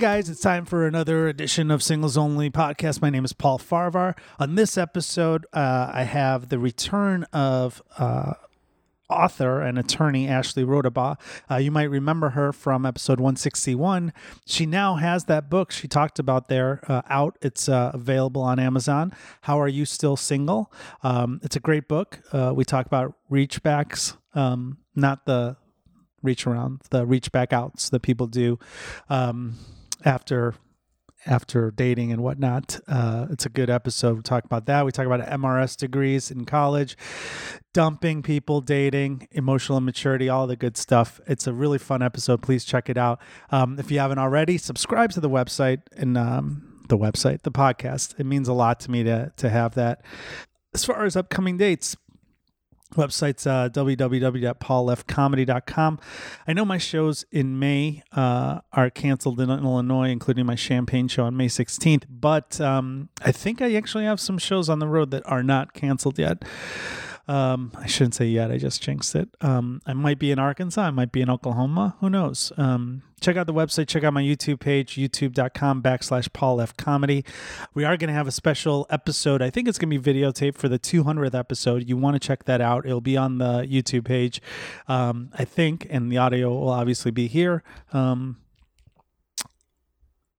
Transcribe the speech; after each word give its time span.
guys, 0.00 0.30
it's 0.30 0.40
time 0.40 0.64
for 0.64 0.86
another 0.86 1.28
edition 1.28 1.70
of 1.70 1.82
Singles 1.82 2.16
Only 2.16 2.48
Podcast. 2.48 3.02
My 3.02 3.10
name 3.10 3.22
is 3.22 3.34
Paul 3.34 3.58
Farahvar. 3.58 4.16
On 4.38 4.54
this 4.54 4.78
episode, 4.78 5.44
uh, 5.52 5.90
I 5.92 6.04
have 6.04 6.48
the 6.48 6.58
return 6.58 7.24
of 7.34 7.82
uh, 7.98 8.32
author 9.10 9.60
and 9.60 9.78
attorney 9.78 10.26
Ashley 10.26 10.64
Rodabaugh. 10.64 11.20
Uh, 11.50 11.56
you 11.56 11.70
might 11.70 11.90
remember 11.90 12.30
her 12.30 12.50
from 12.50 12.86
episode 12.86 13.20
161. 13.20 14.14
She 14.46 14.64
now 14.64 14.94
has 14.94 15.26
that 15.26 15.50
book 15.50 15.70
she 15.70 15.86
talked 15.86 16.18
about 16.18 16.48
there 16.48 16.80
uh, 16.88 17.02
out. 17.10 17.36
It's 17.42 17.68
uh, 17.68 17.90
available 17.92 18.40
on 18.40 18.58
Amazon. 18.58 19.12
How 19.42 19.60
Are 19.60 19.68
You 19.68 19.84
Still 19.84 20.16
Single? 20.16 20.72
Um, 21.02 21.40
it's 21.42 21.56
a 21.56 21.60
great 21.60 21.88
book. 21.88 22.20
Uh, 22.32 22.54
we 22.56 22.64
talk 22.64 22.86
about 22.86 23.16
reachbacks, 23.30 24.16
um, 24.32 24.78
not 24.96 25.26
the 25.26 25.58
reach 26.22 26.46
around, 26.46 26.80
the 26.88 27.04
reach 27.04 27.30
back 27.32 27.52
outs 27.52 27.90
that 27.90 28.00
people 28.00 28.26
do 28.26 28.58
um, 29.10 29.58
after 30.04 30.54
after 31.26 31.70
dating 31.70 32.12
and 32.12 32.22
whatnot. 32.22 32.80
Uh, 32.88 33.26
it's 33.30 33.44
a 33.44 33.50
good 33.50 33.68
episode. 33.68 34.16
We 34.16 34.22
talk 34.22 34.44
about 34.44 34.66
that. 34.66 34.84
We 34.84 34.92
talk 34.92 35.06
about 35.06 35.20
MRS 35.20 35.76
degrees 35.76 36.30
in 36.30 36.44
college, 36.44 36.96
dumping 37.74 38.22
people, 38.22 38.60
dating, 38.60 39.28
emotional 39.30 39.78
immaturity, 39.78 40.28
all 40.28 40.46
the 40.46 40.56
good 40.56 40.76
stuff. 40.76 41.20
It's 41.26 41.46
a 41.46 41.52
really 41.52 41.78
fun 41.78 42.02
episode. 42.02 42.42
Please 42.42 42.64
check 42.64 42.88
it 42.88 42.96
out. 42.96 43.20
Um, 43.50 43.78
if 43.78 43.90
you 43.90 43.98
haven't 43.98 44.18
already, 44.18 44.56
subscribe 44.56 45.12
to 45.12 45.20
the 45.20 45.30
website 45.30 45.82
and 45.96 46.16
um, 46.16 46.84
the 46.88 46.96
website, 46.96 47.42
the 47.42 47.52
podcast. 47.52 48.18
It 48.18 48.24
means 48.24 48.48
a 48.48 48.54
lot 48.54 48.80
to 48.80 48.90
me 48.90 49.02
to 49.04 49.32
to 49.36 49.50
have 49.50 49.74
that. 49.74 50.02
As 50.72 50.84
far 50.84 51.04
as 51.04 51.16
upcoming 51.16 51.56
dates, 51.56 51.96
website's 52.92 53.46
uh, 53.46 53.68
www.paulfcomedy.com. 53.70 55.98
I 56.46 56.52
know 56.52 56.64
my 56.64 56.78
shows 56.78 57.24
in 57.30 57.58
May 57.58 58.02
uh, 58.12 58.60
are 58.72 58.90
canceled 58.90 59.40
in 59.40 59.50
Illinois, 59.50 60.10
including 60.10 60.46
my 60.46 60.54
Champaign 60.54 61.08
show 61.08 61.24
on 61.24 61.36
May 61.36 61.48
16th, 61.48 62.04
but 62.08 62.60
um, 62.60 63.08
I 63.22 63.32
think 63.32 63.60
I 63.62 63.74
actually 63.74 64.04
have 64.04 64.20
some 64.20 64.38
shows 64.38 64.68
on 64.68 64.78
the 64.78 64.88
road 64.88 65.10
that 65.10 65.24
are 65.26 65.42
not 65.42 65.74
canceled 65.74 66.18
yet. 66.18 66.44
Um, 67.28 67.72
I 67.78 67.86
shouldn't 67.86 68.14
say 68.14 68.26
yet. 68.26 68.50
I 68.50 68.58
just 68.58 68.82
jinxed 68.82 69.14
it. 69.14 69.28
Um, 69.40 69.80
I 69.86 69.92
might 69.92 70.18
be 70.18 70.30
in 70.30 70.38
Arkansas. 70.38 70.82
I 70.82 70.90
might 70.90 71.12
be 71.12 71.20
in 71.20 71.30
Oklahoma. 71.30 71.96
Who 72.00 72.10
knows? 72.10 72.52
Um, 72.56 73.02
check 73.20 73.36
out 73.36 73.46
the 73.46 73.54
website. 73.54 73.86
Check 73.88 74.02
out 74.02 74.12
my 74.12 74.22
YouTube 74.22 74.60
page, 74.60 74.96
youtube.com 74.96 75.82
backslash 75.82 76.32
Paul 76.32 76.60
F 76.60 76.76
Comedy. 76.76 77.24
We 77.74 77.84
are 77.84 77.96
going 77.96 78.08
to 78.08 78.14
have 78.14 78.26
a 78.26 78.32
special 78.32 78.86
episode. 78.90 79.42
I 79.42 79.50
think 79.50 79.68
it's 79.68 79.78
going 79.78 79.90
to 79.90 79.98
be 79.98 80.12
videotaped 80.12 80.56
for 80.56 80.68
the 80.68 80.78
200th 80.78 81.34
episode. 81.34 81.88
You 81.88 81.96
want 81.96 82.20
to 82.20 82.26
check 82.26 82.44
that 82.44 82.60
out. 82.60 82.84
It'll 82.84 83.00
be 83.00 83.16
on 83.16 83.38
the 83.38 83.62
YouTube 83.62 84.04
page, 84.04 84.42
um, 84.88 85.30
I 85.38 85.44
think, 85.44 85.86
and 85.88 86.10
the 86.10 86.18
audio 86.18 86.48
will 86.50 86.70
obviously 86.70 87.10
be 87.10 87.28
here. 87.28 87.62
Um, 87.92 88.38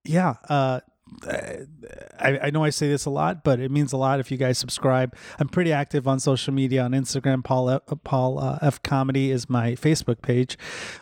yeah, 0.03 0.35
uh, 0.49 0.81
I, 1.23 2.39
I 2.43 2.49
know 2.51 2.63
I 2.63 2.69
say 2.69 2.87
this 2.87 3.05
a 3.05 3.09
lot, 3.09 3.43
but 3.43 3.59
it 3.59 3.69
means 3.69 3.91
a 3.91 3.97
lot 3.97 4.19
if 4.19 4.31
you 4.31 4.37
guys 4.37 4.57
subscribe. 4.57 5.15
I'm 5.39 5.49
pretty 5.49 5.71
active 5.71 6.07
on 6.07 6.19
social 6.19 6.53
media 6.53 6.83
on 6.83 6.91
Instagram. 6.91 7.43
Paul 7.43 7.69
F, 7.69 7.81
Paul 8.03 8.39
uh, 8.39 8.59
F 8.61 8.81
Comedy 8.81 9.29
is 9.29 9.49
my 9.49 9.73
Facebook 9.73 10.21
page. 10.21 10.57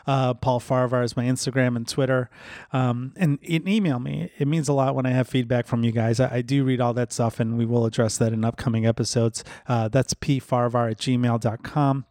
Uh, 0.07 0.33
Paul 0.33 0.59
Farahvar 0.59 1.03
is 1.03 1.15
my 1.15 1.25
Instagram 1.25 1.75
and 1.75 1.87
Twitter. 1.87 2.29
Um, 2.73 3.13
and, 3.17 3.39
and, 3.47 3.67
email 3.67 3.99
me. 3.99 4.31
It 4.39 4.47
means 4.47 4.67
a 4.67 4.73
lot 4.73 4.95
when 4.95 5.05
I 5.05 5.11
have 5.11 5.27
feedback 5.27 5.67
from 5.67 5.83
you 5.83 5.91
guys. 5.91 6.19
I, 6.19 6.37
I 6.37 6.41
do 6.41 6.63
read 6.63 6.81
all 6.81 6.93
that 6.93 7.13
stuff, 7.13 7.39
and 7.39 7.57
we 7.57 7.65
will 7.65 7.85
address 7.85 8.17
that 8.17 8.33
in 8.33 8.43
upcoming 8.43 8.85
episodes. 8.85 9.43
Uh, 9.67 9.87
that's 9.87 10.13
pfarahvar 10.15 10.91
at 10.91 10.97
gmail.com. 10.97 12.05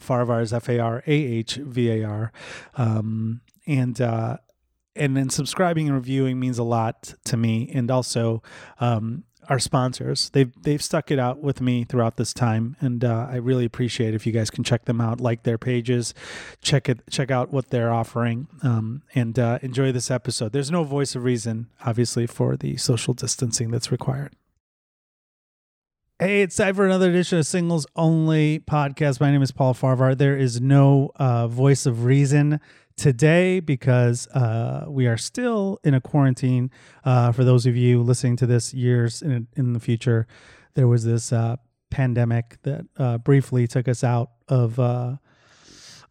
Farahvar 0.00 0.42
is 0.42 0.52
F 0.52 0.68
A 0.68 0.78
R 0.78 1.02
A 1.06 1.12
H 1.12 1.56
V 1.56 1.90
A 1.90 2.04
R. 2.04 2.32
Um, 2.76 3.42
and 3.66 4.00
uh, 4.00 4.38
and 4.94 5.16
then 5.16 5.30
subscribing 5.30 5.86
and 5.86 5.96
reviewing 5.96 6.38
means 6.38 6.58
a 6.58 6.62
lot 6.62 7.14
to 7.24 7.36
me 7.36 7.70
and 7.72 7.90
also 7.90 8.42
um, 8.80 9.24
our 9.48 9.58
sponsors 9.58 10.30
they've 10.30 10.52
they've 10.62 10.82
stuck 10.82 11.10
it 11.10 11.18
out 11.18 11.40
with 11.40 11.60
me 11.60 11.84
throughout 11.84 12.16
this 12.16 12.32
time 12.32 12.76
and 12.80 13.04
uh, 13.04 13.26
i 13.28 13.36
really 13.36 13.64
appreciate 13.64 14.14
if 14.14 14.26
you 14.26 14.32
guys 14.32 14.50
can 14.50 14.62
check 14.62 14.84
them 14.84 15.00
out 15.00 15.20
like 15.20 15.42
their 15.42 15.58
pages 15.58 16.14
check 16.60 16.88
it 16.88 17.00
check 17.10 17.30
out 17.30 17.52
what 17.52 17.70
they're 17.70 17.92
offering 17.92 18.46
um, 18.62 19.02
and 19.14 19.38
uh, 19.38 19.58
enjoy 19.62 19.90
this 19.90 20.10
episode 20.10 20.52
there's 20.52 20.70
no 20.70 20.84
voice 20.84 21.14
of 21.14 21.24
reason 21.24 21.68
obviously 21.84 22.26
for 22.26 22.56
the 22.56 22.76
social 22.76 23.14
distancing 23.14 23.70
that's 23.70 23.90
required 23.90 24.34
Hey, 26.18 26.42
it's 26.42 26.54
time 26.54 26.76
for 26.76 26.86
another 26.86 27.10
edition 27.10 27.38
of 27.38 27.46
Singles 27.48 27.84
Only 27.96 28.60
Podcast. 28.60 29.20
My 29.20 29.32
name 29.32 29.42
is 29.42 29.50
Paul 29.50 29.74
Farahvar. 29.74 30.16
There 30.16 30.36
is 30.36 30.60
no 30.60 31.10
uh, 31.16 31.48
voice 31.48 31.84
of 31.84 32.04
reason 32.04 32.60
today 33.02 33.58
because 33.58 34.28
uh, 34.28 34.84
we 34.86 35.08
are 35.08 35.16
still 35.16 35.80
in 35.82 35.92
a 35.92 36.00
quarantine. 36.00 36.70
Uh, 37.04 37.32
for 37.32 37.42
those 37.42 37.66
of 37.66 37.76
you 37.76 38.00
listening 38.00 38.36
to 38.36 38.46
this 38.46 38.72
years 38.72 39.22
in, 39.22 39.48
in 39.56 39.72
the 39.72 39.80
future, 39.80 40.28
there 40.74 40.86
was 40.86 41.04
this 41.04 41.32
uh, 41.32 41.56
pandemic 41.90 42.58
that 42.62 42.86
uh, 42.96 43.18
briefly 43.18 43.66
took 43.66 43.88
us 43.88 44.04
out 44.04 44.30
of 44.46 44.78
uh, 44.78 45.16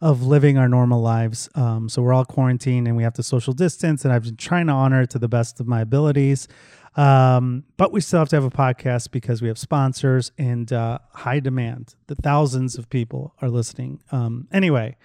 of 0.02 0.22
living 0.22 0.58
our 0.58 0.68
normal 0.68 1.00
lives. 1.00 1.48
Um, 1.54 1.88
so 1.88 2.02
we're 2.02 2.12
all 2.12 2.26
quarantined 2.26 2.86
and 2.86 2.94
we 2.94 3.04
have 3.04 3.14
to 3.14 3.22
social 3.22 3.54
distance, 3.54 4.04
and 4.04 4.12
I've 4.12 4.24
been 4.24 4.36
trying 4.36 4.66
to 4.66 4.74
honor 4.74 5.00
it 5.00 5.10
to 5.10 5.18
the 5.18 5.28
best 5.28 5.60
of 5.60 5.66
my 5.66 5.80
abilities. 5.80 6.46
Um, 6.94 7.64
but 7.78 7.90
we 7.90 8.02
still 8.02 8.18
have 8.18 8.28
to 8.30 8.36
have 8.36 8.44
a 8.44 8.50
podcast 8.50 9.12
because 9.12 9.40
we 9.40 9.48
have 9.48 9.58
sponsors 9.58 10.30
and 10.36 10.70
uh, 10.70 10.98
high 11.14 11.40
demand. 11.40 11.94
The 12.08 12.16
thousands 12.16 12.76
of 12.76 12.90
people 12.90 13.34
are 13.40 13.48
listening. 13.48 14.02
Um, 14.12 14.46
anyway, 14.52 14.96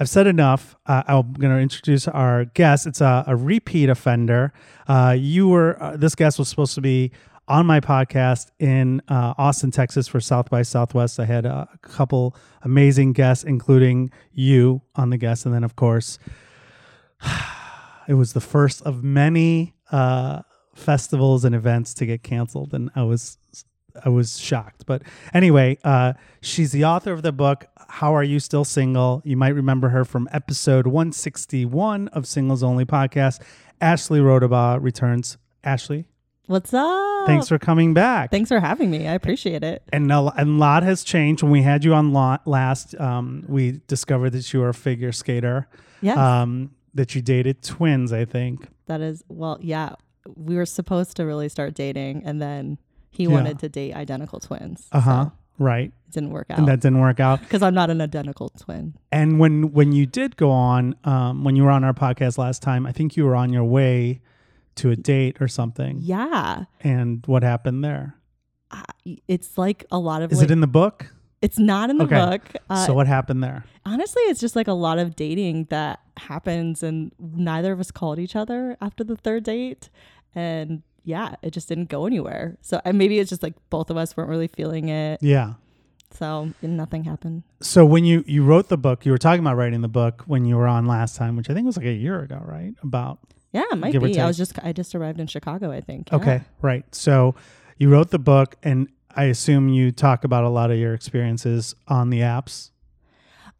I've 0.00 0.08
said 0.08 0.26
enough. 0.26 0.76
Uh, 0.86 1.02
I'm 1.06 1.34
going 1.34 1.54
to 1.54 1.60
introduce 1.60 2.08
our 2.08 2.46
guest. 2.46 2.86
It's 2.86 3.02
a, 3.02 3.22
a 3.26 3.36
repeat 3.36 3.90
offender. 3.90 4.54
Uh, 4.88 5.14
you 5.16 5.46
were 5.46 5.80
uh, 5.80 5.98
this 5.98 6.14
guest 6.14 6.38
was 6.38 6.48
supposed 6.48 6.74
to 6.76 6.80
be 6.80 7.12
on 7.46 7.66
my 7.66 7.80
podcast 7.80 8.50
in 8.58 9.02
uh, 9.08 9.34
Austin, 9.36 9.70
Texas 9.70 10.08
for 10.08 10.18
South 10.18 10.48
by 10.48 10.62
Southwest. 10.62 11.20
I 11.20 11.26
had 11.26 11.44
a 11.44 11.68
couple 11.82 12.34
amazing 12.62 13.12
guests, 13.12 13.44
including 13.44 14.10
you 14.32 14.80
on 14.94 15.10
the 15.10 15.18
guest, 15.18 15.44
and 15.44 15.54
then 15.54 15.64
of 15.64 15.76
course, 15.76 16.18
it 18.08 18.14
was 18.14 18.32
the 18.32 18.40
first 18.40 18.80
of 18.82 19.04
many 19.04 19.74
uh, 19.92 20.40
festivals 20.74 21.44
and 21.44 21.54
events 21.54 21.92
to 21.94 22.06
get 22.06 22.22
canceled, 22.22 22.72
and 22.72 22.90
I 22.94 23.02
was 23.02 23.36
I 24.04 24.08
was 24.08 24.38
shocked. 24.38 24.84
But 24.86 25.02
anyway, 25.34 25.78
uh, 25.84 26.14
she's 26.40 26.72
the 26.72 26.84
author 26.84 27.12
of 27.12 27.22
the 27.22 27.32
book 27.32 27.66
how 27.88 28.14
Are 28.14 28.22
You 28.22 28.38
Still 28.38 28.64
Single? 28.64 29.20
You 29.24 29.36
might 29.36 29.54
remember 29.54 29.88
her 29.88 30.04
from 30.04 30.28
episode 30.32 30.86
161 30.86 32.08
of 32.08 32.26
Singles 32.26 32.62
Only 32.62 32.84
Podcast. 32.84 33.42
Ashley 33.80 34.20
Rodabaugh 34.20 34.80
returns. 34.80 35.38
Ashley, 35.64 36.06
What's 36.50 36.74
up? 36.74 37.26
Thanks 37.26 37.46
for 37.46 37.60
coming 37.60 37.94
back. 37.94 38.32
Thanks 38.32 38.48
for 38.48 38.58
having 38.58 38.90
me. 38.90 39.06
I 39.06 39.12
appreciate 39.12 39.62
it. 39.62 39.84
And 39.92 40.10
a, 40.10 40.32
and 40.36 40.48
a 40.48 40.52
lot 40.52 40.82
has 40.82 41.04
changed. 41.04 41.44
When 41.44 41.52
we 41.52 41.62
had 41.62 41.84
you 41.84 41.94
on 41.94 42.12
last, 42.12 42.98
um, 42.98 43.44
we 43.46 43.80
discovered 43.86 44.30
that 44.30 44.52
you 44.52 44.58
were 44.58 44.70
a 44.70 44.74
figure 44.74 45.12
skater. 45.12 45.68
Yeah. 46.00 46.42
Um, 46.42 46.72
that 46.94 47.14
you 47.14 47.22
dated 47.22 47.62
twins, 47.62 48.12
I 48.12 48.24
think. 48.24 48.66
That 48.86 49.00
is, 49.00 49.22
well, 49.28 49.58
yeah. 49.60 49.94
We 50.34 50.56
were 50.56 50.66
supposed 50.66 51.16
to 51.18 51.24
really 51.24 51.48
start 51.48 51.74
dating, 51.74 52.22
and 52.24 52.42
then 52.42 52.78
he 53.10 53.24
yeah. 53.24 53.30
wanted 53.30 53.58
to 53.58 53.68
date 53.68 53.94
identical 53.94 54.40
twins. 54.40 54.88
Uh 54.92 55.00
huh. 55.00 55.24
So. 55.24 55.32
Right. 55.58 55.92
It 56.08 56.12
didn't 56.14 56.30
work 56.30 56.46
out. 56.48 56.58
And 56.58 56.68
that 56.68 56.80
didn't 56.80 57.00
work 57.00 57.20
out. 57.20 57.40
Because 57.40 57.62
I'm 57.62 57.74
not 57.74 57.90
an 57.90 58.00
identical 58.00 58.48
twin. 58.48 58.94
And 59.12 59.38
when 59.38 59.72
when 59.72 59.92
you 59.92 60.06
did 60.06 60.36
go 60.36 60.50
on, 60.50 60.96
um, 61.04 61.44
when 61.44 61.54
you 61.54 61.64
were 61.64 61.70
on 61.70 61.84
our 61.84 61.92
podcast 61.92 62.38
last 62.38 62.62
time, 62.62 62.86
I 62.86 62.92
think 62.92 63.14
you 63.16 63.26
were 63.26 63.36
on 63.36 63.52
your 63.52 63.64
way 63.64 64.22
to 64.76 64.90
a 64.90 64.96
date 64.96 65.36
or 65.40 65.48
something. 65.48 65.98
Yeah. 66.00 66.64
And 66.80 67.22
what 67.26 67.42
happened 67.42 67.84
there? 67.84 68.16
Uh, 68.70 68.82
it's 69.28 69.58
like 69.58 69.84
a 69.90 69.98
lot 69.98 70.22
of. 70.22 70.32
Is 70.32 70.38
like, 70.38 70.46
it 70.46 70.50
in 70.50 70.60
the 70.60 70.66
book? 70.66 71.12
It's 71.42 71.58
not 71.58 71.90
in 71.90 71.98
the 71.98 72.04
okay. 72.04 72.16
book. 72.16 72.42
Uh, 72.68 72.86
so 72.86 72.94
what 72.94 73.06
happened 73.06 73.42
there? 73.42 73.64
Honestly, 73.84 74.22
it's 74.24 74.40
just 74.40 74.56
like 74.56 74.68
a 74.68 74.72
lot 74.72 74.98
of 74.98 75.16
dating 75.16 75.64
that 75.70 76.00
happens, 76.16 76.82
and 76.82 77.12
neither 77.18 77.72
of 77.72 77.80
us 77.80 77.90
called 77.90 78.18
each 78.18 78.36
other 78.36 78.76
after 78.80 79.02
the 79.04 79.16
third 79.16 79.44
date, 79.44 79.90
and 80.34 80.82
yeah, 81.04 81.36
it 81.42 81.50
just 81.50 81.68
didn't 81.68 81.88
go 81.88 82.06
anywhere. 82.06 82.56
So 82.60 82.80
and 82.84 82.98
maybe 82.98 83.18
it's 83.18 83.30
just 83.30 83.42
like 83.42 83.54
both 83.70 83.90
of 83.90 83.96
us 83.96 84.16
weren't 84.16 84.30
really 84.30 84.48
feeling 84.48 84.88
it. 84.88 85.22
Yeah. 85.22 85.54
So 86.12 86.50
nothing 86.62 87.04
happened. 87.04 87.44
So 87.60 87.84
when 87.84 88.04
you 88.04 88.24
you 88.26 88.44
wrote 88.44 88.68
the 88.68 88.76
book, 88.76 89.06
you 89.06 89.12
were 89.12 89.18
talking 89.18 89.40
about 89.40 89.56
writing 89.56 89.80
the 89.80 89.88
book 89.88 90.24
when 90.26 90.44
you 90.44 90.56
were 90.56 90.66
on 90.66 90.86
last 90.86 91.16
time, 91.16 91.36
which 91.36 91.48
I 91.48 91.54
think 91.54 91.66
was 91.66 91.76
like 91.76 91.86
a 91.86 91.92
year 91.92 92.20
ago, 92.20 92.40
right? 92.44 92.74
About 92.82 93.18
yeah, 93.52 93.64
it 93.70 93.78
might 93.78 93.92
be. 93.92 94.20
I 94.20 94.26
was 94.26 94.36
just 94.36 94.58
I 94.62 94.72
just 94.72 94.94
arrived 94.94 95.20
in 95.20 95.26
Chicago, 95.26 95.70
I 95.70 95.80
think. 95.80 96.10
Yeah. 96.10 96.16
Okay, 96.16 96.40
right. 96.62 96.94
So 96.94 97.34
you 97.78 97.88
wrote 97.90 98.10
the 98.10 98.18
book, 98.18 98.56
and 98.62 98.88
I 99.14 99.24
assume 99.24 99.68
you 99.68 99.92
talk 99.92 100.24
about 100.24 100.44
a 100.44 100.48
lot 100.48 100.70
of 100.70 100.78
your 100.78 100.94
experiences 100.94 101.74
on 101.88 102.10
the 102.10 102.20
apps. 102.20 102.70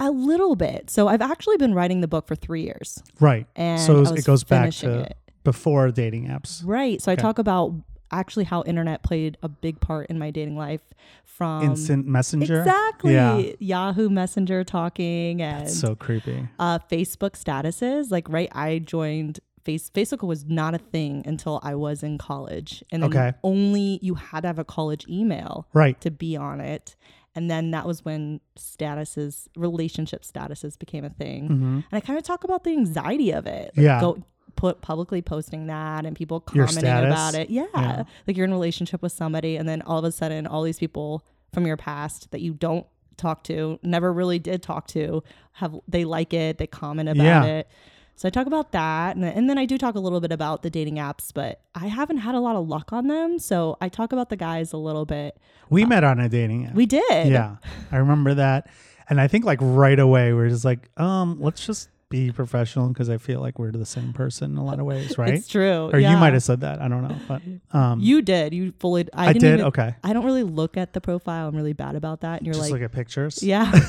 A 0.03 0.11
little 0.11 0.57
bit. 0.57 0.89
So 0.89 1.09
I've 1.09 1.21
actually 1.21 1.59
been 1.59 1.75
writing 1.75 2.01
the 2.01 2.09
book 2.09 2.27
for 2.27 2.35
three 2.35 2.63
years. 2.63 3.03
Right. 3.21 3.47
And 3.55 3.81
so 3.81 4.01
it 4.15 4.25
goes 4.25 4.45
back 4.45 4.73
to 4.75 5.01
it 5.01 5.17
before 5.45 5.91
dating 5.91 6.27
apps. 6.29 6.63
Right. 6.65 7.01
So 7.01 7.13
okay. 7.13 7.21
I 7.21 7.23
talk 7.23 7.39
about 7.39 7.75
actually 8.13 8.45
how 8.45 8.63
internet 8.67 9.03
played 9.03 9.37
a 9.43 9.49
big 9.49 9.81
part 9.81 10.09
in 10.11 10.19
my 10.19 10.31
dating 10.33 10.57
life 10.57 10.83
from 11.25 11.63
instant 11.63 12.05
messenger 12.09 12.61
exactly 12.63 13.13
yeah. 13.15 13.53
yahoo 13.61 14.09
messenger 14.09 14.65
talking 14.65 15.41
and 15.41 15.61
That's 15.67 15.79
so 15.79 15.95
creepy 15.95 16.49
uh, 16.59 16.81
facebook 16.91 17.33
statuses 17.41 18.11
like 18.11 18.29
right 18.29 18.49
i 18.51 18.81
joined 18.81 19.39
face 19.63 19.91
Facebook 19.91 20.27
was 20.27 20.47
not 20.47 20.75
a 20.75 20.79
thing 20.79 21.23
until 21.27 21.61
I 21.63 21.75
was 21.75 22.03
in 22.03 22.17
college, 22.17 22.83
and 22.91 23.03
then 23.03 23.11
Okay. 23.11 23.33
only 23.45 23.99
you 24.01 24.15
had 24.15 24.41
to 24.41 24.47
have 24.47 24.59
a 24.59 24.65
college 24.65 25.07
email 25.07 25.69
Right. 25.75 26.01
to 26.01 26.11
be 26.11 26.35
on 26.35 26.61
it. 26.63 26.97
And 27.35 27.51
then 27.51 27.71
that 27.73 27.87
was 27.87 28.03
when 28.03 28.41
statuses, 28.59 29.49
relationship 29.57 30.23
statuses 30.23 30.79
became 30.79 31.05
a 31.05 31.11
thing. 31.11 31.47
hmm 31.49 31.63
And 31.75 31.85
I 31.93 32.01
kind 32.01 32.19
of 32.19 32.25
talk 32.25 32.43
about 32.45 32.65
the 32.65 32.71
anxiety 32.71 33.33
of 33.33 33.47
it. 33.47 33.73
Like, 33.77 33.85
Yeah. 33.85 34.01
Go 34.01 34.25
put 34.57 34.81
publicly 34.81 35.23
posting 35.23 35.67
that 35.69 36.05
and 36.07 36.17
people 36.17 36.41
commenting 36.41 36.85
about 36.85 37.35
it. 37.35 37.51
Yeah. 37.51 37.67
Yeah. 37.75 38.03
Like 38.27 38.37
you're 38.37 38.45
in 38.47 38.53
a 38.53 38.55
relationship 38.55 39.03
with 39.03 39.13
somebody 39.13 39.57
and 39.57 39.69
then 39.69 39.83
all 39.83 39.99
of 39.99 40.05
a 40.05 40.13
sudden 40.13 40.47
all 40.47 40.63
these 40.63 40.79
people 40.79 41.25
from 41.53 41.67
your 41.67 41.77
past 41.77 42.31
that 42.31 42.41
you 42.41 42.53
don't 42.55 42.87
talk 43.17 43.45
to, 43.45 43.79
never 43.83 44.13
really 44.13 44.39
did 44.39 44.63
talk 44.63 44.87
to, 44.89 45.23
have 45.53 45.75
they 45.89 46.05
like 46.05 46.33
it, 46.33 46.59
they 46.59 46.67
comment 46.67 47.09
about 47.09 47.23
Yeah. 47.25 47.45
it. 47.45 47.69
So 48.17 48.27
I 48.27 48.31
talk 48.31 48.47
about 48.47 48.73
that 48.73 49.17
and 49.17 49.25
then, 49.25 49.33
and 49.35 49.49
then 49.49 49.57
I 49.57 49.65
do 49.65 49.79
talk 49.79 49.95
a 49.95 49.99
little 50.01 50.21
bit 50.21 50.31
about 50.33 50.63
the 50.63 50.69
dating 50.71 50.97
apps, 50.97 51.31
but 51.33 51.61
I 51.75 51.87
haven't 51.89 52.19
had 52.19 52.35
a 52.35 52.41
lot 52.41 52.55
of 52.57 52.69
luck 52.69 52.93
on 52.93 53.07
them. 53.07 53.39
So 53.39 53.77
I 53.81 53.89
talk 53.89 54.13
about 54.13 54.29
the 54.29 54.37
guys 54.37 54.73
a 54.75 54.77
little 54.77 55.07
bit. 55.07 55.39
We 55.71 55.85
met 55.87 56.05
on 56.05 56.21
a 56.21 56.29
dating 56.29 56.67
app. 56.67 56.75
We 56.75 56.85
did. 56.87 57.29
yeah, 57.29 57.57
I 57.91 57.97
remember 57.97 58.35
that, 58.35 58.69
and 59.09 59.21
I 59.21 59.27
think 59.29 59.45
like 59.47 59.59
right 59.63 59.99
away 59.99 60.33
we 60.35 60.43
are 60.43 60.49
just 60.51 60.65
like, 60.67 60.91
um, 61.01 61.41
let's 61.41 61.65
just 61.65 61.89
be 62.11 62.31
professional 62.33 62.89
because 62.89 63.09
I 63.09 63.17
feel 63.19 63.41
like 63.41 63.59
we're 63.59 63.71
the 63.71 63.87
same 63.87 64.13
person 64.13 64.51
in 64.53 64.59
a 64.59 64.65
lot 64.65 64.79
of 64.81 64.85
ways, 64.85 65.17
right? 65.17 65.33
It's 65.33 65.49
true. 65.49 65.89
or 65.93 65.99
you 65.99 66.17
might 66.17 66.33
have 66.35 66.43
said 66.43 66.61
that. 66.61 66.83
I 66.83 66.89
don't 66.89 67.07
know, 67.09 67.17
but 67.29 67.41
um, 67.73 68.01
You 68.01 68.21
did. 68.21 68.53
You 68.53 68.73
fully. 68.81 69.09
I, 69.15 69.29
I 69.29 69.33
didn't 69.33 69.41
did. 69.43 69.55
even- 69.55 69.67
okay, 69.67 69.95
I 70.05 70.13
don't 70.13 70.25
really 70.27 70.43
look 70.43 70.77
at 70.77 70.93
the 70.93 71.01
profile. 71.01 71.49
I'm 71.49 71.57
really 71.57 71.73
bad 71.73 71.95
about 71.95 72.21
that. 72.23 72.39
And 72.39 72.47
you're 72.47 72.55
just 72.55 72.65
like, 72.71 72.73
look 72.73 72.83
at 72.83 72.93
pictures. 72.93 73.43
yeah. 73.43 73.73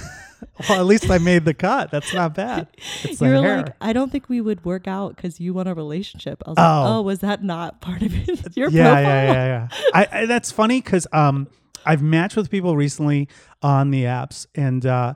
Well, 0.67 0.79
at 0.79 0.87
least 0.87 1.07
I 1.11 1.19
made 1.19 1.45
the 1.45 1.53
cut. 1.53 1.91
That's 1.91 2.15
not 2.15 2.33
bad. 2.33 2.67
It's 3.03 3.19
the 3.19 3.27
you're 3.27 3.43
hair. 3.43 3.57
like, 3.57 3.75
I 3.79 3.93
don't 3.93 4.11
think 4.11 4.27
we 4.27 4.41
would 4.41 4.65
work 4.65 4.87
out 4.87 5.15
because 5.15 5.39
you 5.39 5.53
want 5.53 5.69
a 5.69 5.75
relationship. 5.75 6.41
I 6.47 6.49
was 6.49 6.57
Oh. 6.57 6.61
like, 6.63 6.89
oh, 6.89 7.01
was 7.03 7.19
that 7.19 7.43
not 7.43 7.79
part 7.79 8.01
of 8.01 8.11
it? 8.27 8.57
Your 8.57 8.71
yeah, 8.71 8.85
profile? 8.85 9.03
yeah, 9.03 9.23
yeah, 9.33 9.45
yeah. 9.45 9.67
I, 9.93 10.07
I 10.21 10.25
that's 10.25 10.51
funny 10.51 10.81
because 10.81 11.05
um, 11.13 11.47
I've 11.85 12.01
matched 12.01 12.35
with 12.35 12.49
people 12.49 12.75
recently 12.75 13.27
on 13.61 13.91
the 13.91 14.05
apps, 14.05 14.47
and 14.55 14.83
uh, 14.83 15.13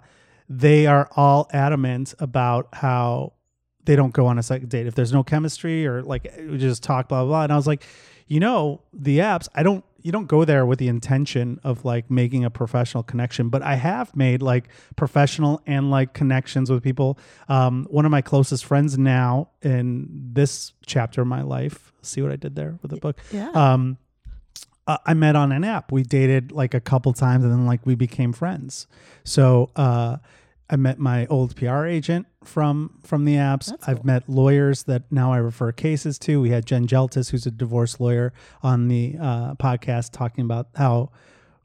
they 0.50 0.88
are 0.88 1.10
all 1.16 1.48
adamant 1.54 2.14
about 2.20 2.70
how 2.74 3.34
they 3.86 3.96
don't 3.96 4.14
go 4.14 4.26
on 4.28 4.38
a 4.40 4.44
second 4.44 4.70
date 4.70 4.88
if 4.88 4.96
there's 4.96 5.14
no 5.14 5.24
chemistry 5.24 5.86
or 5.86 6.02
like 6.02 6.32
we 6.40 6.58
just 6.58 6.84
talk 6.84 7.08
blah 7.08 7.22
blah. 7.24 7.28
blah. 7.30 7.44
And 7.44 7.54
I 7.54 7.56
was 7.56 7.68
like, 7.68 7.84
you 8.28 8.40
know, 8.40 8.82
the 8.94 9.20
apps, 9.20 9.48
I 9.56 9.64
don't. 9.64 9.84
You 10.02 10.12
don't 10.12 10.28
go 10.28 10.46
there 10.46 10.68
with 10.68 10.78
the 10.78 10.88
intention 10.88 11.60
of 11.64 11.84
like 11.84 12.12
making 12.12 12.46
a 12.46 12.52
professional 12.52 13.02
connection, 13.02 13.50
but 13.50 13.64
I 13.64 13.74
have 13.74 14.16
made 14.16 14.44
like 14.44 14.70
professional 14.96 15.64
and 15.66 15.90
like 15.90 16.14
connections 16.14 16.70
with 16.70 16.84
people. 16.84 17.18
Um, 17.50 17.88
one 17.90 18.06
of 18.06 18.12
my 18.12 18.22
closest 18.22 18.66
friends 18.66 19.00
now 19.00 19.50
in 19.64 20.08
this 20.34 20.74
chapter 20.86 21.22
of 21.22 21.28
my 21.28 21.42
life. 21.42 21.92
See 22.04 22.22
what 22.22 22.32
I 22.32 22.36
did 22.36 22.56
there 22.56 22.78
with 22.84 22.92
the 22.92 22.98
book 22.98 23.18
Yeah. 23.32 23.50
um 23.50 23.98
uh, 24.88 24.98
I 25.06 25.14
met 25.14 25.36
on 25.36 25.52
an 25.52 25.64
app. 25.64 25.92
We 25.92 26.04
dated 26.04 26.52
like 26.52 26.74
a 26.74 26.80
couple 26.80 27.14
times 27.14 27.44
and 27.44 27.52
then 27.52 27.66
like 27.66 27.86
we 27.86 27.96
became 27.96 28.34
friends. 28.34 28.88
So 29.24 29.72
uh 29.76 30.18
I 30.68 30.78
met 30.78 30.98
my 30.98 31.28
old 31.28 31.56
PR 31.56 31.86
agent 31.86 32.26
from 32.44 33.00
from 33.04 33.26
the 33.26 33.36
apps. 33.36 33.68
That's 33.68 33.88
I've 33.88 33.98
cool. 33.98 34.06
met 34.06 34.28
lawyers 34.28 34.84
that 34.84 35.04
now 35.12 35.32
I 35.32 35.38
refer 35.38 35.72
cases 35.72 36.18
to. 36.20 36.42
We 36.42 36.50
had 36.50 36.66
Jen 36.66 36.88
Geltis, 36.88 37.30
who's 37.30 37.46
a 37.46 37.52
divorce 37.52 38.00
lawyer, 38.00 38.34
on 38.64 38.88
the 38.88 39.16
uh, 39.22 39.54
podcast 39.56 40.12
talking 40.12 40.44
about 40.44 40.70
how 40.76 41.12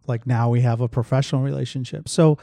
like 0.07 0.27
now 0.27 0.51
we 0.51 0.61
have 0.61 0.81
a 0.81 0.89
professional 0.89 1.43
relationship. 1.43 2.09
So 2.09 2.37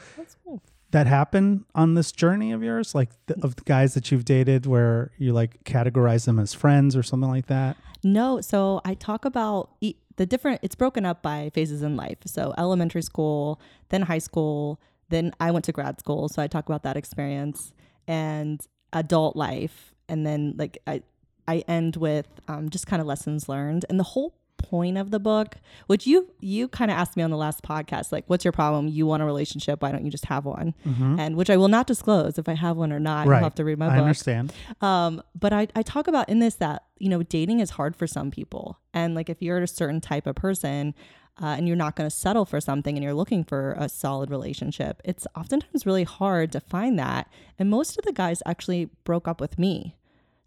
cool. 0.44 0.60
that 0.90 1.06
happened 1.06 1.64
on 1.76 1.94
this 1.94 2.10
journey 2.10 2.50
of 2.50 2.62
yours, 2.62 2.94
like 2.94 3.10
the, 3.26 3.38
of 3.40 3.54
the 3.56 3.62
guys 3.62 3.94
that 3.94 4.10
you've 4.10 4.24
dated, 4.24 4.66
where 4.66 5.12
you 5.16 5.32
like 5.32 5.62
categorize 5.64 6.24
them 6.26 6.40
as 6.40 6.54
friends 6.54 6.96
or 6.96 7.04
something 7.04 7.30
like 7.30 7.46
that. 7.46 7.76
No, 8.02 8.40
so 8.40 8.80
I 8.84 8.94
talk 8.94 9.24
about 9.24 9.70
e- 9.80 9.96
the 10.18 10.26
different. 10.26 10.60
It's 10.62 10.74
broken 10.74 11.06
up 11.06 11.22
by 11.22 11.50
phases 11.54 11.82
in 11.82 11.96
life. 11.96 12.18
So 12.26 12.52
elementary 12.58 13.02
school, 13.02 13.60
then 13.88 14.02
high 14.02 14.18
school, 14.18 14.80
then 15.08 15.32
I 15.40 15.50
went 15.50 15.64
to 15.66 15.72
grad 15.72 15.98
school. 15.98 16.28
So 16.28 16.42
I 16.42 16.46
talk 16.46 16.66
about 16.66 16.82
that 16.82 16.96
experience 16.96 17.72
and 18.06 18.60
adult 18.92 19.36
life, 19.36 19.94
and 20.08 20.26
then 20.26 20.54
like 20.58 20.78
I 20.86 21.02
I 21.46 21.64
end 21.66 21.96
with 21.96 22.28
um, 22.46 22.68
just 22.68 22.86
kind 22.86 23.00
of 23.00 23.06
lessons 23.06 23.48
learned. 23.48 23.86
And 23.88 23.98
the 23.98 24.04
whole 24.04 24.34
point 24.58 24.98
of 24.98 25.10
the 25.10 25.18
book, 25.18 25.56
which 25.86 26.06
you 26.06 26.30
you 26.40 26.68
kind 26.68 26.90
of 26.90 26.96
asked 26.96 27.16
me 27.16 27.22
on 27.22 27.30
the 27.30 27.36
last 27.36 27.62
podcast, 27.62 28.12
like, 28.12 28.24
what's 28.26 28.44
your 28.44 28.52
problem? 28.52 28.88
You 28.88 29.06
want 29.06 29.22
a 29.22 29.26
relationship? 29.26 29.80
Why 29.82 29.90
don't 29.92 30.04
you 30.04 30.10
just 30.10 30.26
have 30.26 30.44
one? 30.44 30.74
And 31.18 31.36
which 31.36 31.48
I 31.50 31.56
will 31.56 31.68
not 31.68 31.86
disclose 31.86 32.38
if 32.38 32.48
I 32.48 32.54
have 32.54 32.76
one 32.76 32.92
or 32.92 33.00
not. 33.00 33.26
right. 33.26 33.36
You'll 33.36 33.44
have 33.44 33.54
to 33.56 33.64
read 33.64 33.78
my 33.78 33.86
I 33.86 33.88
book. 33.90 33.96
I 33.96 34.00
understand. 34.00 34.52
Um, 34.80 35.22
but 35.38 35.52
I, 35.52 35.68
I 35.74 35.82
talk 35.82 36.08
about 36.08 36.28
in 36.28 36.40
this 36.40 36.56
that, 36.56 36.84
you 36.98 37.08
know, 37.08 37.22
dating 37.22 37.60
is 37.60 37.70
hard 37.70 37.96
for 37.96 38.06
some 38.06 38.30
people. 38.30 38.78
And 38.92 39.14
like 39.14 39.30
if 39.30 39.40
you're 39.40 39.58
a 39.62 39.66
certain 39.68 40.00
type 40.00 40.26
of 40.26 40.34
person 40.34 40.94
uh, 41.40 41.54
and 41.56 41.68
you're 41.68 41.76
not 41.76 41.94
going 41.94 42.08
to 42.08 42.14
settle 42.14 42.44
for 42.44 42.60
something 42.60 42.96
and 42.96 43.04
you're 43.04 43.14
looking 43.14 43.44
for 43.44 43.76
a 43.78 43.88
solid 43.88 44.30
relationship, 44.30 45.00
it's 45.04 45.26
oftentimes 45.36 45.86
really 45.86 46.04
hard 46.04 46.50
to 46.52 46.60
find 46.60 46.98
that. 46.98 47.30
And 47.58 47.70
most 47.70 47.96
of 47.98 48.04
the 48.04 48.12
guys 48.12 48.42
actually 48.44 48.90
broke 49.04 49.28
up 49.28 49.40
with 49.40 49.58
me. 49.58 49.94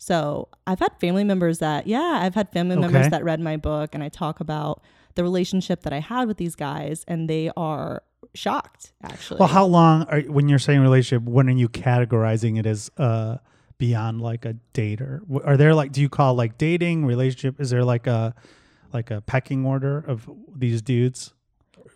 So 0.03 0.47
I've 0.65 0.79
had 0.79 0.99
family 0.99 1.23
members 1.23 1.59
that, 1.59 1.85
yeah, 1.85 2.21
I've 2.23 2.33
had 2.33 2.49
family 2.51 2.75
Okay. 2.75 2.81
members 2.87 3.09
that 3.09 3.23
read 3.23 3.39
my 3.39 3.55
book 3.55 3.93
and 3.93 4.03
I 4.03 4.09
talk 4.09 4.39
about 4.39 4.81
the 5.13 5.21
relationship 5.21 5.83
that 5.83 5.93
I 5.93 5.99
had 5.99 6.27
with 6.27 6.37
these 6.37 6.55
guys 6.55 7.05
and 7.07 7.29
they 7.29 7.51
are 7.55 8.01
shocked 8.33 8.93
actually. 9.03 9.37
Well, 9.37 9.49
how 9.49 9.65
long 9.65 10.05
are 10.05 10.21
when 10.21 10.49
you're 10.49 10.57
saying 10.57 10.79
relationship? 10.79 11.21
When 11.29 11.47
are 11.49 11.51
you 11.53 11.69
categorizing 11.69 12.57
it 12.57 12.65
as 12.65 12.89
uh 12.97 13.37
beyond 13.77 14.21
like 14.21 14.43
a 14.43 14.53
date 14.73 15.01
or 15.01 15.21
are 15.43 15.55
there 15.55 15.75
like 15.75 15.91
do 15.91 16.01
you 16.01 16.09
call 16.09 16.33
like 16.33 16.57
dating 16.57 17.05
relationship? 17.05 17.61
Is 17.61 17.69
there 17.69 17.83
like 17.83 18.07
a 18.07 18.33
like 18.91 19.11
a 19.11 19.21
pecking 19.21 19.65
order 19.67 19.99
of 19.99 20.27
these 20.55 20.81
dudes, 20.81 21.33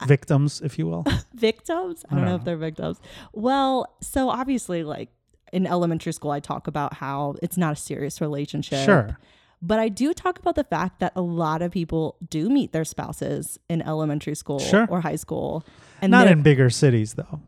victims, 0.05 0.61
if 0.63 0.77
you 0.77 0.85
will? 0.85 1.05
victims. 1.33 2.05
I 2.07 2.13
I 2.13 2.15
don't 2.17 2.25
know 2.25 2.31
don't 2.33 2.39
if 2.41 2.45
they're 2.45 2.57
victims. 2.57 2.99
Well, 3.33 3.95
so 4.01 4.29
obviously, 4.29 4.83
like 4.83 5.09
in 5.53 5.65
elementary 5.67 6.13
school, 6.13 6.31
I 6.31 6.39
talk 6.39 6.67
about 6.67 6.95
how 6.95 7.35
it's 7.41 7.57
not 7.57 7.73
a 7.73 7.75
serious 7.75 8.19
relationship. 8.21 8.83
Sure. 8.85 9.17
But 9.61 9.79
I 9.79 9.89
do 9.89 10.13
talk 10.13 10.37
about 10.37 10.55
the 10.55 10.63
fact 10.65 10.99
that 10.99 11.13
a 11.15 11.21
lot 11.21 11.61
of 11.61 11.71
people 11.71 12.17
do 12.29 12.49
meet 12.49 12.71
their 12.71 12.85
spouses 12.85 13.57
in 13.69 13.81
elementary 13.81 14.35
school 14.35 14.59
Sure. 14.59 14.85
or 14.89 15.01
high 15.01 15.15
school. 15.15 15.65
And 16.01 16.11
Not 16.11 16.27
in 16.27 16.41
bigger 16.43 16.69
cities 16.69 17.13
though. 17.15 17.39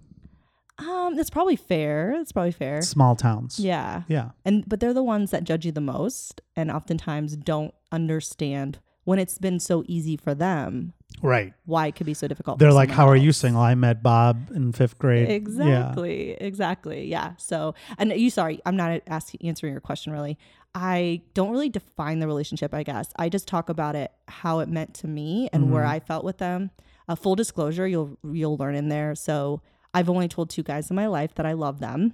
um 0.79 1.15
that's 1.15 1.29
probably 1.29 1.55
fair. 1.55 2.13
That's 2.17 2.31
probably 2.31 2.51
fair. 2.51 2.81
Small 2.81 3.15
towns. 3.15 3.59
Yeah. 3.59 4.03
Yeah. 4.07 4.29
And 4.45 4.67
but 4.67 4.79
they're 4.79 4.93
the 4.93 5.03
ones 5.03 5.31
that 5.31 5.43
judge 5.43 5.65
you 5.65 5.71
the 5.71 5.81
most 5.81 6.41
and 6.55 6.71
oftentimes 6.71 7.35
don't 7.35 7.73
understand 7.91 8.79
when 9.03 9.19
it's 9.19 9.37
been 9.37 9.59
so 9.59 9.83
easy 9.87 10.17
for 10.17 10.33
them 10.35 10.93
Right. 11.21 11.53
why 11.65 11.87
it 11.87 11.95
could 11.95 12.05
be 12.05 12.13
so 12.13 12.27
difficult. 12.27 12.59
They're 12.59 12.71
like, 12.73 12.89
"How 12.91 13.07
are 13.07 13.15
you 13.15 13.31
single?" 13.31 13.61
I 13.61 13.73
met 13.75 14.03
Bob 14.03 14.51
in 14.53 14.71
fifth 14.71 14.99
grade. 14.99 15.27
Yeah. 15.27 15.35
Exactly. 15.35 16.31
Exactly. 16.31 17.05
Yeah. 17.07 17.33
So, 17.37 17.73
and 17.97 18.11
you, 18.11 18.29
sorry, 18.29 18.61
I'm 18.65 18.75
not 18.75 19.01
asking, 19.07 19.41
answering 19.47 19.73
your 19.73 19.81
question 19.81 20.13
really. 20.13 20.37
I 20.75 21.21
don't 21.33 21.49
really 21.49 21.69
define 21.69 22.19
the 22.19 22.27
relationship, 22.27 22.71
I 22.73 22.83
guess. 22.83 23.09
I 23.15 23.29
just 23.29 23.47
talk 23.47 23.69
about 23.69 23.95
it, 23.95 24.11
how 24.27 24.59
it 24.59 24.69
meant 24.69 24.93
to 24.95 25.07
me 25.07 25.49
and 25.51 25.71
where 25.71 25.83
Mhm. 25.83 25.89
I 25.89 25.99
felt 26.01 26.23
with 26.23 26.37
them. 26.37 26.69
A 27.07 27.15
full 27.15 27.35
disclosure, 27.35 27.87
you'll, 27.87 28.17
you'll 28.23 28.57
learn 28.57 28.75
in 28.75 28.89
there. 28.89 29.15
So 29.15 29.61
I've 29.93 30.09
only 30.09 30.27
told 30.27 30.49
two 30.51 30.61
guys 30.61 30.91
in 30.91 30.95
my 30.95 31.07
life 31.07 31.33
that 31.35 31.45
I 31.47 31.53
love 31.53 31.79
them. 31.79 32.13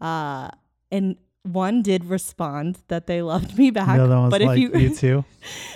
Uh, 0.00 0.48
and 0.90 1.16
one 1.44 1.82
did 1.82 2.04
respond 2.04 2.78
that 2.88 3.06
they 3.08 3.20
loved 3.20 3.58
me 3.58 3.70
back, 3.70 3.96
The 3.96 4.04
other 4.04 4.14
one 4.14 4.24
was 4.24 4.30
but 4.30 4.42
like 4.42 4.58
if 4.60 4.74
you, 4.74 4.78
you 4.78 4.94
too. 5.04 5.24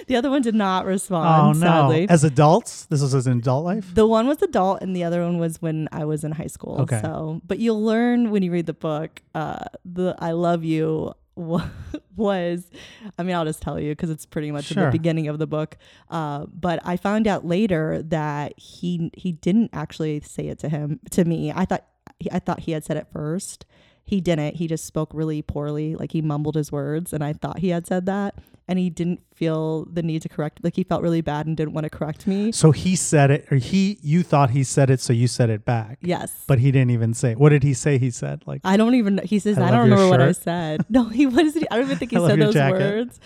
the 0.07 0.15
other 0.17 0.31
one 0.31 0.41
did 0.43 0.55
not 0.55 0.87
respond. 0.87 1.29
oh 1.29 1.53
no! 1.59 1.67
Sadly, 1.67 2.09
As 2.09 2.23
adults, 2.23 2.87
this 2.87 3.03
was 3.03 3.15
as 3.15 3.27
an 3.27 3.39
adult 3.39 3.65
life. 3.65 3.93
the 3.95 4.07
one 4.07 4.27
was 4.29 4.41
adult, 4.43 4.81
and 4.83 4.95
the 4.95 5.03
other 5.05 5.23
one 5.25 5.39
was 5.39 5.61
when 5.61 5.89
I 5.91 6.05
was 6.05 6.23
in 6.23 6.33
high 6.33 6.47
school. 6.47 6.83
Okay. 6.83 7.01
So, 7.03 7.41
but 7.47 7.59
you'll 7.59 7.83
learn 7.83 8.31
when 8.31 8.43
you 8.45 8.53
read 8.53 8.67
the 8.67 8.75
book. 8.75 9.23
Uh, 9.35 9.65
the 9.85 10.15
"I 10.21 10.31
love 10.33 10.63
you" 10.65 11.13
was, 12.17 12.71
I 13.19 13.23
mean, 13.23 13.35
I'll 13.37 13.45
just 13.45 13.61
tell 13.61 13.79
you 13.79 13.91
because 13.93 14.09
it's 14.11 14.25
pretty 14.25 14.51
much 14.51 14.67
Sure. 14.67 14.87
the 14.87 14.91
beginning 14.93 15.29
of 15.29 15.39
the 15.39 15.47
book. 15.47 15.77
Uh, 16.11 16.47
but 16.47 16.81
I 16.85 16.97
found 16.97 17.27
out 17.27 17.45
later 17.45 18.03
that 18.03 18.59
he 18.59 19.11
he 19.15 19.33
didn't 19.33 19.71
actually 19.73 20.21
say 20.21 20.47
it 20.49 20.59
to 20.61 20.69
him 20.69 21.01
to 21.11 21.25
me. 21.25 21.53
I 21.55 21.65
thought 21.65 21.85
I 22.33 22.39
thought 22.39 22.61
he 22.61 22.73
had 22.73 22.85
said 22.85 22.97
it 22.97 23.09
first. 23.13 23.67
He 24.07 24.21
didn't. 24.21 24.55
He 24.57 24.69
just 24.69 24.87
spoke 24.87 25.11
really 25.13 25.43
poorly. 25.43 25.97
Like 25.97 26.13
he 26.13 26.23
mumbled 26.23 26.55
his 26.55 26.71
words, 26.71 27.13
and 27.13 27.23
I 27.25 27.33
thought 27.33 27.59
he 27.59 27.71
had 27.71 27.87
said 27.87 28.07
that. 28.07 28.37
And 28.69 28.79
he 28.81 28.91
didn't 28.91 29.21
feel 29.33 29.85
the 29.85 30.03
need 30.03 30.23
to 30.23 30.29
correct. 30.29 30.59
Like 30.65 30.75
he 30.75 30.83
felt 30.83 31.01
really 31.03 31.21
bad 31.21 31.47
and 31.47 31.57
didn't 31.57 31.73
want 31.73 31.85
to 31.85 31.91
correct 31.91 32.27
me. 32.27 32.51
So 32.51 32.71
he 32.73 32.97
said 32.97 33.31
it, 33.31 33.47
or 33.51 33.57
he 33.59 33.99
you 34.03 34.23
thought 34.25 34.51
he 34.51 34.65
said 34.65 34.91
it, 34.91 35.01
so 35.01 35.13
you 35.13 35.29
said 35.29 35.51
it 35.51 35.65
back. 35.65 35.99
Yes. 36.03 36.45
But 36.49 36.59
he 36.61 36.73
didn't 36.73 36.91
even 36.91 37.15
say. 37.15 37.35
What 37.35 37.51
did 37.51 37.63
he 37.63 37.75
say? 37.75 37.99
He 37.99 38.11
said 38.11 38.43
like, 38.47 38.61
I 38.65 38.77
don't 38.77 38.95
even. 38.95 39.19
He 39.25 39.39
says 39.39 39.59
I 39.59 39.69
I, 39.69 39.71
don't 39.71 39.91
remember 39.91 40.09
what 40.09 40.21
I 40.21 40.33
said. 40.33 40.85
No, 40.89 41.05
he 41.09 41.27
what 41.27 41.45
is 41.45 41.55
he? 41.55 41.69
I 41.71 41.77
don't 41.77 41.85
even 41.87 41.99
think 41.99 42.11
he 42.13 42.17
said 42.27 42.41
those 42.41 42.55
jacket. 42.55 42.79
words. 42.79 43.21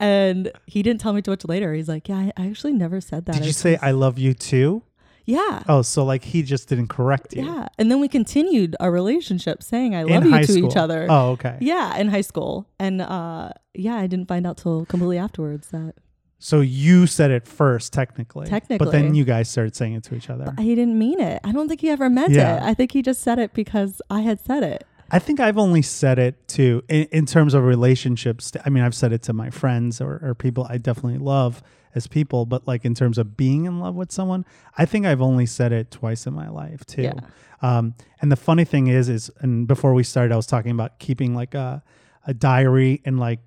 And 0.00 0.50
he 0.66 0.82
didn't 0.82 1.00
tell 1.00 1.12
me 1.12 1.22
too 1.22 1.30
much 1.30 1.44
later. 1.44 1.74
He's 1.74 1.88
like, 1.88 2.08
yeah, 2.08 2.16
I 2.16 2.32
I 2.36 2.46
actually 2.48 2.72
never 2.72 3.00
said 3.00 3.26
that. 3.26 3.34
"Did 3.34 3.42
I 3.42 3.46
you 3.46 3.52
say 3.52 3.76
I 3.80 3.92
love 3.92 4.18
you 4.18 4.34
too?" 4.34 4.82
Yeah. 5.24 5.62
Oh, 5.68 5.82
so 5.82 6.04
like 6.04 6.24
he 6.24 6.42
just 6.42 6.68
didn't 6.68 6.88
correct 6.88 7.34
you. 7.34 7.44
Yeah. 7.44 7.68
And 7.78 7.90
then 7.90 8.00
we 8.00 8.08
continued 8.08 8.74
our 8.80 8.90
relationship 8.90 9.62
saying 9.62 9.94
I 9.94 10.00
In 10.02 10.08
love 10.08 10.24
you 10.24 10.30
high 10.30 10.42
to 10.42 10.52
school. 10.52 10.68
each 10.68 10.76
other. 10.76 11.06
Oh, 11.08 11.30
okay. 11.32 11.58
Yeah, 11.60 11.96
in 11.96 12.08
high 12.08 12.22
school. 12.22 12.66
And 12.78 13.00
uh 13.00 13.50
yeah, 13.74 13.94
I 13.96 14.06
didn't 14.06 14.26
find 14.28 14.46
out 14.46 14.56
till 14.58 14.84
completely 14.86 15.18
afterwards 15.18 15.68
that 15.68 15.94
So 16.38 16.60
you 16.60 17.06
said 17.06 17.30
it 17.30 17.46
first, 17.46 17.92
technically. 17.92 18.46
Technically. 18.46 18.84
But 18.84 18.90
then 18.92 19.14
you 19.14 19.24
guys 19.24 19.48
started 19.48 19.76
saying 19.76 19.94
it 19.94 20.02
to 20.04 20.14
each 20.16 20.28
other. 20.28 20.52
he 20.58 20.74
didn't 20.74 20.98
mean 20.98 21.20
it. 21.20 21.40
I 21.44 21.52
don't 21.52 21.68
think 21.68 21.80
he 21.80 21.88
ever 21.90 22.10
meant 22.10 22.32
Yeah. 22.32 22.56
it. 22.56 22.62
I 22.70 22.74
think 22.74 22.90
he 22.92 23.00
just 23.00 23.20
said 23.22 23.38
it 23.38 23.52
because 23.54 24.02
I 24.10 24.20
had 24.22 24.40
said 24.40 24.62
it. 24.64 24.84
I 25.12 25.18
think 25.18 25.40
I've 25.40 25.58
only 25.58 25.82
said 25.82 26.18
it 26.18 26.48
to 26.48 26.82
in, 26.88 27.04
in 27.12 27.26
terms 27.26 27.52
of 27.52 27.64
relationships. 27.64 28.50
I 28.64 28.70
mean, 28.70 28.82
I've 28.82 28.94
said 28.94 29.12
it 29.12 29.22
to 29.24 29.34
my 29.34 29.50
friends 29.50 30.00
or, 30.00 30.18
or 30.22 30.34
people 30.34 30.66
I 30.68 30.78
definitely 30.78 31.18
love 31.18 31.62
as 31.94 32.06
people, 32.06 32.46
but 32.46 32.66
like 32.66 32.86
in 32.86 32.94
terms 32.94 33.18
of 33.18 33.36
being 33.36 33.66
in 33.66 33.78
love 33.78 33.94
with 33.94 34.10
someone, 34.10 34.46
I 34.78 34.86
think 34.86 35.04
I've 35.04 35.20
only 35.20 35.44
said 35.44 35.70
it 35.70 35.90
twice 35.90 36.26
in 36.26 36.32
my 36.32 36.48
life 36.48 36.86
too. 36.86 37.02
Yeah. 37.02 37.20
Um, 37.60 37.94
and 38.22 38.32
the 38.32 38.36
funny 38.36 38.64
thing 38.64 38.86
is, 38.86 39.10
is 39.10 39.30
and 39.40 39.68
before 39.68 39.92
we 39.92 40.02
started, 40.02 40.32
I 40.32 40.36
was 40.36 40.46
talking 40.46 40.70
about 40.70 40.98
keeping 40.98 41.34
like 41.34 41.54
a 41.54 41.82
a 42.26 42.32
diary 42.32 43.02
and 43.04 43.18
like 43.18 43.40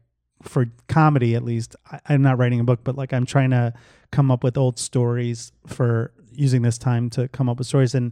for 0.44 0.68
comedy 0.88 1.34
at 1.34 1.44
least. 1.44 1.76
I, 1.92 2.00
I'm 2.10 2.22
not 2.22 2.38
writing 2.38 2.60
a 2.60 2.64
book, 2.64 2.82
but 2.84 2.96
like 2.96 3.12
I'm 3.12 3.26
trying 3.26 3.50
to 3.50 3.74
come 4.12 4.30
up 4.30 4.44
with 4.44 4.58
old 4.58 4.78
stories 4.78 5.52
for 5.66 6.14
using 6.32 6.62
this 6.62 6.78
time 6.78 7.10
to 7.10 7.28
come 7.30 7.50
up 7.50 7.58
with 7.58 7.68
stories 7.68 7.96
and 7.96 8.12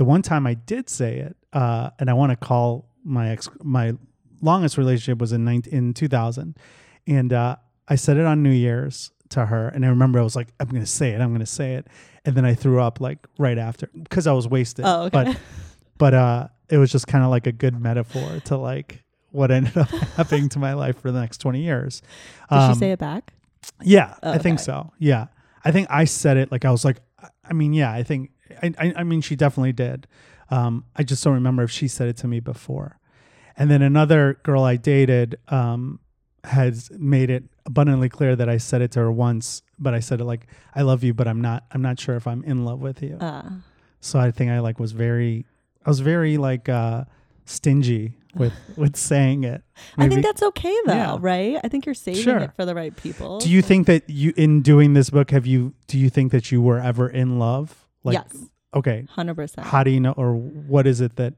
the 0.00 0.04
one 0.06 0.22
time 0.22 0.46
I 0.46 0.54
did 0.54 0.88
say 0.88 1.18
it, 1.18 1.36
uh, 1.52 1.90
and 1.98 2.08
I 2.08 2.14
want 2.14 2.30
to 2.32 2.36
call 2.36 2.88
my 3.04 3.28
ex 3.28 3.50
my 3.62 3.92
longest 4.40 4.78
relationship 4.78 5.18
was 5.18 5.32
in 5.32 5.44
19, 5.44 5.70
in 5.74 5.92
2000, 5.92 6.56
and 7.06 7.32
uh, 7.34 7.56
I 7.86 7.96
said 7.96 8.16
it 8.16 8.24
on 8.24 8.42
New 8.42 8.50
Year's 8.50 9.10
to 9.28 9.44
her, 9.44 9.68
and 9.68 9.84
I 9.84 9.88
remember 9.88 10.18
I 10.18 10.22
was 10.22 10.34
like, 10.36 10.48
I'm 10.58 10.68
gonna 10.68 10.86
say 10.86 11.10
it, 11.10 11.20
I'm 11.20 11.32
gonna 11.32 11.44
say 11.44 11.74
it, 11.74 11.86
and 12.24 12.34
then 12.34 12.46
I 12.46 12.54
threw 12.54 12.80
up 12.80 12.98
like 12.98 13.18
right 13.38 13.58
after 13.58 13.90
because 13.92 14.26
I 14.26 14.32
was 14.32 14.48
wasted. 14.48 14.86
Oh, 14.88 15.02
okay. 15.02 15.10
But 15.24 15.36
but 15.98 16.14
uh, 16.14 16.48
it 16.70 16.78
was 16.78 16.90
just 16.90 17.06
kind 17.06 17.22
of 17.22 17.28
like 17.30 17.46
a 17.46 17.52
good 17.52 17.78
metaphor 17.78 18.40
to 18.46 18.56
like 18.56 19.04
what 19.32 19.50
ended 19.50 19.76
up 19.76 19.88
happening 20.16 20.48
to 20.48 20.58
my 20.58 20.72
life 20.72 20.98
for 20.98 21.12
the 21.12 21.20
next 21.20 21.38
20 21.38 21.60
years. 21.60 22.00
Did 22.50 22.56
Um, 22.56 22.72
she 22.72 22.78
say 22.78 22.92
it 22.92 22.98
back? 22.98 23.34
yeah, 23.82 24.14
Oh, 24.22 24.32
I 24.32 24.38
think 24.38 24.60
so. 24.60 24.92
Yeah, 24.98 25.26
I 25.62 25.72
think 25.72 25.88
I 25.90 26.06
said 26.06 26.38
it 26.38 26.50
like 26.50 26.64
I 26.64 26.70
was 26.70 26.86
like, 26.86 26.96
I 27.44 27.52
mean, 27.52 27.74
yeah, 27.74 27.92
I 27.92 28.02
think 28.02 28.30
I, 28.62 28.72
I, 28.78 28.92
I 28.98 29.04
mean, 29.04 29.20
she 29.20 29.36
definitely 29.36 29.72
did. 29.72 30.06
Um, 30.50 30.84
I 30.96 31.02
just 31.02 31.22
don't 31.22 31.34
remember 31.34 31.62
if 31.62 31.70
she 31.70 31.88
said 31.88 32.08
it 32.08 32.16
to 32.18 32.26
me 32.28 32.40
before. 32.40 32.98
And 33.56 33.70
then 33.70 33.82
another 33.82 34.38
girl 34.42 34.64
I 34.64 34.76
dated 34.76 35.36
um, 35.48 36.00
has 36.44 36.90
made 36.98 37.30
it 37.30 37.44
abundantly 37.66 38.08
clear 38.08 38.34
that 38.36 38.48
I 38.48 38.56
said 38.56 38.80
it 38.82 38.90
to 38.92 39.00
her 39.00 39.12
once, 39.12 39.62
but 39.78 39.92
I 39.94 40.00
said 40.00 40.20
it 40.20 40.24
like, 40.24 40.46
"I 40.74 40.82
love 40.82 41.04
you," 41.04 41.12
but 41.14 41.28
I'm 41.28 41.40
not. 41.40 41.64
I'm 41.72 41.82
not 41.82 42.00
sure 42.00 42.16
if 42.16 42.26
I'm 42.26 42.42
in 42.44 42.64
love 42.64 42.80
with 42.80 43.02
you. 43.02 43.16
Uh, 43.20 43.50
so 44.00 44.18
I 44.18 44.30
think 44.30 44.50
I 44.50 44.60
like 44.60 44.80
was 44.80 44.92
very, 44.92 45.44
I 45.84 45.90
was 45.90 46.00
very 46.00 46.38
like 46.38 46.68
uh, 46.68 47.04
stingy 47.44 48.14
with 48.34 48.54
with 48.76 48.96
saying 48.96 49.44
it. 49.44 49.62
I 49.98 50.08
think 50.08 50.22
that's 50.24 50.42
okay 50.42 50.74
though, 50.86 50.92
Yeah. 50.94 51.16
right? 51.20 51.58
I 51.62 51.68
think 51.68 51.84
you're 51.84 51.94
saving 51.94 52.22
Sure. 52.22 52.38
it 52.38 52.52
for 52.56 52.64
the 52.64 52.74
right 52.74 52.96
people. 52.96 53.38
Do 53.40 53.50
you 53.50 53.60
think 53.62 53.86
that 53.86 54.08
you 54.08 54.32
in 54.36 54.62
doing 54.62 54.94
this 54.94 55.10
book 55.10 55.30
have 55.32 55.46
you 55.46 55.74
do 55.86 55.98
you 55.98 56.08
think 56.08 56.32
that 56.32 56.50
you 56.50 56.62
were 56.62 56.78
ever 56.80 57.08
in 57.08 57.38
love? 57.38 57.86
Like 58.04 58.14
yes, 58.14 58.44
okay, 58.74 59.06
hundred 59.10 59.34
percent. 59.34 59.66
how 59.66 59.82
do 59.84 59.90
you 59.90 60.00
know 60.00 60.12
or 60.12 60.34
what 60.34 60.86
is 60.86 61.00
it 61.00 61.16
that 61.16 61.34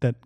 that 0.00 0.16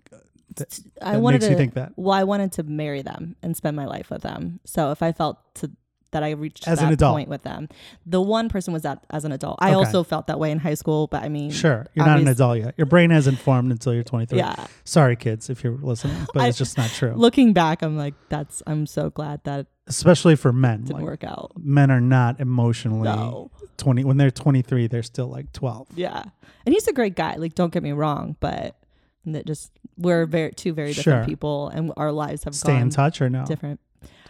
that, 0.56 0.80
I 1.00 1.12
that 1.12 1.20
wanted 1.20 1.36
makes 1.36 1.44
to 1.46 1.50
you 1.52 1.56
think 1.56 1.74
that? 1.74 1.92
Well, 1.96 2.12
I 2.12 2.24
wanted 2.24 2.52
to 2.52 2.62
marry 2.64 3.02
them 3.02 3.36
and 3.42 3.56
spend 3.56 3.76
my 3.76 3.84
life 3.86 4.10
with 4.10 4.22
them. 4.22 4.60
So 4.64 4.90
if 4.90 5.02
I 5.02 5.12
felt 5.12 5.38
to 5.56 5.70
that 6.10 6.22
I 6.22 6.30
reached 6.30 6.66
As 6.66 6.78
that 6.78 6.86
an 6.86 6.92
adult. 6.94 7.14
point 7.14 7.28
with 7.28 7.42
them, 7.42 7.68
the 8.06 8.20
one 8.20 8.48
person 8.48 8.72
was 8.72 8.80
that 8.82 9.04
as 9.10 9.26
an 9.26 9.32
adult. 9.32 9.58
I 9.60 9.68
Okay. 9.68 9.74
also 9.74 10.02
felt 10.02 10.26
that 10.28 10.40
way 10.40 10.50
in 10.50 10.58
high 10.58 10.72
school, 10.72 11.06
but 11.06 11.22
I 11.22 11.28
mean, 11.28 11.50
Sure, 11.50 11.86
you're 11.94 12.06
not 12.06 12.18
an 12.18 12.26
adult 12.28 12.58
yet. 12.60 12.74
Your 12.78 12.86
brain 12.86 13.10
hasn't 13.10 13.38
formed 13.38 13.70
until 13.70 13.92
you're 13.92 14.02
23. 14.04 14.38
yeah. 14.38 14.54
Sorry, 14.84 15.16
kids, 15.16 15.50
if 15.50 15.62
you're 15.62 15.76
listening, 15.76 16.16
but 16.32 16.42
I- 16.44 16.48
it's 16.48 16.56
just 16.56 16.78
not 16.78 16.88
true. 16.88 17.12
Looking 17.14 17.52
back, 17.52 17.82
I'm 17.82 17.98
like, 17.98 18.14
that's. 18.30 18.62
I'm 18.66 18.86
so 18.86 19.10
glad 19.10 19.44
that 19.44 19.66
Especially 19.88 20.36
for 20.36 20.52
men. 20.52 20.82
didn't 20.82 20.96
Like, 20.96 21.04
work 21.04 21.24
out. 21.24 21.52
men 21.58 21.90
are 21.90 22.00
not 22.00 22.38
emotionally 22.40 23.08
No. 23.08 23.50
20 23.78 24.04
when 24.04 24.16
they're 24.16 24.30
23. 24.30 24.86
They're 24.86 25.02
still 25.02 25.28
like 25.28 25.52
12. 25.52 25.88
Yeah, 25.96 26.22
and 26.66 26.72
he's 26.74 26.86
a 26.88 26.92
great 26.92 27.14
guy. 27.16 27.36
Like, 27.36 27.54
don't 27.54 27.72
get 27.72 27.82
me 27.82 27.92
wrong, 27.92 28.36
but 28.40 28.76
that 29.24 29.46
just 29.46 29.72
we're 29.96 30.26
very 30.26 30.52
two 30.52 30.72
very 30.72 30.92
different 30.94 31.24
Sure. 31.24 31.24
people, 31.26 31.68
and 31.68 31.92
our 31.96 32.12
lives 32.12 32.44
have 32.44 32.54
Stay 32.54 32.76
in 32.76 32.90
touch 32.90 33.20
or 33.20 33.28
no? 33.30 33.44
different. 33.44 33.80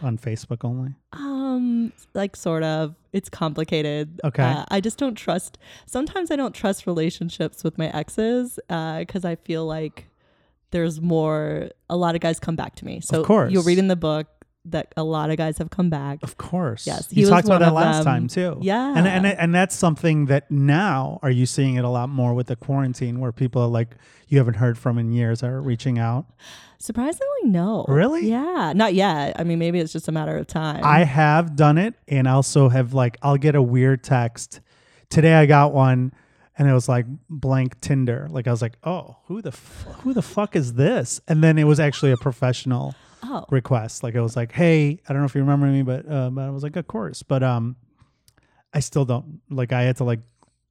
On 0.01 0.17
Facebook 0.17 0.63
only. 0.63 0.95
Um, 1.13 1.91
like 2.13 2.35
sort 2.35 2.63
of. 2.63 2.95
It's 3.11 3.27
complicated. 3.29 4.21
Okay. 4.23 4.43
Uh, 4.43 4.63
I 4.69 4.79
just 4.81 4.97
don't 4.97 5.15
trust. 5.15 5.57
Sometimes 5.87 6.31
I 6.31 6.35
don't 6.37 6.53
trust 6.55 6.85
relationships 6.87 7.63
with 7.63 7.77
my 7.77 7.87
exes 7.89 8.59
because 8.67 9.25
I 9.25 9.35
feel 9.35 9.65
like 9.65 10.07
there's 10.71 11.01
more. 11.01 11.69
A 11.89 11.97
lot 11.97 12.15
of 12.15 12.21
guys 12.21 12.39
come 12.39 12.55
back 12.55 12.75
to 12.75 12.85
me. 12.85 13.01
So 13.01 13.23
course. 13.25 13.51
you'll 13.51 13.63
read 13.63 13.77
in 13.77 13.87
the 13.89 13.95
book 13.95 14.27
that 14.65 14.93
a 14.97 15.03
lot 15.03 15.29
of 15.31 15.37
guys 15.37 15.57
have 15.57 15.69
come 15.69 15.89
back. 15.89 16.19
Of 16.21 16.37
course. 16.37 16.85
Yes, 16.85 17.09
he 17.09 17.21
You 17.21 17.29
talked 17.29 17.45
about 17.45 17.59
that 17.61 17.73
last 17.73 17.97
them. 17.97 18.05
time 18.05 18.27
too. 18.27 18.57
Yeah. 18.61 18.93
And 18.95 19.07
and 19.07 19.25
and 19.25 19.55
that's 19.55 19.75
something 19.75 20.25
that 20.27 20.49
now 20.51 21.19
are 21.23 21.31
you 21.31 21.45
seeing 21.45 21.75
it 21.75 21.85
a 21.85 21.89
lot 21.89 22.09
more 22.09 22.33
with 22.33 22.47
the 22.47 22.55
quarantine 22.55 23.19
where 23.19 23.31
people 23.31 23.61
are 23.61 23.67
like 23.69 23.95
you 24.27 24.37
haven't 24.37 24.55
heard 24.55 24.77
from 24.77 24.97
in 24.97 25.11
years 25.11 25.41
are 25.43 25.61
reaching 25.61 25.97
out. 25.97 26.25
Surprisingly, 26.77 27.25
no. 27.45 27.85
Really? 27.87 28.27
Yeah. 28.29 28.73
Not 28.75 28.93
yet. 28.93 29.39
I 29.39 29.43
mean, 29.43 29.59
maybe 29.59 29.79
it's 29.79 29.91
just 29.91 30.07
a 30.07 30.11
matter 30.11 30.37
of 30.37 30.47
time. 30.47 30.81
I 30.83 31.03
have 31.03 31.55
done 31.55 31.77
it 31.77 31.95
and 32.07 32.27
also 32.27 32.69
have 32.69 32.93
like 32.93 33.17
I'll 33.21 33.37
get 33.37 33.55
a 33.55 33.61
weird 33.61 34.03
text. 34.03 34.61
Today 35.09 35.33
I 35.33 35.45
got 35.45 35.73
one 35.73 36.13
and 36.57 36.69
it 36.69 36.73
was 36.73 36.87
like 36.89 37.05
blank 37.29 37.79
Tinder. 37.81 38.27
Like 38.29 38.47
I 38.47 38.51
was 38.51 38.61
like, 38.61 38.77
"Oh, 38.83 39.17
who 39.25 39.41
the 39.41 39.49
f- 39.49 39.87
who 40.01 40.13
the 40.13 40.21
fuck 40.21 40.55
is 40.55 40.73
this?" 40.73 41.21
And 41.27 41.41
then 41.43 41.57
it 41.57 41.63
was 41.63 41.79
actually 41.79 42.11
a 42.11 42.17
professional 42.17 42.93
oh. 43.23 43.45
request. 43.49 44.03
Like 44.03 44.15
it 44.15 44.21
was 44.21 44.35
like, 44.35 44.51
"Hey, 44.51 44.99
I 45.07 45.13
don't 45.13 45.21
know 45.21 45.25
if 45.25 45.35
you 45.35 45.41
remember 45.41 45.67
me, 45.67 45.81
but 45.83 46.09
uh, 46.09 46.29
but 46.29 46.41
I 46.41 46.49
was 46.49 46.63
like, 46.63 46.75
"Of 46.75 46.87
course." 46.87 47.23
But 47.23 47.43
um 47.43 47.75
I 48.73 48.79
still 48.79 49.05
don't 49.05 49.41
like 49.49 49.71
I 49.73 49.83
had 49.83 49.97
to 49.97 50.03
like 50.03 50.19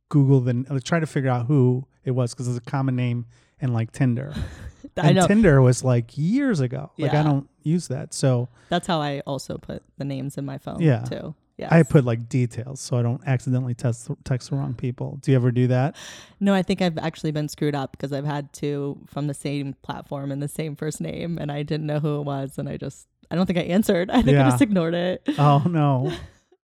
Google 0.08 0.40
the 0.40 0.64
like, 0.70 0.84
try 0.84 1.00
to 1.00 1.06
figure 1.06 1.30
out 1.30 1.46
who 1.46 1.86
it 2.04 2.12
was 2.12 2.32
because 2.32 2.48
it's 2.48 2.58
a 2.58 2.70
common 2.70 2.96
name 2.96 3.26
in 3.60 3.72
like 3.72 3.92
Tinder. 3.92 4.34
I 4.96 5.08
and 5.08 5.16
know. 5.16 5.26
Tinder 5.26 5.60
was 5.62 5.84
like 5.84 6.16
years 6.16 6.60
ago. 6.60 6.90
Like 6.98 7.14
I 7.14 7.22
don't 7.22 7.48
use 7.62 7.88
that. 7.88 8.14
So 8.14 8.48
That's 8.68 8.86
how 8.86 9.00
I 9.00 9.20
also 9.20 9.58
put 9.58 9.82
the 9.96 10.04
names 10.04 10.38
in 10.38 10.44
my 10.44 10.58
phone 10.58 10.80
Yeah. 10.80 11.02
too. 11.04 11.34
Yeah. 11.58 11.68
I 11.74 11.82
put 11.82 12.04
like 12.04 12.28
details 12.28 12.80
so 12.80 12.96
I 12.96 13.02
don't 13.02 13.20
accidentally 13.26 13.74
text 13.74 14.08
text 14.24 14.50
the 14.50 14.56
wrong 14.56 14.74
people. 14.74 15.18
Do 15.20 15.32
you 15.32 15.36
ever 15.36 15.50
do 15.50 15.66
that? 15.66 15.96
No, 16.38 16.54
I 16.54 16.62
think 16.62 16.80
I've 16.80 16.96
actually 16.98 17.32
been 17.32 17.48
screwed 17.48 17.74
up 17.74 17.90
because 17.90 18.12
I've 18.12 18.24
had 18.24 18.52
two 18.52 19.00
from 19.08 19.26
the 19.26 19.34
same 19.34 19.74
platform 19.82 20.30
and 20.30 20.40
the 20.40 20.46
same 20.48 20.76
first 20.76 21.00
name, 21.00 21.36
and 21.36 21.50
I 21.50 21.64
didn't 21.64 21.86
know 21.86 21.98
who 21.98 22.20
it 22.20 22.24
was, 22.24 22.58
and 22.58 22.68
I 22.68 22.76
just 22.76 23.08
I 23.30 23.34
don't 23.34 23.46
think 23.46 23.58
I 23.58 23.62
answered. 23.62 24.08
I 24.12 24.22
think 24.22 24.36
Yeah. 24.36 24.46
I 24.46 24.50
just 24.50 24.62
ignored 24.62 24.94
it. 24.94 25.22
Oh 25.36 25.64
no. 25.68 26.12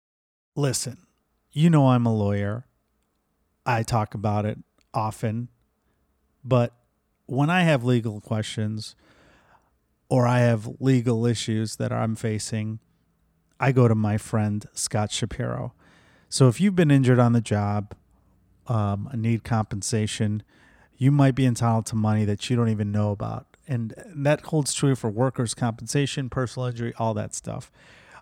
Listen, 0.56 0.99
you 1.52 1.70
know 1.70 1.88
I'm 1.90 2.04
a 2.04 2.14
lawyer. 2.14 2.66
I 3.64 3.85
talk 3.85 4.14
about 4.14 4.44
it 4.44 4.59
often. 4.92 5.49
But 6.42 6.75
when 7.26 7.49
I 7.49 7.62
have 7.62 7.85
legal 7.85 8.20
questions 8.20 8.97
or 10.09 10.26
I 10.26 10.40
have 10.40 10.68
legal 10.80 11.26
issues 11.26 11.76
that 11.76 11.92
I'm 11.92 12.16
facing, 12.16 12.80
I 13.61 13.73
go 13.73 13.87
to 13.87 13.95
my 13.95 14.17
friend 14.17 14.67
Scott 14.73 15.12
Shapiro. 15.12 15.75
So 16.31 16.49
if 16.49 16.61
you've 16.61 16.75
been 16.75 16.90
injured 16.90 17.19
on 17.19 17.35
the 17.35 17.40
job, 17.40 17.95
um, 18.67 19.11
need 19.14 19.45
compensation, 19.45 20.43
you 20.97 21.11
might 21.11 21.35
be 21.35 21.45
entitled 21.45 21.87
to 21.87 21.97
money 21.97 22.25
that 22.25 22.49
you 22.49 22.57
don't 22.57 22.71
even 22.71 22.90
know 22.90 23.11
about. 23.11 23.47
And 23.69 23.95
that 24.14 24.40
holds 24.47 24.73
true 24.75 24.95
for 24.95 25.11
workers' 25.11 25.55
compensation, 25.55 26.31
personal 26.31 26.69
injury, 26.69 26.95
all 26.99 27.14
that 27.14 27.35
stuff. 27.35 27.71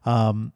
Um, 0.05 0.53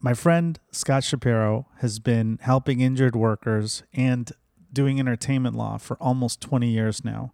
my 0.00 0.14
friend 0.14 0.58
Scott 0.72 1.04
Shapiro 1.04 1.66
has 1.78 1.98
been 1.98 2.38
helping 2.42 2.80
injured 2.80 3.14
workers 3.14 3.82
and 3.92 4.32
doing 4.72 4.98
entertainment 4.98 5.56
law 5.56 5.76
for 5.76 5.96
almost 5.98 6.40
20 6.40 6.68
years 6.68 7.04
now. 7.04 7.32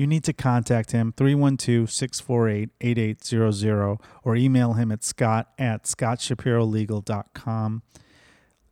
You 0.00 0.06
need 0.06 0.24
to 0.24 0.32
contact 0.32 0.92
him 0.92 1.12
312 1.14 1.90
648 1.90 2.70
8800 2.80 3.98
or 4.24 4.34
email 4.34 4.72
him 4.72 4.90
at 4.90 5.04
scott 5.04 5.50
at 5.58 5.84
scottshapirolegal.com. 5.84 7.82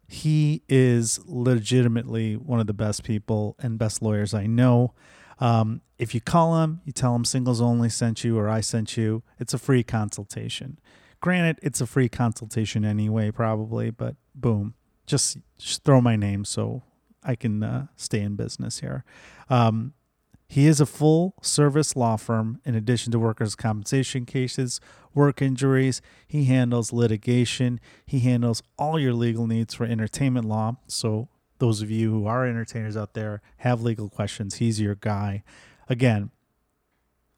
He 0.06 0.62
is 0.70 1.20
legitimately 1.26 2.36
one 2.36 2.60
of 2.60 2.66
the 2.66 2.72
best 2.72 3.04
people 3.04 3.56
and 3.58 3.78
best 3.78 4.00
lawyers 4.00 4.32
I 4.32 4.46
know. 4.46 4.94
Um, 5.38 5.82
if 5.98 6.14
you 6.14 6.22
call 6.22 6.62
him, 6.62 6.80
you 6.86 6.94
tell 6.94 7.14
him 7.14 7.26
singles 7.26 7.60
only 7.60 7.90
sent 7.90 8.24
you 8.24 8.38
or 8.38 8.48
I 8.48 8.62
sent 8.62 8.96
you, 8.96 9.22
it's 9.38 9.52
a 9.52 9.58
free 9.58 9.82
consultation. 9.82 10.78
Granted, 11.20 11.58
it's 11.62 11.82
a 11.82 11.86
free 11.86 12.08
consultation 12.08 12.86
anyway, 12.86 13.30
probably, 13.32 13.90
but 13.90 14.16
boom, 14.34 14.72
just, 15.04 15.36
just 15.58 15.84
throw 15.84 16.00
my 16.00 16.16
name 16.16 16.46
so 16.46 16.84
I 17.22 17.34
can 17.34 17.62
uh, 17.62 17.88
stay 17.96 18.20
in 18.20 18.34
business 18.36 18.80
here. 18.80 19.04
Um, 19.50 19.92
he 20.48 20.66
is 20.66 20.80
a 20.80 20.86
full 20.86 21.34
service 21.42 21.94
law 21.94 22.16
firm 22.16 22.62
in 22.64 22.74
addition 22.74 23.12
to 23.12 23.18
workers' 23.18 23.54
compensation 23.54 24.24
cases, 24.24 24.80
work 25.14 25.42
injuries. 25.42 26.00
He 26.26 26.44
handles 26.44 26.90
litigation. 26.90 27.78
He 28.06 28.20
handles 28.20 28.62
all 28.78 28.98
your 28.98 29.12
legal 29.12 29.46
needs 29.46 29.74
for 29.74 29.84
entertainment 29.84 30.46
law. 30.46 30.76
So 30.86 31.28
those 31.58 31.82
of 31.82 31.90
you 31.90 32.10
who 32.10 32.26
are 32.26 32.46
entertainers 32.46 32.96
out 32.96 33.12
there 33.12 33.42
have 33.58 33.82
legal 33.82 34.08
questions, 34.08 34.54
he's 34.54 34.80
your 34.80 34.94
guy. 34.94 35.42
Again, 35.86 36.30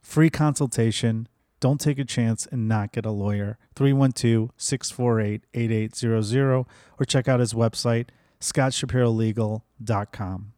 free 0.00 0.30
consultation. 0.30 1.26
Don't 1.58 1.80
take 1.80 1.98
a 1.98 2.04
chance 2.04 2.46
and 2.46 2.68
not 2.68 2.92
get 2.92 3.04
a 3.04 3.10
lawyer. 3.10 3.58
312 3.74 4.52
648 4.56 5.46
8800 5.52 6.64
or 6.98 7.04
check 7.04 7.26
out 7.26 7.40
his 7.40 7.54
website, 7.54 8.10
scottshapirolegal.com. 8.40 10.52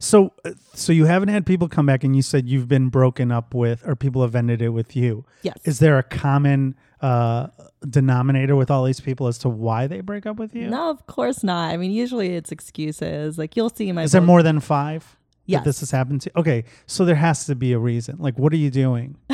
So, 0.00 0.32
uh, 0.44 0.52
so 0.74 0.92
you 0.92 1.06
haven't 1.06 1.28
had 1.28 1.44
people 1.44 1.68
come 1.68 1.86
back 1.86 2.04
and 2.04 2.14
you 2.14 2.22
said 2.22 2.48
you've 2.48 2.68
been 2.68 2.88
broken 2.88 3.32
up 3.32 3.54
with, 3.54 3.86
or 3.86 3.96
people 3.96 4.22
have 4.22 4.34
ended 4.34 4.62
it 4.62 4.70
with 4.70 4.94
you. 4.94 5.24
Yes. 5.42 5.58
Is 5.64 5.78
there 5.80 5.98
a 5.98 6.02
common 6.02 6.76
uh, 7.00 7.48
denominator 7.88 8.54
with 8.54 8.70
all 8.70 8.84
these 8.84 9.00
people 9.00 9.26
as 9.26 9.38
to 9.38 9.48
why 9.48 9.86
they 9.86 10.00
break 10.00 10.26
up 10.26 10.36
with 10.36 10.54
you? 10.54 10.68
No, 10.68 10.90
of 10.90 11.06
course 11.06 11.42
not. 11.42 11.72
I 11.72 11.76
mean, 11.76 11.90
usually 11.90 12.36
it's 12.36 12.52
excuses. 12.52 13.38
Like 13.38 13.56
you'll 13.56 13.70
see 13.70 13.90
my 13.92 14.04
Is 14.04 14.12
there 14.12 14.20
more 14.20 14.42
than 14.42 14.60
five? 14.60 15.16
That 15.48 15.64
this 15.64 15.80
has 15.80 15.90
happened 15.90 16.20
to. 16.22 16.38
Okay, 16.38 16.64
so 16.86 17.06
there 17.06 17.14
has 17.14 17.46
to 17.46 17.54
be 17.54 17.72
a 17.72 17.78
reason. 17.78 18.16
Like, 18.18 18.38
what 18.38 18.52
are 18.52 18.56
you 18.56 18.70
doing? 18.70 19.16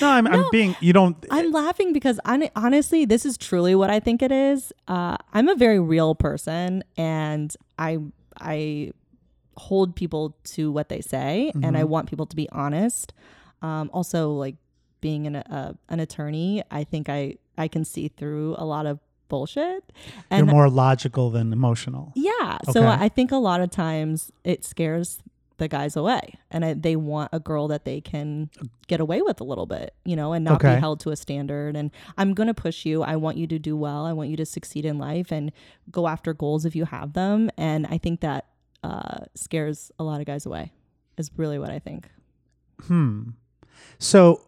no, 0.00 0.08
I'm, 0.08 0.24
I'm 0.28 0.44
being. 0.52 0.76
You 0.78 0.92
don't. 0.92 1.16
I'm 1.32 1.50
laughing 1.50 1.92
because 1.92 2.20
hon- 2.24 2.48
honestly, 2.54 3.06
this 3.06 3.26
is 3.26 3.36
truly 3.36 3.74
what 3.74 3.90
I 3.90 3.98
think 3.98 4.22
it 4.22 4.30
is. 4.30 4.72
Uh, 4.86 5.16
I'm 5.32 5.48
a 5.48 5.56
very 5.56 5.80
real 5.80 6.14
person, 6.14 6.84
and 6.96 7.52
I 7.76 7.98
I 8.38 8.92
hold 9.56 9.94
people 9.96 10.36
to 10.44 10.70
what 10.72 10.88
they 10.88 11.00
say, 11.00 11.52
and 11.62 11.76
I 11.76 11.84
want 11.84 12.08
people 12.08 12.26
to 12.26 12.36
be 12.36 12.48
honest. 12.50 13.12
Um, 13.62 13.90
also, 13.92 14.32
like 14.32 14.56
being 15.00 15.26
an 15.26 15.36
uh, 15.36 15.74
an 15.88 16.00
attorney, 16.00 16.62
I 16.70 16.84
think 16.84 17.08
I 17.08 17.36
I 17.58 17.68
can 17.68 17.84
see 17.84 18.08
through 18.08 18.54
a 18.58 18.64
lot 18.64 18.86
of 18.86 18.98
bullshit. 19.28 19.92
You're 20.30 20.40
And 20.40 20.46
more 20.48 20.68
logical 20.68 21.30
than 21.30 21.52
emotional. 21.52 22.12
yeah, 22.16 22.58
so 22.72 22.86
I 22.86 23.08
think 23.08 23.30
a 23.32 23.36
lot 23.36 23.60
of 23.60 23.70
times 23.70 24.32
it 24.44 24.64
scares 24.64 25.18
the 25.58 25.68
guys 25.68 25.94
away, 25.94 26.34
and 26.50 26.64
I, 26.64 26.72
they 26.72 26.96
want 26.96 27.28
a 27.32 27.38
girl 27.38 27.68
that 27.68 27.84
they 27.84 28.00
can 28.00 28.48
get 28.88 28.98
away 28.98 29.20
with 29.20 29.40
a 29.42 29.44
little 29.44 29.66
bit, 29.66 29.94
you 30.06 30.16
know, 30.16 30.32
and 30.32 30.42
not 30.44 30.54
Okay. 30.56 30.74
be 30.74 30.80
held 30.80 31.00
to 31.00 31.10
a 31.10 31.16
standard. 31.16 31.76
And 31.76 31.90
I'm 32.16 32.32
gonna 32.32 32.54
push 32.54 32.86
you. 32.86 33.02
I 33.02 33.16
want 33.16 33.36
you 33.36 33.46
to 33.48 33.58
do 33.58 33.76
well. 33.76 34.06
I 34.06 34.14
want 34.14 34.30
you 34.30 34.36
to 34.38 34.46
succeed 34.46 34.86
in 34.86 34.96
life 34.98 35.30
and 35.30 35.52
go 35.90 36.08
after 36.08 36.32
goals 36.32 36.64
if 36.64 36.74
you 36.74 36.86
have 36.86 37.12
them. 37.12 37.50
And 37.58 37.86
I 37.88 37.98
think 37.98 38.20
that 38.20 38.46
uh, 38.82 39.24
scares 39.34 39.90
a 39.98 40.04
lot 40.04 40.20
of 40.20 40.26
guys 40.26 40.46
away. 40.46 40.72
Is 41.18 41.30
really 41.36 41.58
what 41.58 41.70
I 41.70 41.78
think. 41.78 42.08
Hmm. 42.86 43.30
So 43.98 44.40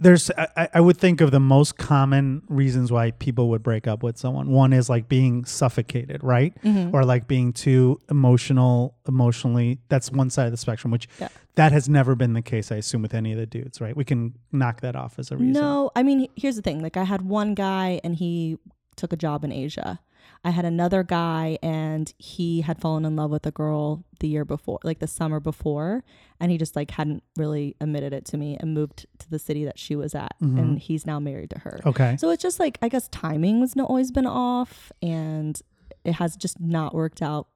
there's 0.00 0.30
I, 0.30 0.68
I- 0.74 0.80
would 0.80 0.96
think 0.96 1.20
of 1.20 1.32
the 1.32 1.40
most 1.40 1.76
common 1.76 2.42
reasons 2.48 2.92
why 2.92 3.10
people 3.10 3.48
would 3.50 3.62
break 3.62 3.86
up 3.88 4.02
with 4.02 4.16
someone. 4.16 4.48
One 4.50 4.72
is 4.72 4.88
like 4.88 5.08
being 5.08 5.44
suffocated, 5.44 6.22
right? 6.22 6.54
Mm-hmm. 6.62 6.94
Or 6.94 7.04
like 7.04 7.26
being 7.26 7.52
too 7.52 8.00
emotional, 8.08 8.94
emotionally. 9.08 9.80
That's 9.88 10.10
one 10.12 10.30
side 10.30 10.46
of 10.46 10.52
the 10.52 10.56
spectrum, 10.56 10.92
which 10.92 11.08
Yeah. 11.20 11.28
that 11.56 11.72
has 11.72 11.88
never 11.88 12.14
been 12.14 12.32
the 12.32 12.42
case, 12.42 12.70
I 12.70 12.76
assume, 12.76 13.02
with 13.02 13.12
any 13.12 13.32
of 13.32 13.38
the 13.38 13.46
dudes, 13.46 13.80
right? 13.80 13.96
We 13.96 14.04
can 14.04 14.34
knock 14.52 14.80
that 14.82 14.94
off 14.94 15.18
as 15.18 15.30
a 15.32 15.36
reason. 15.36 15.52
No, 15.52 15.90
I 15.96 16.04
mean, 16.04 16.28
here's 16.36 16.56
the 16.56 16.62
thing. 16.62 16.80
Like, 16.80 16.96
I 16.96 17.02
had 17.04 17.22
one 17.22 17.54
guy 17.54 18.00
and 18.04 18.14
he 18.14 18.56
took 18.96 19.12
a 19.12 19.16
job 19.16 19.42
in 19.44 19.50
Asia. 19.52 19.98
I 20.44 20.50
had 20.50 20.64
another 20.64 21.02
guy 21.02 21.58
and 21.62 22.12
he 22.18 22.60
had 22.62 22.80
fallen 22.80 23.04
in 23.04 23.16
love 23.16 23.30
with 23.30 23.44
a 23.46 23.50
girl 23.50 24.04
the 24.20 24.28
year 24.28 24.44
before, 24.44 24.78
like 24.84 24.98
the 25.00 25.06
summer 25.06 25.40
before, 25.40 26.04
and 26.40 26.50
he 26.50 26.58
just 26.58 26.76
like 26.76 26.90
hadn't 26.92 27.22
really 27.36 27.76
admitted 27.80 28.12
it 28.12 28.24
to 28.26 28.36
me 28.36 28.56
and 28.60 28.72
moved 28.74 29.06
to 29.18 29.30
the 29.30 29.38
city 29.38 29.64
that 29.64 29.78
she 29.78 29.96
was 29.96 30.14
at, 30.14 30.34
mm-hmm. 30.40 30.58
and 30.58 30.78
he's 30.78 31.04
now 31.06 31.18
married 31.18 31.50
to 31.50 31.58
her. 31.60 31.80
Okay. 31.84 32.16
So 32.18 32.30
it's 32.30 32.42
just 32.42 32.60
like 32.60 32.78
I 32.82 32.88
guess 32.88 33.08
timing 33.08 33.60
was 33.60 33.74
not 33.76 33.88
always 33.88 34.10
been 34.12 34.26
off, 34.26 34.92
and 35.02 35.60
it 36.04 36.12
has 36.14 36.36
just 36.36 36.60
not 36.60 36.94
worked 36.94 37.20
out 37.20 37.48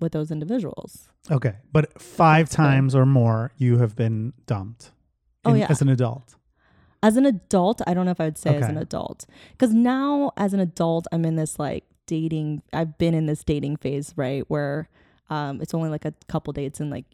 with 0.00 0.12
those 0.12 0.30
individuals. 0.30 1.08
Okay. 1.30 1.54
But 1.72 2.00
five 2.00 2.48
times 2.50 2.94
or 2.94 3.06
more 3.06 3.52
you 3.56 3.78
have 3.78 3.96
been 3.96 4.32
dumped 4.46 4.92
Oh, 5.44 5.54
yeah. 5.54 5.66
as 5.70 5.80
an 5.82 5.88
adult. 5.88 6.34
as 7.02 7.16
an 7.16 7.24
adult 7.24 7.80
i 7.86 7.94
don't 7.94 8.04
know 8.04 8.10
if 8.10 8.20
i 8.20 8.24
would 8.24 8.36
say 8.36 8.56
as 8.56 8.68
an 8.68 8.76
adult 8.76 9.24
because 9.52 9.72
now 9.72 10.32
as 10.36 10.52
an 10.52 10.60
adult 10.60 11.06
i'm 11.12 11.24
in 11.24 11.36
this 11.36 11.58
like 11.58 11.84
dating 12.08 12.62
i've 12.72 12.98
been 12.98 13.14
in 13.14 13.26
this 13.26 13.44
dating 13.44 13.76
phase 13.76 14.12
right 14.16 14.42
where 14.48 14.88
um 15.30 15.60
it's 15.60 15.74
only 15.74 15.90
like 15.90 16.04
a 16.04 16.12
couple 16.26 16.52
dates 16.52 16.80
and 16.80 16.90
like 16.90 17.04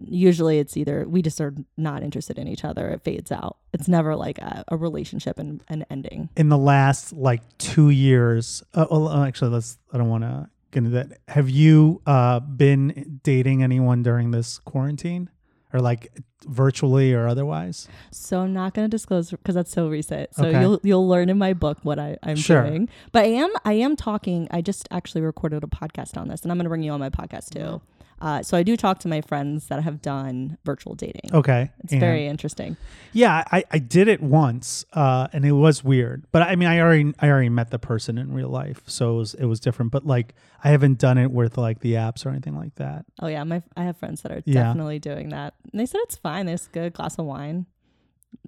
usually 0.00 0.58
it's 0.58 0.76
either 0.76 1.06
we 1.06 1.22
just 1.22 1.40
are 1.40 1.54
not 1.76 2.02
interested 2.02 2.38
in 2.38 2.48
each 2.48 2.64
other 2.64 2.88
it 2.88 3.02
fades 3.04 3.30
out. 3.30 3.58
It's 3.72 3.88
never 3.88 4.16
like 4.16 4.38
a, 4.38 4.64
a 4.68 4.76
relationship 4.76 5.38
and 5.38 5.62
an 5.68 5.84
ending. 5.90 6.30
In 6.36 6.48
the 6.48 6.58
last 6.58 7.12
like 7.12 7.42
two 7.58 7.90
years 7.90 8.62
uh, 8.74 8.86
well, 8.90 9.08
uh, 9.08 9.26
actually 9.26 9.50
let's 9.50 9.78
i 9.92 9.98
don't 9.98 10.08
want 10.08 10.24
to 10.24 10.48
get 10.70 10.78
into 10.78 10.90
that. 10.90 11.18
Have 11.28 11.50
you 11.50 12.00
uh 12.06 12.40
been 12.40 13.20
dating 13.22 13.62
anyone 13.62 14.02
during 14.02 14.30
this 14.30 14.58
quarantine 14.58 15.28
or 15.72 15.80
like 15.80 16.12
virtually 16.46 17.12
or 17.14 17.26
otherwise? 17.28 17.88
So 18.10 18.40
i'm 18.40 18.52
not 18.52 18.74
going 18.74 18.84
to 18.88 18.90
disclose 18.90 19.30
because 19.30 19.54
that's 19.54 19.72
so 19.72 19.88
recent. 19.88 20.34
So 20.34 20.46
Okay. 20.46 20.60
you'll 20.60 20.80
you'll 20.82 21.08
learn 21.08 21.28
in 21.28 21.38
my 21.38 21.52
book 21.54 21.78
what 21.82 21.98
I, 21.98 22.16
i'm 22.22 22.36
Sure. 22.36 22.62
doing. 22.64 22.88
But 23.12 23.24
i 23.24 23.28
am 23.28 23.50
i 23.64 23.72
am 23.74 23.96
talking 23.96 24.48
i 24.50 24.60
just 24.60 24.88
actually 24.90 25.20
recorded 25.22 25.62
a 25.64 25.66
podcast 25.66 26.16
on 26.16 26.28
this 26.28 26.42
and 26.42 26.50
i'm 26.52 26.58
going 26.58 26.64
to 26.64 26.70
bring 26.70 26.82
you 26.82 26.92
on 26.92 27.00
my 27.00 27.10
podcast 27.10 27.50
too 27.50 27.58
mm-hmm. 27.60 28.01
Uh, 28.22 28.42
so 28.42 28.56
i 28.56 28.62
do 28.62 28.76
talk 28.76 28.98
to 29.00 29.08
my 29.08 29.20
friends 29.20 29.66
that 29.66 29.82
have 29.82 30.00
done 30.00 30.56
virtual 30.64 30.94
dating 30.94 31.28
okay 31.34 31.70
It's 31.84 31.92
and- 31.92 32.00
very 32.00 32.26
interesting. 32.26 32.76
yeah 33.12 33.42
i 33.52 33.64
i 33.70 33.78
did 33.78 34.08
it 34.08 34.22
once 34.22 34.84
uh 34.94 35.28
and 35.32 35.44
it 35.44 35.52
was 35.52 35.82
weird 35.84 36.24
but 36.32 36.42
i 36.42 36.56
mean 36.56 36.68
i 36.68 36.80
already 36.80 37.12
i 37.18 37.28
already 37.28 37.48
met 37.50 37.70
the 37.70 37.78
person 37.78 38.16
in 38.18 38.32
real 38.32 38.48
life 38.48 38.80
so 38.86 39.14
it 39.14 39.16
was 39.16 39.34
it 39.34 39.44
was 39.46 39.60
different 39.60 39.90
but 39.92 40.06
like 40.06 40.34
i 40.64 40.68
haven't 40.70 40.98
done 40.98 41.18
it 41.18 41.30
with 41.30 41.58
like 41.58 41.80
the 41.80 41.94
apps 41.94 42.24
or 42.24 42.30
anything 42.30 42.56
like 42.56 42.74
that 42.76 43.04
Oh 43.20 43.26
yeah, 43.28 43.44
my 43.44 43.62
I 43.76 43.82
have 43.84 43.96
friends 43.96 44.22
that 44.22 44.32
are 44.32 44.42
Yeah. 44.46 44.62
definitely 44.64 44.98
doing 44.98 45.28
that. 45.30 45.54
And 45.70 45.78
they 45.80 45.86
said 45.86 46.00
it's 46.04 46.16
fine. 46.16 46.46
There's 46.46 46.66
a 46.66 46.70
good 46.70 46.92
glass 46.92 47.18
of 47.18 47.24
wine, 47.26 47.66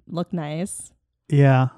look 0.07 0.33
nice, 0.33 0.91
yeah 1.29 1.69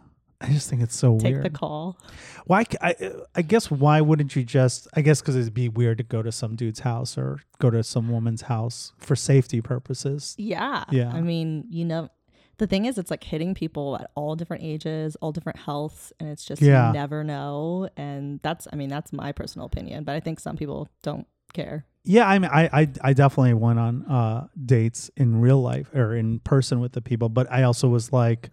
i 0.41 0.47
just 0.47 0.69
think 0.69 0.82
it's 0.82 0.95
so 0.95 1.17
take 1.17 1.32
weird 1.34 1.43
Take 1.43 1.52
the 1.54 1.58
call. 1.58 1.97
Why? 2.45 2.63
I, 2.82 2.95
I 3.36 3.41
guess 3.41 3.69
why 3.71 4.00
wouldn't 4.02 4.36
you 4.36 4.43
just? 4.43 4.88
I 4.95 5.02
guess 5.02 5.19
because 5.19 5.36
it'd 5.36 5.54
be 5.54 5.67
weird 5.69 5.97
to 5.97 6.04
go 6.04 6.21
to 6.21 6.32
some 6.32 6.56
dude's 6.56 6.80
house 6.82 7.17
or 7.17 7.41
go 7.60 7.69
to 7.69 7.84
some 7.84 8.10
woman's 8.10 8.43
house 8.43 8.93
for 8.97 9.15
safety 9.15 9.62
purposes. 9.62 10.34
Yeah, 10.38 10.86
Yeah. 10.91 11.12
I 11.13 11.21
mean, 11.21 11.65
you 11.69 11.84
know, 11.84 12.10
the 12.58 12.67
thing 12.67 12.86
is, 12.86 12.97
it's 12.97 13.12
like 13.12 13.23
hitting 13.23 13.54
people 13.54 13.97
at 14.00 14.10
all 14.15 14.36
different 14.36 14.63
ages, 14.63 15.15
all 15.17 15.32
different 15.32 15.60
healths, 15.60 16.13
and 16.19 16.30
it's 16.30 16.45
just 16.45 16.62
Yeah. 16.62 16.88
you 16.88 16.93
never 16.93 17.23
know. 17.23 17.89
And 17.97 18.39
that's, 18.43 18.67
I 18.71 18.76
mean, 18.78 18.89
that's 18.89 19.12
my 19.12 19.32
personal 19.34 19.65
opinion. 19.67 20.04
But 20.06 20.15
I 20.15 20.19
think 20.21 20.39
some 20.39 20.56
people 20.56 20.88
don't 21.04 21.28
care. 21.54 21.86
Yeah, 22.06 22.28
I 22.28 22.39
mean, 22.39 22.50
I, 22.54 22.69
I, 22.71 22.88
I 23.02 23.13
definitely 23.13 23.54
went 23.56 23.80
on 23.80 24.06
uh, 24.06 24.47
dates 24.65 25.12
in 25.17 25.41
real 25.41 25.62
life 25.62 25.93
or 25.93 26.15
in 26.15 26.39
person 26.39 26.80
with 26.80 26.93
the 26.93 27.02
people, 27.02 27.28
but 27.28 27.52
I 27.52 27.63
also 27.63 27.89
was 27.89 28.13
like, 28.13 28.52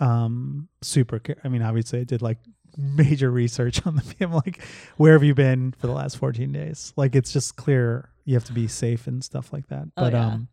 um, 0.00 0.68
super. 0.82 1.20
I 1.44 1.48
mean, 1.48 1.62
obviously, 1.62 2.00
I 2.00 2.04
did 2.04 2.22
like 2.22 2.38
major 2.76 3.30
research 3.30 3.84
on 3.86 3.96
the 3.96 4.02
people. 4.18 4.42
Like, 4.44 4.62
where 4.96 5.12
have 5.14 5.24
you 5.24 5.34
been 5.34 5.72
for 5.78 5.86
the 5.86 5.92
last 5.92 6.16
fourteen 6.18 6.52
days? 6.52 6.92
Like, 6.96 7.14
it's 7.16 7.32
just 7.32 7.56
clear 7.56 8.10
you 8.24 8.34
have 8.34 8.44
to 8.44 8.52
be 8.52 8.68
safe 8.68 9.06
and 9.06 9.22
stuff 9.24 9.52
like 9.52 9.68
that. 9.68 9.84
Oh, 9.96 10.02
But 10.04 10.12
yeah. 10.12 10.26
um, 10.26 10.48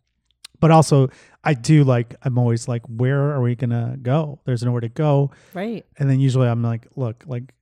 but 0.60 0.72
also, 0.72 1.10
I 1.44 1.54
do 1.54 1.84
like. 1.84 2.16
I'm 2.24 2.38
always 2.38 2.68
like, 2.68 2.82
where 2.88 3.32
are 3.32 3.42
we 3.42 3.56
gonna 3.56 3.98
go? 4.02 4.40
There's 4.46 4.64
nowhere 4.64 4.82
to 4.82 4.90
go. 4.90 5.32
Right. 5.54 5.86
And 6.00 6.10
then 6.10 6.20
usually 6.20 6.48
I'm 6.48 6.64
like, 6.64 6.88
look, 6.96 7.24
like 7.28 7.54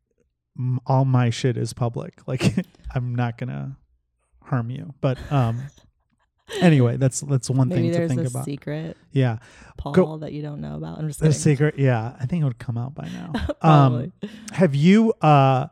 m- 0.58 0.80
all 0.86 1.04
my 1.04 1.30
shit 1.32 1.58
is 1.58 1.74
public. 1.74 2.22
Like 2.28 2.54
I'm 2.96 3.15
not 3.15 3.38
gonna 3.38 3.78
harm 4.43 4.69
you. 4.69 4.93
But 5.02 5.17
um, 5.32 5.62
anyway, 6.62 6.97
that's 6.97 7.21
that's 7.21 7.49
one 7.49 7.69
Maybe 7.69 7.91
thing 7.91 8.01
to 8.01 8.08
think 8.08 8.21
a 8.21 8.27
about. 8.27 8.45
secret 8.45 8.97
Yeah, 9.12 9.38
Paul 9.77 10.19
that 10.19 10.34
you 10.34 10.41
don't 10.41 10.62
know 10.62 10.75
about. 10.75 10.99
I'm 10.99 11.08
just 11.08 11.19
the 11.19 11.34
secret. 11.34 11.75
Yeah, 11.77 12.15
I 12.19 12.25
think 12.25 12.41
it 12.41 12.45
would 12.45 12.60
come 12.60 12.77
out 12.77 12.93
by 12.93 13.08
now. 13.10 13.32
Probably. 13.62 14.12
um, 14.21 14.29
have 14.51 14.75
you? 14.75 15.13
Uh, 15.21 15.67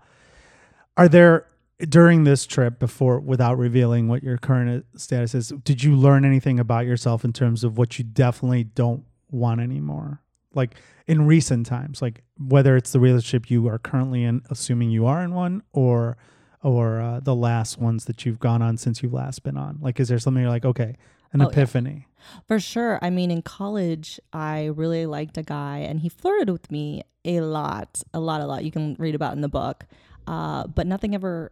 are 0.97 1.07
there 1.09 1.47
during 1.79 2.23
this 2.23 2.45
trip 2.45 2.79
before, 2.79 3.19
without 3.19 3.57
revealing 3.57 4.07
what 4.07 4.23
your 4.23 4.37
current 4.37 4.85
status 4.95 5.33
is? 5.33 5.49
Did 5.63 5.83
you 5.83 5.95
learn 5.95 6.25
anything 6.25 6.59
about 6.59 6.85
yourself 6.85 7.25
in 7.25 7.33
terms 7.33 7.63
of 7.63 7.77
what 7.77 7.97
you 7.97 8.05
definitely 8.05 8.63
don't 8.63 9.03
want 9.29 9.61
anymore? 9.61 10.21
Like 10.53 10.75
in 11.07 11.25
recent 11.25 11.65
times, 11.65 12.01
like 12.01 12.23
whether 12.37 12.75
it's 12.75 12.91
the 12.91 12.99
relationship 12.99 13.49
you 13.49 13.67
are 13.67 13.79
currently 13.79 14.23
in, 14.23 14.41
assuming 14.49 14.91
you 14.91 15.05
are 15.05 15.23
in 15.23 15.33
one, 15.33 15.63
or 15.71 16.17
or 16.63 16.99
uh, 17.01 17.19
the 17.19 17.35
last 17.35 17.77
ones 17.79 18.05
that 18.05 18.25
you've 18.25 18.39
gone 18.39 18.61
on 18.61 18.77
since 18.77 19.01
you've 19.01 19.13
last 19.13 19.43
been 19.43 19.57
on. 19.57 19.79
Like, 19.81 19.99
is 19.99 20.07
there 20.09 20.19
something 20.19 20.41
you're 20.41 20.51
like, 20.51 20.65
okay, 20.65 20.95
an 21.33 21.41
Oh, 21.41 21.45
yeah. 21.45 21.49
epiphany? 21.51 22.07
For 22.47 22.59
sure. 22.59 22.99
I 23.01 23.09
mean, 23.09 23.31
in 23.31 23.41
college, 23.41 24.19
I 24.31 24.65
really 24.65 25.05
liked 25.07 25.37
a 25.37 25.43
guy 25.43 25.79
and 25.79 25.99
he 26.01 26.09
flirted 26.09 26.49
with 26.51 26.69
me 26.71 27.03
a 27.25 27.41
lot, 27.41 28.01
a 28.13 28.19
lot, 28.19 28.41
a 28.41 28.45
lot. 28.45 28.63
You 28.63 28.71
can 28.71 28.95
read 28.99 29.15
about 29.15 29.33
in 29.33 29.41
the 29.41 29.49
book. 29.49 29.85
Uh, 30.27 30.67
but 30.67 30.85
nothing 30.85 31.15
ever 31.15 31.51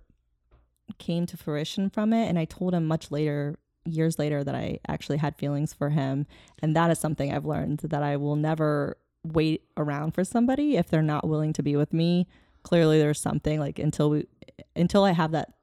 came 0.99 1.25
to 1.25 1.37
fruition 1.37 1.89
from 1.89 2.13
it. 2.13 2.27
And 2.27 2.37
I 2.37 2.45
told 2.45 2.73
him 2.75 2.85
much 2.85 3.09
later, 3.09 3.57
years 3.85 4.19
later, 4.19 4.43
that 4.43 4.53
I 4.53 4.79
actually 4.87 5.17
had 5.17 5.35
feelings 5.37 5.73
for 5.73 5.89
him. 5.89 6.27
And 6.61 6.75
that 6.75 6.91
is 6.91 6.99
something 6.99 7.33
I've 7.33 7.45
learned 7.45 7.79
that 7.79 8.03
I 8.03 8.15
will 8.17 8.35
never 8.35 8.97
wait 9.23 9.63
around 9.75 10.11
for 10.13 10.23
somebody 10.23 10.77
if 10.77 10.87
they're 10.89 11.01
not 11.01 11.27
willing 11.27 11.51
to 11.53 11.63
be 11.63 11.75
with 11.75 11.93
me. 11.93 12.27
Clearly, 12.69 12.99
there's 12.99 13.19
something 13.19 13.59
like 13.59 13.79
until 13.79 14.11
we, 14.11 14.27
until 14.75 15.03
I 15.03 15.11
have 15.11 15.31
that 15.31 15.53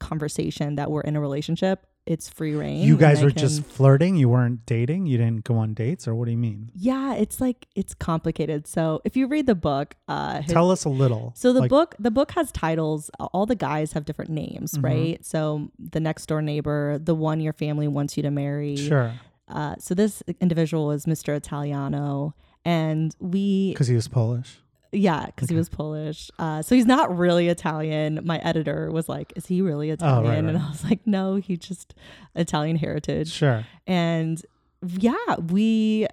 conversation 0.00 0.76
that 0.76 0.90
we're 0.90 1.02
in 1.02 1.16
a 1.16 1.20
relationship. 1.20 1.86
It's 2.06 2.26
free 2.28 2.54
reign. 2.54 2.80
You 2.80 2.96
guys 2.96 3.22
were 3.22 3.28
can- 3.30 3.38
just 3.38 3.62
flirting. 3.64 4.16
You 4.16 4.30
weren't 4.30 4.64
dating. 4.64 5.06
You 5.06 5.18
didn't 5.18 5.44
go 5.44 5.56
on 5.58 5.74
dates, 5.74 6.08
or 6.08 6.14
what 6.14 6.24
do 6.24 6.30
you 6.30 6.38
mean? 6.38 6.70
yeah. 6.74 7.14
It's 7.14 7.38
like 7.40 7.66
it's 7.76 7.92
complicated. 7.94 8.66
So 8.66 9.00
if 9.04 9.14
you 9.16 9.26
read 9.26 9.46
the 9.46 9.54
book, 9.54 9.94
uh, 10.08 10.40
his- 10.40 10.52
Tell 10.52 10.70
us 10.70 10.84
a 10.86 10.88
little. 10.88 11.32
So 11.36 11.52
the 11.52 11.60
Like, 11.60 11.68
book 11.70 11.94
the 11.98 12.10
book 12.10 12.30
has 12.32 12.50
titles. 12.50 13.10
All 13.20 13.44
the 13.44 13.54
guys 13.54 13.92
have 13.92 14.04
different 14.06 14.30
names, 14.30 14.72
Mhm. 14.72 14.82
right? 14.84 15.24
So 15.24 15.70
the 15.78 16.00
next 16.00 16.26
door 16.26 16.40
neighbor, 16.40 16.98
the 16.98 17.14
one 17.14 17.40
your 17.40 17.52
family 17.52 17.86
wants 17.88 18.16
you 18.16 18.22
to 18.22 18.30
marry. 18.30 18.76
Sure, 18.76 19.12
Uh, 19.46 19.74
so 19.78 19.94
this 19.94 20.22
individual 20.40 20.90
is 20.92 21.04
Mr. 21.06 21.36
Italiano, 21.36 22.34
and 22.64 23.14
we 23.20 23.70
because 23.72 23.88
he 23.88 23.94
was 23.94 24.08
Polish. 24.08 24.60
Yeah, 24.92 25.26
because 25.26 25.48
he 25.48 25.56
was 25.56 25.68
Polish. 25.68 26.30
Uh, 26.38 26.62
so 26.62 26.74
he's 26.74 26.86
not 26.86 27.16
really 27.16 27.48
Italian. 27.48 28.20
My 28.24 28.38
editor 28.38 28.90
was 28.90 29.08
like, 29.08 29.32
"Is 29.36 29.46
he 29.46 29.60
really 29.60 29.90
Italian?" 29.90 30.26
Oh, 30.26 30.28
right, 30.28 30.38
And. 30.38 30.56
I 30.56 30.70
was 30.70 30.84
like, 30.84 31.06
"No, 31.06 31.36
he 31.36 31.56
just 31.56 31.94
Italian 32.34 32.76
heritage." 32.76 33.30
Sure. 33.30 33.64
And 33.86 34.40
yeah, 34.82 35.36
we 35.48 36.06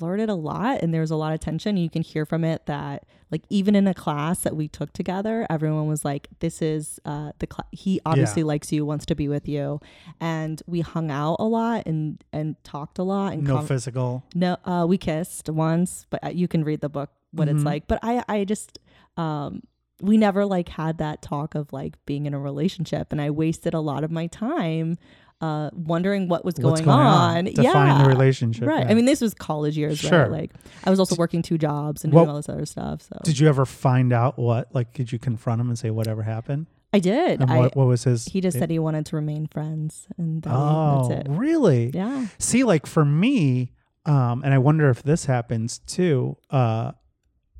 flirted 0.00 0.28
a 0.28 0.34
lot 0.34 0.80
and 0.82 0.92
there 0.92 1.00
was 1.02 1.10
a 1.12 1.16
lot 1.16 1.32
of 1.34 1.38
tension. 1.40 1.76
You 1.76 1.88
can 1.90 2.02
hear 2.02 2.26
from 2.26 2.42
it 2.42 2.66
that 2.66 3.04
like 3.30 3.42
even 3.48 3.76
in 3.76 3.86
a 3.86 3.94
class 3.94 4.40
that 4.40 4.56
we 4.56 4.66
took 4.66 4.92
together, 4.92 5.46
everyone 5.48 5.86
was 5.86 6.04
like, 6.04 6.26
this 6.40 6.60
is 6.62 6.98
uh 7.04 7.30
the 7.38 7.46
cl- 7.52 7.68
he 7.70 8.00
obviously 8.04 8.42
likes 8.42 8.72
you, 8.72 8.84
wants 8.84 9.06
to 9.06 9.14
be 9.14 9.28
with 9.28 9.46
you. 9.48 9.80
And 10.20 10.60
we 10.66 10.80
hung 10.80 11.10
out 11.12 11.36
a 11.38 11.44
lot 11.44 11.84
and 11.86 12.22
and 12.32 12.56
talked 12.64 12.98
a 12.98 13.02
lot 13.04 13.34
and 13.34 13.44
No 13.44 13.60
physical. 13.60 14.24
no 14.34 14.56
uh 14.64 14.84
we 14.88 14.98
kissed 14.98 15.48
once, 15.48 16.06
but 16.10 16.24
uh, 16.24 16.28
you 16.30 16.48
can 16.48 16.64
read 16.64 16.80
the 16.80 16.88
book 16.88 17.10
what 17.32 17.46
Mhm. 17.46 17.54
it's 17.56 17.64
like. 17.64 17.86
But 17.86 18.00
I 18.02 18.24
I 18.28 18.44
just 18.44 18.78
um 19.16 19.62
we 20.02 20.16
never 20.16 20.46
like 20.46 20.70
had 20.70 20.96
that 20.98 21.20
talk 21.20 21.54
of 21.54 21.72
like 21.74 21.94
being 22.06 22.24
in 22.26 22.32
a 22.34 22.40
relationship 22.40 23.12
and 23.12 23.20
I 23.20 23.28
wasted 23.30 23.74
a 23.74 23.80
lot 23.80 24.02
of 24.02 24.10
my 24.10 24.26
time 24.28 24.96
uh 25.40 25.70
wondering 25.72 26.28
what 26.28 26.44
was 26.44 26.54
going, 26.54 26.84
going 26.84 26.88
on. 26.98 27.44
Define 27.46 27.64
yeah. 27.64 28.02
the 28.02 28.08
relationship. 28.08 28.66
Right. 28.66 28.84
yeah. 28.84 28.90
I 28.90 28.94
mean, 28.94 29.04
this 29.06 29.20
was 29.20 29.32
college 29.34 29.76
years, 29.76 29.98
Sure. 29.98 30.22
right? 30.22 30.30
Like, 30.30 30.50
I 30.84 30.90
was 30.90 30.98
also 30.98 31.16
working 31.16 31.42
two 31.42 31.56
jobs 31.58 32.04
and 32.04 32.12
doing 32.12 32.28
all 32.28 32.36
this 32.36 32.48
other 32.48 32.66
stuff. 32.66 33.02
So 33.02 33.18
did 33.24 33.38
you 33.38 33.48
ever 33.48 33.64
find 33.64 34.12
out 34.12 34.38
what? 34.38 34.74
Like, 34.74 34.92
did 34.92 35.12
you 35.12 35.18
confront 35.18 35.60
him 35.60 35.68
and 35.68 35.78
say 35.78 35.90
whatever 35.90 36.22
happened? 36.22 36.66
I 36.92 36.98
did. 36.98 37.40
And 37.40 37.50
I 37.50 37.58
what, 37.58 37.76
what 37.76 37.86
was 37.86 38.04
his? 38.04 38.24
he 38.26 38.40
just 38.40 38.56
it- 38.56 38.60
said 38.60 38.70
he 38.70 38.78
wanted 38.78 39.06
to 39.06 39.16
remain 39.16 39.46
friends, 39.46 40.08
and 40.18 40.42
that, 40.42 40.52
Oh, 40.52 41.08
that's 41.08 41.26
it. 41.26 41.30
really? 41.30 41.90
Yeah. 41.94 42.26
See, 42.38 42.64
like 42.64 42.84
for 42.86 43.04
me, 43.04 43.72
um, 44.06 44.42
and 44.44 44.52
I 44.52 44.58
wonder 44.58 44.90
if 44.90 45.02
this 45.02 45.26
happens 45.26 45.78
too. 45.78 46.36
Uh, 46.50 46.92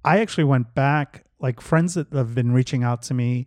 I 0.05 0.19
actually 0.21 0.45
went 0.45 0.75
back, 0.75 1.25
like 1.39 1.61
friends 1.61 1.95
that 1.95 2.13
have 2.13 2.35
been 2.35 2.53
reaching 2.53 2.83
out 2.83 3.03
to 3.03 3.15
me. 3.15 3.47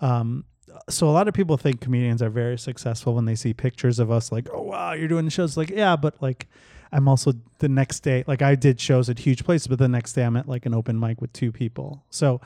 Um, 0.00 0.44
so 0.88 1.08
a 1.08 1.12
lot 1.12 1.28
of 1.28 1.34
people 1.34 1.56
think 1.56 1.80
comedians 1.80 2.22
are 2.22 2.30
very 2.30 2.58
successful 2.58 3.14
when 3.14 3.24
they 3.24 3.34
see 3.34 3.54
pictures 3.54 3.98
of 3.98 4.10
us, 4.10 4.32
like, 4.32 4.48
oh 4.52 4.62
wow, 4.62 4.92
you're 4.92 5.08
doing 5.08 5.28
shows. 5.28 5.56
Like, 5.56 5.70
yeah, 5.70 5.96
but 5.96 6.20
like, 6.22 6.48
I'm 6.92 7.08
also 7.08 7.32
the 7.58 7.68
next 7.68 8.00
day, 8.00 8.24
like 8.26 8.42
I 8.42 8.54
did 8.54 8.80
shows 8.80 9.10
at 9.10 9.18
huge 9.18 9.44
places, 9.44 9.66
but 9.66 9.78
the 9.78 9.88
next 9.88 10.12
day 10.12 10.24
I'm 10.24 10.36
at 10.36 10.48
like 10.48 10.66
an 10.66 10.74
open 10.74 10.98
mic 10.98 11.20
with 11.20 11.32
two 11.32 11.52
people. 11.52 12.04
So, 12.10 12.40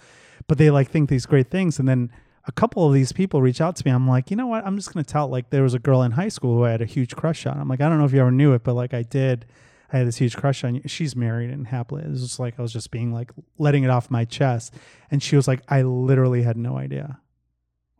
but 0.47 0.59
they 0.59 0.71
like 0.71 0.91
think 0.91 1.09
these 1.09 1.27
great 1.27 1.51
things, 1.51 1.79
and 1.79 1.88
then 1.88 2.11
a 2.47 2.53
couple 2.53 2.87
of 2.87 2.95
these 2.95 3.12
people 3.12 3.43
reach 3.43 3.61
out 3.61 3.77
to 3.77 3.87
me. 3.87 3.93
I'm 3.93 4.09
like, 4.09 4.31
you 4.31 4.37
know 4.37 4.47
what? 4.47 4.67
I'm 4.67 4.77
just 4.77 4.93
gonna 4.93 5.05
tell. 5.05 5.29
Like, 5.29 5.51
there 5.51 5.62
was 5.62 5.75
a 5.75 5.79
girl 5.79 6.03
in 6.03 6.12
high 6.12 6.29
school 6.29 6.57
who 6.57 6.64
I 6.64 6.71
had 6.71 6.83
a 6.83 6.87
huge 6.87 7.14
crush 7.14 7.47
on. 7.47 7.61
I'm 7.61 7.69
like, 7.69 7.81
I 7.81 7.88
don't 7.88 7.99
know 7.99 8.05
if 8.05 8.12
you 8.12 8.21
ever 8.21 8.31
knew 8.31 8.55
it, 8.55 8.64
but 8.64 8.75
like 8.75 8.95
I 8.95 9.03
did. 9.03 9.47
I 9.93 9.99
had 9.99 10.07
this 10.07 10.17
huge 10.17 10.37
crush 10.37 10.64
on 10.64 10.75
you. 10.75 10.83
She's 10.87 11.17
married 11.17 11.51
and 11.51 11.67
happily. 11.67 12.03
It 12.03 12.11
was 12.11 12.23
just 12.23 12.38
like 12.38 12.59
I 12.59 12.62
was 12.62 12.73
just 12.73 12.91
being 12.91 13.12
like 13.12 13.33
letting 13.59 13.85
it 13.85 13.91
off 13.91 14.11
my 14.11 14.25
chest. 14.25 14.75
And 15.11 15.23
she 15.23 15.35
was 15.35 15.49
like, 15.49 15.62
I 15.69 15.83
literally 15.83 16.43
had 16.43 16.59
no 16.59 16.77
idea. 16.77 17.21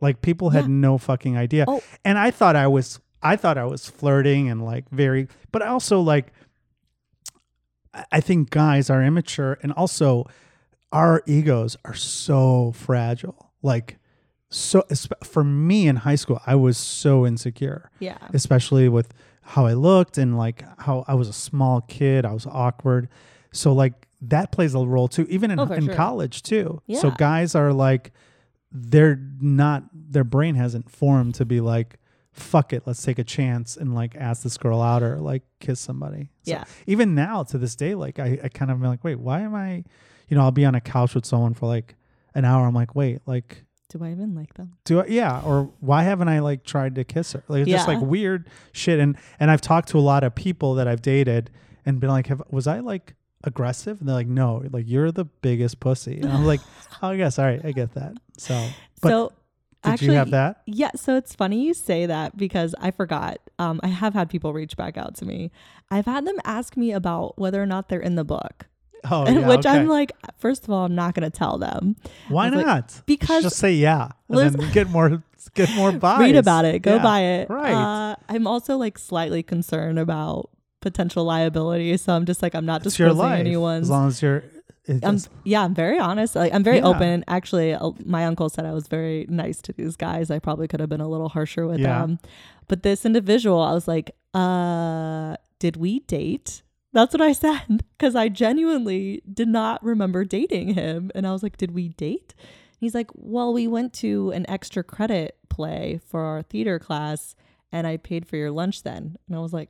Like 0.01 0.21
people 0.21 0.51
had 0.51 0.63
Yeah. 0.65 0.67
no 0.69 0.97
fucking 0.97 1.37
idea. 1.37 1.65
Oh. 1.67 1.81
And 2.05 2.17
I 2.17 2.31
thought 2.31 2.55
I 2.55 2.67
was 2.67 2.99
I 3.21 3.35
thought 3.35 3.57
I 3.57 3.65
was 3.65 3.85
flirting 3.89 4.49
and 4.49 4.63
like 4.63 4.89
very 4.89 5.27
but 5.51 5.61
also 5.61 5.99
like 5.99 6.31
I- 7.93 8.05
I 8.13 8.19
think 8.21 8.49
guys 8.49 8.89
are 8.89 9.03
immature 9.03 9.57
and 9.61 9.71
also 9.73 10.25
our 10.91 11.21
egos 11.25 11.77
are 11.85 11.93
so 11.93 12.71
fragile. 12.73 13.51
Like 13.61 13.97
so 14.51 14.83
for 15.23 15.43
me 15.43 15.87
in 15.87 15.97
high 15.97 16.15
school, 16.15 16.41
I 16.47 16.55
was 16.55 16.77
so 16.77 17.25
insecure 17.27 17.91
Yeah. 17.99 18.17
especially 18.33 18.89
with 18.89 19.13
how 19.41 19.65
I 19.65 19.73
looked 19.73 20.17
and 20.17 20.37
like 20.37 20.63
how 20.79 21.03
I 21.07 21.13
was 21.15 21.27
a 21.27 21.33
small 21.33 21.81
kid. 21.81 22.25
I 22.25 22.33
was 22.33 22.45
awkward. 22.47 23.09
So 23.51 23.73
like 23.73 24.07
that 24.21 24.51
plays 24.51 24.75
a 24.75 24.79
role 24.79 25.07
too, 25.07 25.25
even 25.29 25.49
in, 25.51 25.59
Oh, 25.59 25.63
in 25.65 25.85
sure. 25.85 25.93
college 25.95 26.41
too. 26.43 26.81
Yeah. 26.87 26.99
So 26.99 27.11
guys 27.11 27.55
are 27.55 27.71
like, 27.73 28.11
they're 28.71 29.19
not, 29.39 29.83
their 29.93 30.23
brain 30.23 30.55
hasn't 30.55 30.89
formed 30.89 31.35
to 31.35 31.45
be 31.45 31.59
like, 31.61 31.97
fuck 32.31 32.71
it, 32.73 32.83
let's 32.85 33.01
take 33.03 33.19
a 33.19 33.23
chance 33.23 33.75
and 33.75 33.93
like 33.95 34.15
ask 34.15 34.43
this 34.43 34.57
girl 34.57 34.81
out 34.81 35.01
or 35.03 35.17
like 35.19 35.43
kiss 35.59 35.79
somebody. 35.79 36.29
So 36.43 36.51
Yeah. 36.51 36.63
even 36.87 37.15
now 37.15 37.43
to 37.43 37.57
this 37.57 37.75
day, 37.75 37.95
like 37.95 38.19
I, 38.19 38.39
I 38.43 38.49
kind 38.49 38.71
of 38.71 38.77
am 38.77 38.83
like, 38.83 39.03
wait, 39.03 39.19
why 39.19 39.41
am 39.41 39.55
I, 39.55 39.83
you 40.27 40.37
know, 40.37 40.41
I'll 40.41 40.51
be 40.51 40.65
on 40.65 40.75
a 40.75 40.81
couch 40.81 41.15
with 41.15 41.25
someone 41.25 41.53
for 41.53 41.65
like 41.65 41.95
an 42.35 42.45
hour. 42.45 42.65
I'm 42.67 42.75
like, 42.75 42.93
wait, 42.95 43.19
like, 43.25 43.65
Do 43.89 44.03
I 44.03 44.11
even 44.11 44.35
like 44.35 44.53
them? 44.53 44.73
do 44.85 45.01
I, 45.01 45.07
yeah, 45.07 45.41
or 45.43 45.71
why 45.79 46.03
haven't 46.03 46.29
I 46.29 46.39
like 46.39 46.63
tried 46.63 46.93
to 46.95 47.03
kiss 47.03 47.33
her? 47.33 47.43
Like 47.47 47.61
it's 47.61 47.71
just 47.71 47.87
like 47.87 47.99
weird 48.01 48.47
shit. 48.71 48.99
And 48.99 49.17
and 49.39 49.49
I've 49.49 49.61
talked 49.61 49.89
to 49.89 49.97
a 49.97 49.99
lot 50.01 50.23
of 50.23 50.35
people 50.35 50.75
that 50.75 50.87
I've 50.87 51.01
dated 51.01 51.49
and 51.87 51.99
been 51.99 52.11
like, 52.11 52.27
have 52.27 52.43
was 52.51 52.67
I 52.67 52.79
like 52.81 53.15
aggressive? 53.43 53.99
And 53.99 54.07
they're 54.07 54.15
like, 54.15 54.27
no, 54.27 54.63
like 54.71 54.85
you're 54.87 55.11
the 55.11 55.25
biggest 55.25 55.79
pussy. 55.79 56.19
And 56.21 56.31
I'm 56.31 56.45
like, 56.45 56.61
oh 57.01 57.11
yes, 57.11 57.39
all 57.39 57.45
right, 57.45 57.61
I 57.63 57.71
get 57.71 57.93
that. 57.93 58.13
So, 58.37 58.69
but 59.01 59.09
so 59.09 59.33
did 59.83 59.89
actually, 59.93 60.07
you 60.07 60.13
have 60.13 60.31
that? 60.31 60.61
Yeah, 60.65 60.91
so 60.95 61.15
it's 61.15 61.35
funny 61.35 61.63
you 61.63 61.73
say 61.73 62.05
that 62.05 62.35
because 62.37 62.75
I 62.79 62.91
forgot. 62.91 63.39
Um, 63.59 63.79
I 63.83 63.87
have 63.87 64.13
had 64.13 64.29
people 64.29 64.53
reach 64.53 64.75
back 64.75 64.97
out 64.97 65.15
to 65.15 65.25
me. 65.25 65.51
I've 65.89 66.05
had 66.05 66.25
them 66.25 66.37
ask 66.43 66.75
me 66.75 66.91
about 66.91 67.37
whether 67.39 67.61
or 67.61 67.65
not 67.65 67.89
they're 67.89 67.99
in 67.99 68.15
the 68.15 68.25
book, 68.25 68.67
Oh, 69.09 69.25
yeah, 69.29 69.47
which 69.47 69.59
okay. 69.65 69.69
I'm 69.69 69.87
like, 69.87 70.11
first 70.37 70.63
of 70.63 70.69
all, 70.69 70.85
I'm 70.85 70.95
not 70.95 71.13
going 71.13 71.29
to 71.29 71.35
tell 71.35 71.57
them. 71.57 71.95
why 72.27 72.49
was 72.49 72.57
like, 72.57 72.65
not? 72.65 73.01
Because- 73.05 73.43
just 73.43 73.57
say 73.57 73.73
yeah, 73.73 74.09
and 74.27 74.37
Liz- 74.37 74.53
then 74.53 74.71
get 74.71 74.89
more 74.89 75.23
get 75.53 75.73
more 75.75 75.91
buys. 75.91 76.19
Read 76.27 76.35
about 76.35 76.65
it, 76.65 76.81
go 76.81 76.95
Yeah, 76.95 77.03
buy 77.03 77.21
it. 77.21 77.49
Right. 77.49 77.73
Uh, 77.73 78.15
I'm 78.27 78.47
also 78.47 78.77
like 78.77 78.97
slightly 78.97 79.43
concerned 79.43 79.99
about 79.99 80.49
potential 80.81 81.23
liability, 81.25 81.95
so 81.97 82.13
I'm 82.13 82.25
just 82.25 82.41
like, 82.41 82.55
I'm 82.55 82.65
not 82.65 82.77
it's 82.85 82.95
disclosing 82.95 83.17
life 83.17 83.39
anyone's. 83.39 83.83
as 83.87 83.89
long 83.89 84.07
as 84.07 84.21
you're. 84.21 84.43
I'm, 85.03 85.17
just- 85.17 85.29
yeah, 85.43 85.61
I'm 85.63 85.75
very 85.75 85.99
honest. 85.99 86.35
Like, 86.35 86.51
I'm 86.53 86.63
very 86.63 86.77
Yeah. 86.77 86.87
open. 86.87 87.23
Actually, 87.27 87.73
uh, 87.73 87.91
my 88.05 88.25
uncle 88.25 88.49
said 88.49 88.65
I 88.65 88.71
was 88.73 88.87
very 88.87 89.25
nice 89.29 89.61
to 89.63 89.73
these 89.73 89.95
guys. 89.95 90.31
I 90.31 90.39
probably 90.39 90.67
could 90.67 90.79
have 90.79 90.89
been 90.89 91.01
a 91.01 91.07
little 91.07 91.29
harsher 91.29 91.67
with 91.67 91.79
Yeah. 91.79 91.99
them. 92.01 92.19
But 92.67 92.81
this 92.83 93.05
individual, 93.05 93.61
I 93.61 93.73
was 93.73 93.87
like, 93.87 94.15
uh, 94.33 95.35
did 95.59 95.75
we 95.77 95.99
date? 96.01 96.63
That's 96.91 97.13
what 97.13 97.21
I 97.21 97.33
said 97.33 97.61
because 97.97 98.15
I 98.15 98.29
genuinely 98.29 99.21
did 99.31 99.47
not 99.47 99.83
remember 99.83 100.23
dating 100.23 100.73
him. 100.73 101.11
And 101.13 101.27
I 101.27 101.33
was 101.33 101.43
like, 101.43 101.57
did 101.57 101.71
we 101.71 101.89
date? 101.89 102.33
He's 102.79 102.95
like, 102.95 103.11
well, 103.13 103.53
we 103.53 103.67
went 103.67 103.93
to 103.95 104.31
an 104.31 104.49
extra 104.49 104.83
credit 104.83 105.37
play 105.49 105.99
for 106.07 106.21
our 106.21 106.41
theater 106.41 106.79
class 106.79 107.35
and 107.71 107.85
I 107.85 107.97
paid 107.97 108.25
for 108.25 108.37
your 108.37 108.49
lunch 108.49 108.81
then. 108.83 109.17
And 109.27 109.35
I 109.35 109.39
was 109.39 109.53
like, 109.53 109.69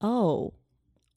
oh, 0.00 0.52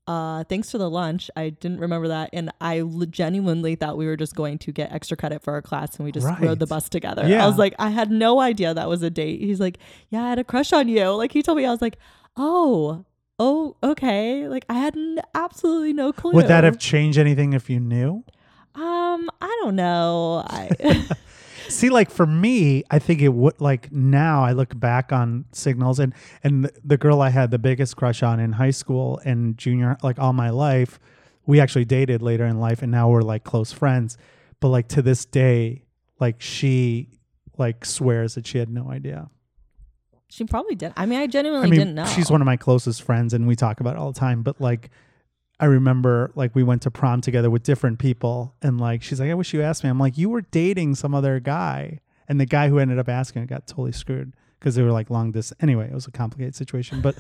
uh, 0.05 0.43
thanks 0.45 0.69
for 0.69 0.77
the 0.77 0.89
lunch. 0.89 1.31
I 1.35 1.49
didn't 1.49 1.79
remember 1.79 2.09
that. 2.09 2.29
And 2.33 2.51
I 2.59 2.83
genuinely 3.09 3.75
thought 3.75 3.97
we 3.97 4.05
were 4.05 4.17
just 4.17 4.35
going 4.35 4.57
to 4.59 4.71
get 4.71 4.91
extra 4.91 5.15
credit 5.15 5.41
for 5.41 5.53
our 5.53 5.61
class 5.61 5.95
and 5.95 6.05
we 6.05 6.11
just 6.11 6.27
rode 6.41 6.59
the 6.59 6.67
bus 6.67 6.89
together. 6.89 7.25
Yeah. 7.27 7.43
I 7.43 7.47
was 7.47 7.57
like, 7.57 7.73
I 7.79 7.89
had 7.89 8.11
no 8.11 8.41
idea 8.41 8.73
that 8.73 8.89
was 8.89 9.01
a 9.01 9.09
date. 9.09 9.39
He's 9.39 9.59
like, 9.61 9.77
yeah, 10.09 10.23
I 10.23 10.29
had 10.29 10.39
a 10.39 10.43
crush 10.43 10.73
on 10.73 10.89
you. 10.89 11.09
Like 11.11 11.31
he 11.31 11.41
told 11.41 11.57
me, 11.57 11.65
I 11.65 11.71
was 11.71 11.81
like, 11.81 11.97
oh, 12.35 13.05
oh, 13.39 13.77
okay. 13.81 14.47
Like 14.49 14.65
I 14.67 14.73
had 14.73 14.97
n- 14.97 15.21
absolutely 15.33 15.93
no 15.93 16.11
clue. 16.11 16.33
would 16.33 16.47
that 16.47 16.65
have 16.65 16.79
changed 16.79 17.17
anything 17.17 17.53
if 17.53 17.69
you 17.69 17.79
knew? 17.79 18.25
Um, 18.75 19.29
I 19.39 19.59
don't 19.61 19.75
know. 19.75 20.43
I 20.47 20.69
See, 21.73 21.89
like 21.89 22.11
for 22.11 22.25
me, 22.25 22.83
I 22.91 22.99
think 22.99 23.21
it 23.21 23.29
would 23.29 23.59
like 23.59 23.91
now 23.91 24.43
I 24.43 24.51
look 24.51 24.79
back 24.79 25.11
on 25.11 25.45
signals 25.51 25.99
and 25.99 26.13
and 26.43 26.69
the, 26.83 26.97
girl 26.97 27.21
I 27.21 27.29
had 27.29 27.51
the 27.51 27.59
biggest 27.59 27.95
crush 27.97 28.21
on 28.23 28.39
in 28.39 28.53
high 28.53 28.71
school 28.71 29.19
and 29.25 29.57
junior 29.57 29.97
like 30.03 30.19
all 30.19 30.33
my 30.33 30.49
life, 30.51 30.99
we 31.45 31.59
actually 31.59 31.85
dated 31.85 32.21
later 32.21 32.45
in 32.45 32.59
life 32.59 32.81
and 32.81 32.91
now 32.91 33.09
we're 33.09 33.21
like 33.21 33.43
close 33.43 33.71
friends. 33.71 34.17
But 34.59 34.69
like 34.69 34.87
to 34.89 35.01
this 35.01 35.25
day, 35.25 35.83
like 36.19 36.41
she 36.41 37.09
like 37.57 37.85
swears 37.85 38.35
that 38.35 38.47
she 38.47 38.57
had 38.59 38.69
no 38.69 38.89
idea. 38.89 39.29
she 40.29 40.43
probably 40.45 40.75
did. 40.75 40.93
I 40.95 41.05
mean, 41.05 41.19
I 41.19 41.27
genuinely 41.27 41.67
I 41.67 41.69
mean, 41.69 41.79
didn't 41.79 41.95
know. 41.95 42.05
she's 42.05 42.31
one 42.31 42.41
of 42.41 42.45
my 42.45 42.57
closest 42.57 43.01
friends 43.03 43.33
and 43.33 43.47
we 43.47 43.55
talk 43.55 43.79
about 43.79 43.95
it 43.95 43.99
all 43.99 44.11
the 44.11 44.19
time, 44.19 44.41
but 44.43 44.61
like 44.61 44.89
I 45.63 45.67
remember 45.67 46.29
like 46.35 46.53
we 46.55 46.61
went 46.61 46.81
to 46.81 46.91
prom 46.91 47.21
together 47.21 47.49
with 47.49 47.63
different 47.63 47.97
people 47.97 48.53
and 48.61 48.81
like 48.81 49.01
she's 49.01 49.21
like, 49.21 49.31
I 49.31 49.33
wish 49.33 49.53
you 49.53 49.61
asked 49.61 49.81
me. 49.81 49.89
I'm 49.89 49.97
like, 49.97 50.17
you 50.17 50.27
were 50.27 50.41
dating 50.41 50.95
some 50.95 51.15
other 51.15 51.39
guy. 51.39 52.01
And 52.27 52.37
the 52.37 52.45
guy 52.45 52.67
who 52.67 52.79
ended 52.79 52.99
up 52.99 53.07
asking 53.07 53.45
got 53.45 53.65
totally 53.65 53.93
screwed 53.93 54.33
because 54.59 54.75
they 54.75 54.81
were 54.83 54.91
like 54.91 55.09
long 55.09 55.31
distance. 55.31 55.57
Anyway, 55.63 55.85
it 55.85 55.93
was 55.93 56.05
a 56.05 56.11
complicated 56.11 56.53
situation. 56.53 56.99
But 56.99 57.17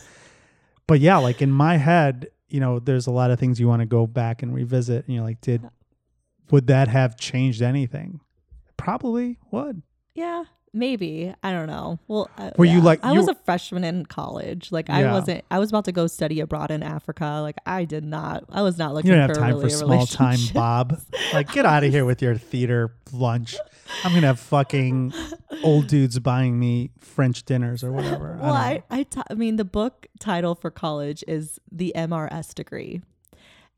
but 0.87 0.99
yeah, 0.99 1.15
like 1.19 1.41
in 1.41 1.51
my 1.51 1.77
head, 1.77 2.31
you 2.49 2.59
know, 2.59 2.79
there's 2.79 3.07
a 3.07 3.11
lot 3.11 3.31
of 3.31 3.39
things 3.39 3.61
you 3.61 3.67
want 3.69 3.79
to 3.79 3.85
go 3.85 4.05
back 4.05 4.43
and 4.43 4.53
revisit 4.53 5.05
and 5.05 5.15
you're 5.15 5.23
like, 5.23 5.39
did 5.39 5.69
would 6.51 6.67
that 6.67 6.89
have 6.89 7.15
changed 7.15 7.61
anything? 7.61 8.19
Probably 8.75 9.39
would. 9.51 9.83
Yeah. 10.15 10.43
Maybe 10.73 11.33
I 11.43 11.51
don't 11.51 11.67
know. 11.67 11.99
Well, 12.07 12.29
uh, 12.37 12.51
Were 12.57 12.65
you 12.65 12.81
like- 12.81 13.03
I 13.03 13.11
you 13.11 13.19
was 13.19 13.27
a 13.27 13.35
freshman 13.35 13.83
in 13.83 14.05
college. 14.05 14.71
Like 14.71 14.89
I 14.89 15.11
wasn't. 15.11 15.45
I 15.51 15.59
was 15.59 15.69
about 15.69 15.85
to 15.85 15.91
go 15.91 16.07
study 16.07 16.39
abroad 16.39 16.71
in 16.71 16.83
Africa. 16.83 17.39
Like 17.41 17.57
I 17.65 17.85
did 17.85 18.03
not. 18.03 18.43
I 18.49 18.61
was 18.63 18.77
not 18.77 18.93
looking 18.93 19.11
You 19.11 19.17
don't 19.17 19.27
have 19.27 19.35
for 19.35 19.41
time 19.41 19.55
really 19.55 19.69
for 19.69 19.69
small 19.69 20.05
time. 20.05 20.39
Bob. 20.53 20.99
Like, 21.33 21.51
get 21.51 21.65
out 21.65 21.83
of 21.83 21.91
here 21.91 22.05
with 22.05 22.21
your 22.21 22.35
theater 22.35 22.93
lunch. 23.11 23.55
I'm 24.03 24.13
gonna 24.13 24.27
have 24.27 24.39
fucking 24.39 25.13
old 25.63 25.87
dudes 25.87 26.19
buying 26.19 26.59
me 26.59 26.91
French 26.99 27.43
dinners 27.43 27.83
or 27.83 27.91
whatever. 27.91 28.37
Well, 28.39 28.53
I, 28.53 28.83
I. 28.91 29.05
I, 29.29 29.33
mean, 29.33 29.55
the 29.55 29.65
book 29.65 30.07
title 30.19 30.53
for 30.53 30.69
college 30.69 31.23
is 31.27 31.59
the 31.71 31.93
MRS 31.95 32.53
degree. 32.53 33.01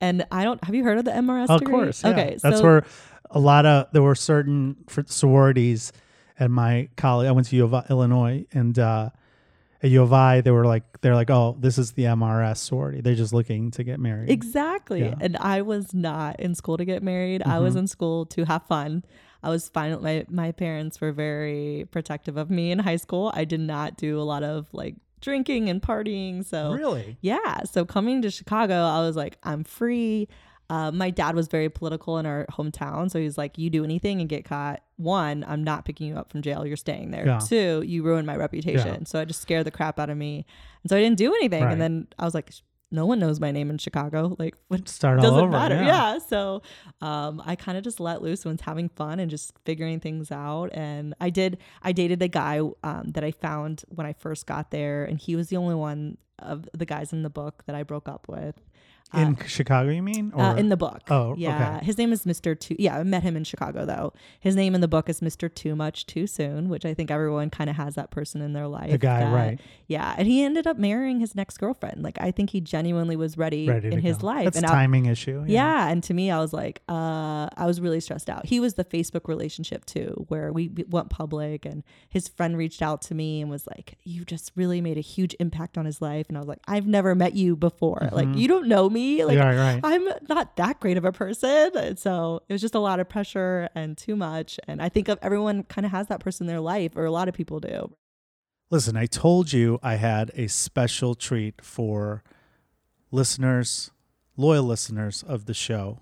And 0.01 0.25
I 0.31 0.43
don't, 0.43 0.61
have 0.63 0.75
you 0.75 0.83
heard 0.83 0.97
of 0.97 1.05
the 1.05 1.11
MRS 1.11 1.49
of 1.49 1.59
degree? 1.59 1.73
course. 1.73 2.03
Yeah. 2.03 2.09
Okay. 2.09 2.37
that's 2.41 2.57
so, 2.57 2.63
where 2.63 2.85
a 3.31 3.39
lot 3.39 3.65
of 3.65 3.87
there 3.91 4.03
were 4.03 4.15
certain 4.15 4.75
sororities 5.07 5.91
at 6.39 6.51
my 6.51 6.89
college. 6.97 7.27
I 7.27 7.31
went 7.31 7.47
to 7.47 7.55
U 7.55 7.63
of 7.65 7.73
I, 7.73 7.85
Illinois, 7.89 8.45
and 8.51 8.77
uh, 8.77 9.09
at 9.83 9.89
U 9.89 10.01
of 10.01 10.13
I, 10.13 10.41
they 10.41 10.51
were 10.51 10.65
like, 10.65 11.01
they're 11.01 11.15
like, 11.15 11.29
oh, 11.29 11.55
this 11.59 11.77
is 11.77 11.91
the 11.93 12.03
MRS 12.03 12.57
sorority. 12.57 13.01
They're 13.01 13.15
just 13.15 13.33
looking 13.33 13.71
to 13.71 13.83
get 13.83 13.99
married. 13.99 14.29
Exactly. 14.29 15.01
Yeah. 15.01 15.15
And 15.21 15.37
I 15.37 15.61
was 15.61 15.93
not 15.93 16.39
in 16.39 16.55
school 16.55 16.77
to 16.77 16.85
get 16.85 17.03
married. 17.03 17.43
I 17.43 17.59
was 17.59 17.75
Mhm. 17.75 17.79
in 17.79 17.87
school 17.87 18.25
to 18.27 18.45
have 18.45 18.63
fun. 18.63 19.03
I 19.43 19.49
was 19.49 19.69
fine. 19.69 20.01
My, 20.01 20.25
my 20.29 20.51
parents 20.51 20.99
were 20.99 21.11
very 21.11 21.87
protective 21.91 22.35
of 22.35 22.49
me 22.49 22.71
in 22.71 22.79
high 22.79 22.95
school. 22.95 23.31
I 23.35 23.45
did 23.45 23.59
not 23.59 23.95
do 23.95 24.19
a 24.19 24.23
lot 24.23 24.41
of 24.43 24.67
like 24.73 24.95
drinking 25.21 25.69
and 25.69 25.81
partying. 25.81 26.43
So, 26.43 26.73
really? 26.73 27.17
yeah. 27.21 27.63
So 27.63 27.85
coming 27.85 28.21
to 28.23 28.31
Chicago, 28.31 28.73
I 28.85 29.01
was 29.01 29.15
like, 29.15 29.37
I'm 29.43 29.63
free. 29.63 30.27
Uh, 30.69 30.91
my 30.91 31.09
dad 31.09 31.35
was 31.35 31.47
very 31.47 31.69
political 31.69 32.17
in 32.17 32.25
our 32.25 32.45
hometown. 32.51 33.09
So 33.11 33.19
he's 33.19 33.37
like, 33.37 33.57
you 33.57 33.69
do 33.69 33.83
anything 33.83 34.19
and 34.19 34.29
get 34.29 34.45
caught. 34.45 34.81
One, 34.97 35.45
I'm 35.47 35.63
not 35.63 35.85
picking 35.85 36.07
you 36.07 36.15
up 36.15 36.31
from 36.31 36.41
jail. 36.41 36.65
You're 36.65 36.77
staying 36.77 37.11
there. 37.11 37.25
Yeah. 37.25 37.39
Two, 37.39 37.83
you 37.85 38.03
ruin 38.03 38.25
my 38.25 38.35
reputation. 38.35 39.05
So 39.05 39.19
I 39.19 39.25
just 39.25 39.41
scared 39.41 39.65
the 39.65 39.71
crap 39.71 39.99
out 39.99 40.09
of 40.09 40.17
me. 40.17 40.45
And 40.83 40.89
so 40.89 40.97
I 40.97 41.01
didn't 41.01 41.17
do 41.17 41.33
anything. 41.35 41.63
Right. 41.63 41.71
And 41.71 41.81
then 41.81 42.07
I 42.17 42.25
was 42.25 42.33
like, 42.33 42.51
no 42.91 43.05
one 43.05 43.19
knows 43.19 43.39
my 43.39 43.51
name 43.51 43.69
in 43.69 43.77
Chicago. 43.77 44.35
Like, 44.39 44.55
what 44.69 44.87
Start 44.87 45.19
doesn't 45.21 45.37
over. 45.37 45.51
matter. 45.51 45.75
Yeah. 45.75 46.13
Yeah. 46.13 46.17
So 46.19 46.61
um, 47.01 47.41
I 47.45 47.55
kind 47.55 47.77
of 47.77 47.83
just 47.83 47.99
let 47.99 48.21
loose 48.21 48.45
when 48.45 48.55
it's 48.55 48.63
having 48.63 48.89
fun 48.89 49.19
and 49.19 49.29
just 49.29 49.53
figuring 49.65 49.99
things 49.99 50.31
out. 50.31 50.67
And 50.73 51.13
I 51.19 51.29
did, 51.29 51.57
I 51.83 51.91
dated 51.91 52.19
the 52.19 52.27
guy 52.27 52.59
um, 52.83 53.11
that 53.13 53.23
I 53.23 53.31
found 53.31 53.83
when 53.89 54.07
I 54.07 54.13
first 54.13 54.45
got 54.45 54.71
there. 54.71 55.03
And 55.03 55.19
he 55.19 55.35
was 55.35 55.49
the 55.49 55.57
only 55.57 55.75
one 55.75 56.17
of 56.39 56.67
the 56.73 56.85
guys 56.85 57.13
in 57.13 57.23
the 57.23 57.29
book 57.29 57.63
that 57.65 57.75
I 57.75 57.83
broke 57.83 58.07
up 58.09 58.27
with. 58.27 58.55
In 59.13 59.37
Chicago, 59.45 59.91
you 59.91 60.01
mean? 60.03 60.33
Or 60.35 60.43
Uh, 60.43 60.55
in 60.55 60.67
the 60.67 60.75
book. 60.75 61.03
Oh, 61.09 61.35
yeah. 61.37 61.77
okay. 61.77 61.85
His 61.85 61.97
name 61.97 62.11
is 62.11 62.25
Mr. 62.25 62.59
Too. 62.59 62.75
Yeah, 62.77 62.97
I 62.97 63.03
met 63.03 63.23
him 63.23 63.37
in 63.37 63.45
Chicago 63.45 63.85
though. 63.85 64.11
His 64.41 64.55
name 64.57 64.75
in 64.75 64.81
the 64.81 64.87
book 64.89 65.07
is 65.07 65.21
Mr. 65.21 65.53
Too 65.53 65.73
Much 65.75 66.05
Too 66.05 66.27
Soon, 66.27 66.67
which 66.67 66.83
I 66.85 66.93
think 66.93 67.11
everyone 67.11 67.49
kind 67.49 67.69
of 67.69 67.77
has 67.77 67.95
that 67.95 68.11
person 68.11 68.41
in 68.41 68.51
their 68.51 68.67
life. 68.67 68.91
the 68.91 68.97
guy, 68.97 69.19
that- 69.21 69.33
right? 69.33 69.59
Yeah, 69.87 70.15
and 70.17 70.27
he 70.27 70.43
ended 70.43 70.67
up 70.67 70.77
marrying 70.77 71.19
his 71.21 71.33
next 71.35 71.59
girlfriend. 71.59 72.03
Like 72.03 72.17
I 72.19 72.31
think 72.31 72.49
he 72.49 72.59
genuinely 72.59 73.15
was 73.15 73.37
ready, 73.37 73.67
Ready 73.69 73.89
in 73.91 73.99
his 73.99 74.17
go. 74.17 74.27
life. 74.27 74.45
That's 74.45 74.57
and 74.57 74.65
a 74.65 74.69
I- 74.69 74.73
timing 74.73 75.05
issue. 75.05 75.45
yeah, 75.47 75.87
and 75.87 76.03
to 76.03 76.13
me, 76.13 76.29
I 76.31 76.39
was 76.39 76.51
like, 76.51 76.81
uh, 76.89 77.47
I 77.55 77.65
was 77.67 77.79
really 77.79 77.99
stressed 78.01 78.29
out. 78.29 78.47
He 78.47 78.59
was 78.59 78.73
the 78.73 78.83
Facebook 78.83 79.29
relationship 79.29 79.85
too, 79.85 80.25
where 80.27 80.51
we 80.51 80.67
we 80.69 80.83
went 80.89 81.09
public, 81.09 81.65
and 81.65 81.83
his 82.09 82.27
friend 82.27 82.57
reached 82.57 82.81
out 82.81 83.01
to 83.03 83.15
me 83.15 83.39
and 83.41 83.49
was 83.49 83.65
like, 83.67 83.97
"You 84.03 84.25
just 84.25 84.51
really 84.55 84.81
made 84.81 84.97
a 84.97 85.01
huge 85.15 85.35
impact 85.39 85.77
on 85.77 85.85
his 85.85 86.01
life." 86.01 86.25
And 86.27 86.35
I 86.37 86.41
was 86.41 86.49
like, 86.49 86.59
"I've 86.67 86.87
never 86.87 87.13
met 87.15 87.33
you 87.35 87.55
before. 87.55 88.09
Like, 88.11 88.27
Mhm. 88.27 88.37
you 88.39 88.47
don't 88.49 88.67
know 88.67 88.89
me. 88.89 88.94
Like, 88.95 89.35
yeah, 89.35 89.55
right. 89.55 89.81
I'm 89.83 90.07
not 90.29 90.55
that 90.55 90.79
great 90.79 90.97
of 90.97 91.05
a 91.05 91.11
person." 91.11 91.71
And 91.75 91.99
so 91.99 92.41
it 92.47 92.53
was 92.53 92.61
just 92.61 92.75
a 92.75 92.79
lot 92.79 92.99
of 92.99 93.07
pressure 93.09 93.69
and 93.75 93.97
too 93.97 94.15
much. 94.15 94.59
And 94.67 94.81
I 94.81 94.89
think 94.89 95.07
of 95.07 95.19
everyone 95.21 95.63
kind 95.63 95.85
of 95.85 95.91
has 95.91 96.07
that 96.07 96.19
person 96.19 96.45
in 96.45 96.47
their 96.47 96.61
life, 96.61 96.95
or 96.95 97.05
a 97.05 97.11
lot 97.11 97.27
of 97.27 97.33
people 97.33 97.59
do. 97.59 97.95
Listen, 98.71 98.97
I 98.97 99.05
told 99.05 99.53
you 99.53 99.79
I 99.83 99.95
had 99.95 100.31
a 100.33 100.47
special 100.47 101.13
treat 101.13 101.63
for 101.63 102.23
listeners, 103.11 103.91
loyal 104.35 104.63
listeners 104.63 105.23
of 105.23 105.45
the 105.45 105.53
show, 105.53 105.99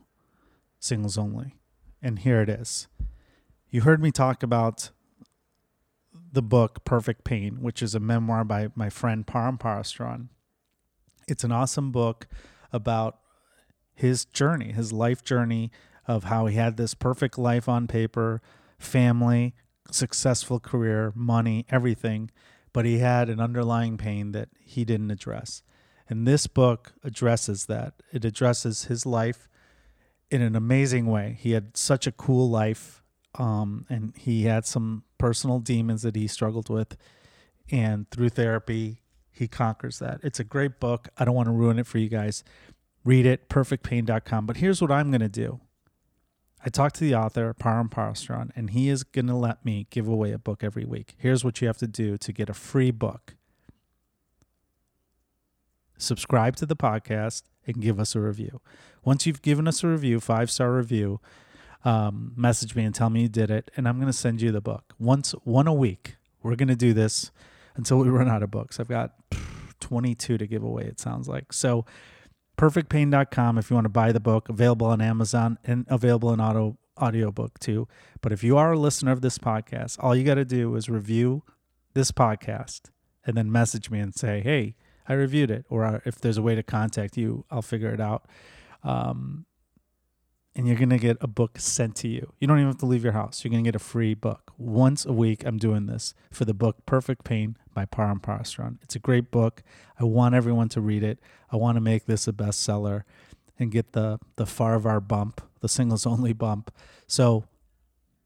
Singles 0.80 1.18
Only. 1.18 1.56
And 2.02 2.20
here 2.20 2.42
it 2.42 2.50
is. 2.50 2.88
You 3.70 3.82
heard 3.82 4.02
me 4.02 4.12
talk 4.12 4.44
about 4.44 4.92
the 6.32 6.42
book 6.42 6.84
Perfect 6.84 7.24
Pain, 7.24 7.62
which 7.62 7.82
is 7.82 7.94
a 7.96 8.00
memoir 8.00 8.44
by 8.44 8.70
my 8.76 8.90
friend 8.90 9.26
Param 9.26 9.60
Parastron. 9.60 10.30
It's 11.28 11.44
an 11.44 11.52
awesome 11.52 11.92
book 11.92 12.28
about 12.74 13.20
his 13.96 14.26
journey, 14.26 14.72
his 14.72 14.92
life 14.92 15.24
journey 15.24 15.72
of 16.08 16.26
how 16.26 16.48
he 16.48 16.56
had 16.56 16.76
this 16.76 16.94
perfect 16.94 17.38
life 17.38 17.70
on 17.70 17.88
paper, 17.88 18.42
family, 18.78 19.54
successful 19.92 20.60
career, 20.60 21.14
money, 21.16 21.66
everything, 21.70 22.30
but 22.74 22.86
he 22.86 22.98
had 22.98 23.30
an 23.30 23.40
underlying 23.40 23.98
pain 23.98 24.32
that 24.32 24.50
he 24.60 24.84
didn't 24.84 25.12
address. 25.12 25.64
And 26.10 26.28
this 26.28 26.48
book 26.48 26.94
addresses 27.04 27.68
that. 27.68 27.94
It 28.12 28.26
addresses 28.26 28.86
his 28.86 29.06
life 29.06 29.48
in 30.30 30.42
an 30.42 30.56
amazing 30.56 31.06
way. 31.06 31.38
He 31.40 31.52
had 31.52 31.78
such 31.78 32.08
a 32.08 32.12
cool 32.12 32.50
life, 32.50 33.04
um, 33.36 33.86
and 33.90 34.14
he 34.18 34.44
had 34.44 34.66
some 34.66 35.04
personal 35.18 35.60
demons 35.60 36.02
that 36.02 36.16
he 36.16 36.28
struggled 36.28 36.70
with. 36.70 36.98
And 37.72 38.10
through 38.10 38.30
therapy, 38.30 39.03
he 39.34 39.48
conquers 39.48 40.00
that. 40.00 40.20
It's 40.24 40.40
a 40.40 40.44
great 40.44 40.80
book. 40.80 41.10
I 41.18 41.26
don't 41.26 41.36
want 41.36 41.48
to 41.48 41.54
ruin 41.54 41.80
it 41.80 41.88
for 41.88 41.98
you 41.98 42.08
guys. 42.08 42.44
Read 43.04 43.26
it, 43.26 43.50
perfectpain.com. 43.50 44.46
But 44.46 44.58
here's 44.58 44.82
what 44.82 44.92
I'm 44.92 45.12
going 45.12 45.22
to 45.22 45.30
do. 45.30 45.60
I 46.66 46.70
talked 46.70 46.96
to 46.96 47.04
the 47.04 47.16
author, 47.16 47.54
Param 47.54 47.90
Parastron, 47.90 48.52
and 48.56 48.70
he 48.70 48.88
is 48.88 49.04
going 49.04 49.28
to 49.28 49.36
let 49.36 49.66
me 49.66 49.88
give 49.90 50.08
away 50.08 50.32
a 50.32 50.38
book 50.38 50.64
every 50.64 50.86
week. 50.86 51.16
Here's 51.18 51.44
what 51.44 51.60
you 51.60 51.68
have 51.68 51.78
to 51.80 51.88
do 51.88 52.18
to 52.18 52.32
get 52.32 52.48
a 52.48 52.54
free 52.54 52.92
book 52.92 53.36
subscribe 55.98 56.56
to 56.58 56.66
the 56.66 56.76
podcast 56.76 57.44
and 57.66 57.82
give 57.82 58.00
us 58.00 58.16
a 58.16 58.20
review. 58.20 58.62
Once 59.04 59.26
you've 59.26 59.42
given 59.42 59.68
us 59.68 59.84
a 59.84 59.88
review, 59.88 60.20
five 60.20 60.52
star 60.52 60.74
review, 60.74 61.20
um, 61.86 62.34
message 62.36 62.76
me 62.76 62.84
and 62.84 62.94
tell 62.94 63.10
me 63.10 63.24
you 63.24 63.30
did 63.30 63.50
it, 63.50 63.72
and 63.76 63.88
I'm 63.88 63.98
going 63.98 64.12
to 64.12 64.18
send 64.18 64.42
you 64.42 64.52
the 64.52 64.62
book. 64.62 64.94
Once, 65.00 65.32
one 65.44 65.68
a 65.68 65.74
week. 65.74 66.16
We're 66.42 66.56
going 66.56 66.68
to 66.70 66.76
do 66.76 66.94
this 66.94 67.32
until 67.76 68.00
we 68.00 68.10
run 68.10 68.30
out 68.30 68.44
of 68.44 68.52
books. 68.52 68.80
I've 68.80 68.88
got 68.88 69.14
22 69.80 70.38
to 70.38 70.48
give 70.48 70.64
away, 70.64 70.84
it 70.84 71.00
sounds 71.00 71.28
like. 71.28 71.54
So, 71.54 71.86
perfectpain.com 72.58 73.58
if 73.58 73.70
you 73.70 73.76
want 73.76 73.86
to 73.86 73.90
buy 73.90 74.12
the 74.12 74.20
book, 74.20 74.50
available 74.50 74.88
on 74.88 75.02
Amazon 75.02 75.58
and 75.64 75.86
available 75.90 76.32
in 76.34 76.40
auto 76.40 76.78
audiobook 77.02 77.60
too. 77.60 77.88
But 78.22 78.32
if 78.32 78.44
you 78.44 78.58
are 78.58 78.74
a 78.74 78.80
listener 78.80 79.12
of 79.12 79.22
this 79.22 79.38
podcast, 79.38 79.98
all 80.00 80.16
you 80.16 80.24
got 80.24 80.36
to 80.36 80.46
do 80.46 80.76
is 80.76 80.90
review 80.90 81.44
this 81.94 82.12
podcast 82.12 82.92
and 83.26 83.36
then 83.36 83.52
message 83.52 83.90
me 83.90 84.00
and 84.00 84.14
say, 84.14 84.42
"Hey, 84.42 84.76
I 85.08 85.14
reviewed 85.14 85.50
it," 85.50 85.66
or 85.70 86.02
if 86.06 86.20
there's 86.20 86.38
a 86.38 86.42
way 86.42 86.56
to 86.56 86.64
contact 86.64 87.18
you, 87.18 87.46
I'll 87.50 87.62
figure 87.62 87.94
it 87.94 88.00
out. 88.00 88.28
Um, 88.84 89.46
and 90.56 90.68
you're 90.68 90.78
gonna 90.78 90.98
get 90.98 91.18
a 91.22 91.28
book 91.28 91.60
sent 91.60 91.96
to 91.98 92.08
you. 92.08 92.34
You 92.40 92.48
don't 92.48 92.58
even 92.58 92.68
have 92.68 92.78
to 92.80 92.86
leave 92.86 93.04
your 93.04 93.14
house. 93.14 93.44
You're 93.44 93.52
gonna 93.52 93.64
get 93.64 93.76
a 93.76 93.80
free 93.80 94.14
book 94.14 94.52
once 94.58 95.06
a 95.06 95.14
week. 95.14 95.44
I'm 95.46 95.58
doing 95.58 95.88
this 95.88 96.14
for 96.32 96.46
the 96.46 96.54
book 96.54 96.86
"Perfect 96.86 97.24
Pain" 97.24 97.58
by 97.74 97.86
Param 97.86 98.22
Parastron. 98.22 98.78
It's 98.82 98.96
a 98.96 99.00
great 99.00 99.32
book. 99.32 99.64
I 100.00 100.04
want 100.04 100.36
everyone 100.36 100.70
to 100.70 100.82
read 100.82 101.04
it. 101.04 101.20
I 101.52 101.56
want 101.56 101.76
to 101.76 101.82
make 101.82 102.06
this 102.06 102.28
a 102.28 102.34
bestseller 102.34 103.04
and 103.58 103.72
get 103.72 103.94
the 103.94 104.20
the 104.36 104.46
Farahvar 104.46 105.08
bump, 105.08 105.42
the 105.62 105.70
singles 105.70 106.06
only 106.14 106.34
bump. 106.34 106.72
So 107.08 107.46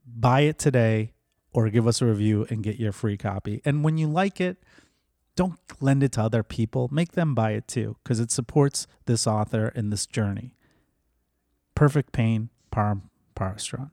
buy 0.05 0.41
it 0.41 0.59
today 0.59 1.13
or 1.53 1.69
give 1.69 1.87
us 1.87 2.01
a 2.01 2.05
review 2.05 2.45
and 2.49 2.63
get 2.63 2.77
your 2.77 2.91
free 2.91 3.17
copy. 3.17 3.61
And 3.65 3.83
when 3.83 3.97
you 3.97 4.07
like 4.07 4.39
it, 4.39 4.57
don't 5.35 5.59
lend 5.79 6.03
it 6.03 6.13
to 6.13 6.21
other 6.21 6.43
people. 6.43 6.89
Make 6.91 7.13
them 7.13 7.35
buy 7.35 7.51
it 7.51 7.67
too 7.67 7.97
because 8.03 8.19
it 8.19 8.31
supports 8.31 8.87
this 9.05 9.27
author 9.27 9.71
and 9.75 9.91
this 9.91 10.05
journey. 10.05 10.56
Perfect 11.77 12.11
Pain, 12.11 12.49
Param 12.73 13.03
Parastron. 13.35 13.91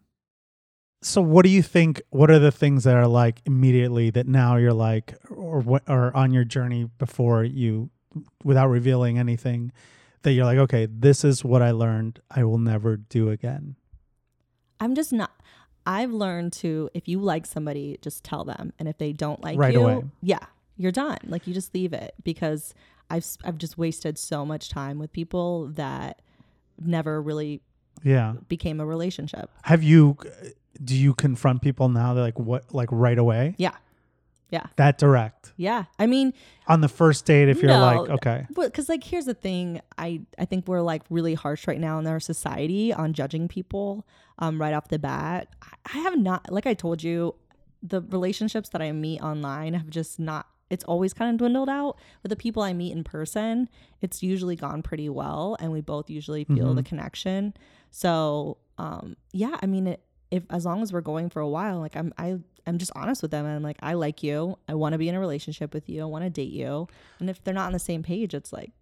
So, 1.03 1.21
what 1.21 1.45
do 1.45 1.51
you 1.51 1.63
think? 1.63 2.01
What 2.09 2.31
are 2.31 2.39
the 2.39 2.51
things 2.51 2.85
that 2.85 2.97
are 2.97 3.07
like 3.07 3.43
immediately 3.45 4.09
that 4.09 4.27
now 4.27 4.57
you're 4.57 4.73
like, 4.73 5.15
or 5.29 5.61
what 5.61 5.83
are 5.87 6.15
on 6.17 6.33
your 6.33 6.45
journey 6.45 6.89
before 6.99 7.45
you, 7.45 7.91
without 8.43 8.69
revealing 8.69 9.19
anything, 9.19 9.71
that 10.23 10.33
you're 10.33 10.47
like, 10.47 10.57
okay, 10.57 10.87
this 10.91 11.25
is 11.25 11.45
what 11.45 11.61
I 11.61 11.73
learned. 11.73 12.21
I 12.31 12.45
will 12.45 12.57
never 12.57 12.97
do 12.97 13.29
again. 13.29 13.77
I'm 14.81 14.95
just 14.95 15.13
not. 15.13 15.31
I've 15.85 16.11
learned 16.11 16.55
to 16.55 16.89
if 16.95 17.07
you 17.07 17.21
like 17.21 17.45
somebody, 17.45 17.99
just 18.01 18.25
tell 18.25 18.45
them, 18.45 18.73
and 18.79 18.89
if 18.89 18.97
they 18.97 19.13
don't 19.13 19.43
like 19.43 19.59
Right 19.59 19.75
you, 19.75 19.83
away. 19.83 20.05
yeah, 20.23 20.47
you're 20.79 20.91
done. 20.91 21.19
Like 21.27 21.47
you 21.47 21.53
just 21.53 21.75
leave 21.75 21.93
it 21.93 22.15
because 22.25 22.73
I've 23.11 23.27
I've 23.45 23.59
just 23.59 23.77
wasted 23.77 24.17
so 24.17 24.47
much 24.47 24.71
time 24.71 24.99
with 24.99 25.13
people 25.13 25.67
that 25.75 26.23
never 26.81 27.21
really 27.21 27.61
Yeah. 28.05 28.35
became 28.49 28.79
a 28.81 28.87
relationship. 28.87 29.51
Have 29.63 29.83
you? 29.83 30.17
Do 30.83 30.95
you 30.95 31.15
confront 31.15 31.63
people 31.63 31.89
now? 31.89 32.15
They're 32.15 32.23
like, 32.25 32.39
what? 32.39 32.73
Like 32.75 32.89
right 32.93 33.19
away? 33.19 33.55
Yeah, 33.59 33.73
yeah, 34.51 34.67
That 34.77 34.99
direct 34.99 35.53
yeah. 35.57 35.85
I 35.99 36.07
mean, 36.07 36.33
on 36.69 36.81
the 36.81 36.89
first 36.89 37.25
date. 37.27 37.49
If 37.49 37.59
you're 37.63 37.69
No, 37.69 37.81
like, 37.81 38.11
okay, 38.11 38.47
because 38.55 38.89
like 38.89 39.03
here's 39.05 39.25
the 39.25 39.35
thing, 39.35 39.81
I 39.99 40.21
I 40.39 40.45
think 40.45 40.69
we're 40.69 40.83
like 40.83 41.03
really 41.11 41.35
harsh 41.35 41.67
right 41.67 41.81
now 41.81 41.99
in 41.99 42.07
our 42.07 42.21
society 42.21 42.93
on 42.93 43.13
judging 43.15 43.49
people 43.49 44.07
um, 44.39 44.61
right 44.61 44.75
off 44.75 44.89
the 44.89 44.99
bat. 44.99 45.49
I, 45.93 45.99
have 45.99 46.19
not, 46.19 46.51
like 46.53 46.67
I 46.67 46.75
told 46.75 47.03
you, 47.05 47.37
the 47.83 48.01
relationships 48.03 48.69
that 48.71 48.83
I 48.83 48.91
meet 48.93 49.21
online 49.23 49.75
have 49.75 49.89
just 49.91 50.19
not 50.19 50.47
it's 50.71 50.83
always 50.85 51.13
kind 51.13 51.31
of 51.31 51.37
dwindled 51.39 51.69
out. 51.69 51.99
But 52.23 52.31
the 52.31 52.37
people 52.37 52.63
I 52.63 52.73
meet 52.73 52.91
in 52.93 53.05
person, 53.05 53.69
it's 54.01 54.23
usually 54.25 54.57
gone 54.57 54.83
pretty 54.83 55.09
well 55.09 55.57
and 55.61 55.71
we 55.71 55.81
both 55.83 56.11
usually 56.11 56.45
feel 56.45 56.73
Mhm. 56.73 56.77
the 56.77 56.83
connection. 56.83 57.55
So, 57.95 58.57
um 58.77 59.17
yeah, 59.33 59.57
I 59.63 59.67
mean 59.67 59.97
if 60.33 60.43
as 60.51 60.67
long 60.67 60.83
as 60.83 60.93
we're 60.93 61.01
going 61.01 61.31
for 61.31 61.41
a 61.41 61.49
while, 61.49 61.79
like 61.79 61.97
I'm 61.97 62.13
I 62.19 62.39
I'm 62.67 62.79
just 62.79 62.91
honest 62.97 63.23
with 63.23 63.31
them 63.31 63.47
and 63.47 63.55
I'm 63.55 63.63
like 63.63 63.77
I 63.81 63.95
like 63.95 64.25
you. 64.25 64.59
I 64.69 64.75
want 64.75 64.95
to 64.95 64.99
be 64.99 65.09
in 65.09 65.15
a 65.15 65.21
relationship 65.21 65.73
with 65.73 65.89
you. 65.89 66.03
I 66.03 66.07
want 66.07 66.25
to 66.25 66.31
date 66.31 66.51
you. 66.51 66.89
And 67.21 67.31
if 67.31 67.43
they're 67.45 67.55
not 67.55 67.67
on 67.67 67.73
the 67.73 67.79
same 67.79 68.03
page, 68.03 68.35
it's 68.35 68.53
like 68.53 68.73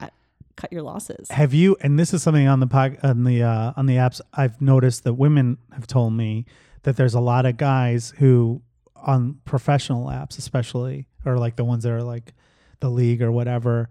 I, 0.00 0.08
cut 0.56 0.72
your 0.72 0.80
losses. 0.80 1.30
Have 1.30 1.52
you? 1.52 1.76
And 1.82 1.98
this 1.98 2.14
is 2.14 2.22
something 2.22 2.48
on 2.48 2.60
the 2.60 2.66
pod, 2.66 2.96
on 3.02 3.24
the 3.24 3.42
uh, 3.42 3.74
on 3.76 3.84
the 3.84 3.96
apps. 3.96 4.22
I've 4.32 4.58
noticed 4.62 5.04
that 5.04 5.14
women 5.14 5.58
have 5.74 5.86
told 5.86 6.14
me 6.14 6.46
that 6.84 6.96
there's 6.96 7.14
a 7.14 7.20
lot 7.20 7.44
of 7.44 7.58
guys 7.58 8.14
who 8.16 8.62
on 8.96 9.40
professional 9.44 10.06
apps, 10.06 10.38
especially, 10.38 11.06
or 11.26 11.36
like 11.36 11.56
the 11.56 11.64
ones 11.64 11.84
that 11.84 11.92
are 11.92 12.02
like 12.02 12.32
the 12.80 12.88
league 12.88 13.20
or 13.20 13.30
whatever, 13.30 13.90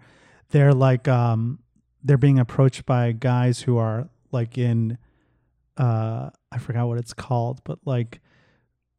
they're 0.49 0.73
like 0.73 1.07
um 1.07 1.59
they're 2.03 2.17
being 2.17 2.39
approached 2.39 2.87
by 2.87 3.11
guys 3.11 3.61
who 3.61 3.77
are 3.77 4.09
like 4.31 4.57
in 4.57 4.97
uh 5.77 6.29
I 6.51 6.57
forgot 6.57 6.87
what 6.87 6.97
it's 6.97 7.13
called, 7.13 7.61
but 7.63 7.79
like 7.85 8.19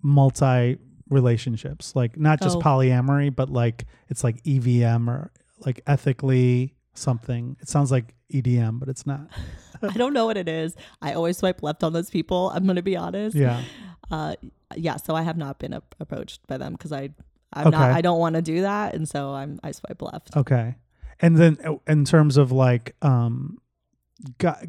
multi 0.02 0.78
relationships, 1.08 1.94
like 1.96 2.16
not 2.18 2.40
just 2.40 2.56
Oh. 2.56 2.60
polyamory, 2.60 3.34
but 3.34 3.50
like 3.50 3.86
it's 4.08 4.22
like 4.24 4.42
ENM 4.44 5.08
or 5.08 5.32
like 5.66 5.80
ethically 5.86 6.74
something. 6.94 7.56
It 7.60 7.68
sounds 7.68 7.90
like 7.90 8.14
EDM, 8.32 8.78
but 8.78 8.88
it's 8.88 9.06
not. 9.06 9.28
I 9.82 9.92
don't 9.96 10.12
know 10.12 10.26
what 10.26 10.36
it 10.36 10.48
is. 10.48 10.76
I 11.02 11.14
always 11.14 11.38
swipe 11.38 11.62
left 11.62 11.82
on 11.82 11.92
those 11.92 12.10
people. 12.10 12.50
I'm 12.54 12.64
going 12.64 12.76
to 12.76 12.82
be 12.82 12.96
honest. 12.96 13.34
Yeah. 13.34 13.62
Uh, 14.10 14.34
yeah. 14.76 14.96
So 14.96 15.14
I 15.14 15.22
have 15.22 15.36
not 15.36 15.58
been 15.58 15.72
ap- 15.74 15.94
approached 15.98 16.46
by 16.46 16.58
them 16.58 16.72
because 16.72 16.92
I, 16.92 17.10
I'm 17.52 17.70
not. 17.70 17.74
Okay. 17.88 17.98
I 17.98 18.00
don't 18.00 18.18
want 18.18 18.36
to 18.36 18.42
do 18.42 18.60
that, 18.62 18.94
and 18.94 19.08
so 19.08 19.32
I'm. 19.34 19.58
I 19.64 19.72
swipe 19.72 20.00
left. 20.02 20.36
Okay. 20.36 20.76
And 21.20 21.36
then 21.36 21.58
uh, 21.64 21.74
in 21.86 22.04
terms 22.04 22.36
of 22.36 22.52
like 22.52 22.94
um 23.02 23.58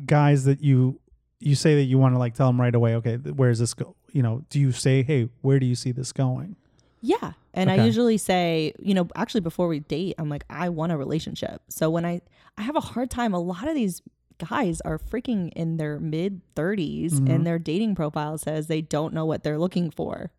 guys 0.06 0.46
that 0.46 0.62
you 0.62 1.00
you 1.40 1.56
say 1.56 1.76
that 1.76 1.84
you 1.84 1.98
want 1.98 2.14
to 2.14 2.20
like 2.20 2.36
tell 2.36 2.48
them 2.48 2.62
right 2.62 2.74
away, 2.76 2.96
okay, 2.96 3.16
where's 3.18 3.58
this 3.60 3.74
go? 3.74 3.96
You 4.12 4.22
know, 4.22 4.44
do 4.50 4.60
you 4.60 4.72
say, 4.72 5.02
"Hey, 5.04 5.30
where 5.42 5.60
do 5.60 5.66
you 5.66 5.76
see 5.76 5.92
this 5.92 6.12
going?" 6.12 6.56
Yeah. 7.02 7.34
And 7.54 7.70
Okay. 7.70 7.82
I 7.82 7.86
usually 7.86 8.18
say, 8.18 8.74
you 8.80 8.94
know, 8.94 9.08
actually 9.16 9.42
before 9.42 9.68
we 9.68 9.80
date, 9.80 10.16
I'm 10.20 10.30
like, 10.30 10.46
I 10.50 10.70
want 10.70 10.92
a 10.92 10.98
relationship. 10.98 11.62
So 11.68 11.90
when 11.90 12.06
I, 12.06 12.22
I 12.58 12.62
have 12.62 12.76
a 12.76 12.80
hard 12.82 13.10
time. 13.10 13.34
A 13.34 13.40
lot 13.40 13.68
of 13.68 13.74
these 13.74 14.02
guys 14.38 14.82
are 14.82 14.98
freaking 15.00 15.52
in 15.56 15.78
their 15.78 16.00
mid 16.00 16.42
30s, 16.56 17.14
Mhm. 17.14 17.30
and 17.30 17.48
their 17.48 17.58
dating 17.60 17.96
profile 17.96 18.38
says 18.38 18.68
they 18.68 18.82
don't 18.82 19.14
know 19.14 19.26
what 19.26 19.44
they're 19.44 19.58
looking 19.60 19.90
for. 19.90 20.32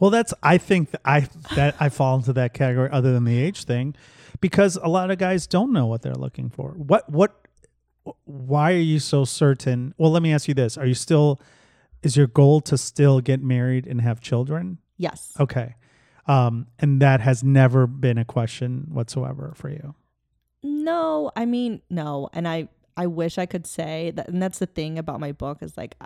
Well, 0.00 0.10
that's 0.10 0.34
I 0.42 0.58
think 0.58 0.90
that 0.92 1.00
I 1.04 1.28
that 1.54 1.76
I 1.78 1.88
fall 1.90 2.16
into 2.16 2.32
that 2.32 2.54
category 2.54 2.88
other 2.90 3.12
than 3.12 3.24
the 3.24 3.38
age 3.38 3.64
thing 3.64 3.94
because 4.40 4.76
a 4.82 4.88
lot 4.88 5.10
of 5.10 5.18
guys 5.18 5.46
don't 5.46 5.72
know 5.72 5.86
what 5.86 6.02
they're 6.02 6.14
looking 6.14 6.48
for. 6.50 6.70
What 6.72 7.08
what 7.10 7.43
why 8.24 8.72
are 8.72 8.76
you 8.76 8.98
so 8.98 9.24
certain? 9.24 9.94
Well, 9.98 10.10
let 10.10 10.22
me 10.22 10.32
ask 10.32 10.46
you 10.48 10.54
this. 10.54 10.76
Are 10.76 10.86
you 10.86 10.94
still 10.94 11.40
is 12.02 12.16
your 12.16 12.26
goal 12.26 12.60
to 12.60 12.76
still 12.76 13.20
get 13.20 13.42
married 13.42 13.86
and 13.86 14.00
have 14.00 14.20
children? 14.20 14.78
Yes. 14.98 15.32
Okay. 15.40 15.74
Um 16.26 16.66
and 16.78 17.00
that 17.02 17.20
has 17.20 17.42
never 17.42 17.86
been 17.86 18.18
a 18.18 18.24
question 18.24 18.88
whatsoever 18.90 19.52
for 19.56 19.70
you. 19.70 19.94
No, 20.62 21.30
I 21.36 21.44
mean, 21.46 21.82
no. 21.90 22.28
And 22.32 22.46
I 22.48 22.68
I 22.96 23.06
wish 23.06 23.38
I 23.38 23.46
could 23.46 23.66
say 23.66 24.12
that 24.14 24.28
and 24.28 24.42
that's 24.42 24.58
the 24.58 24.66
thing 24.66 24.98
about 24.98 25.20
my 25.20 25.32
book 25.32 25.62
is 25.62 25.76
like 25.76 25.96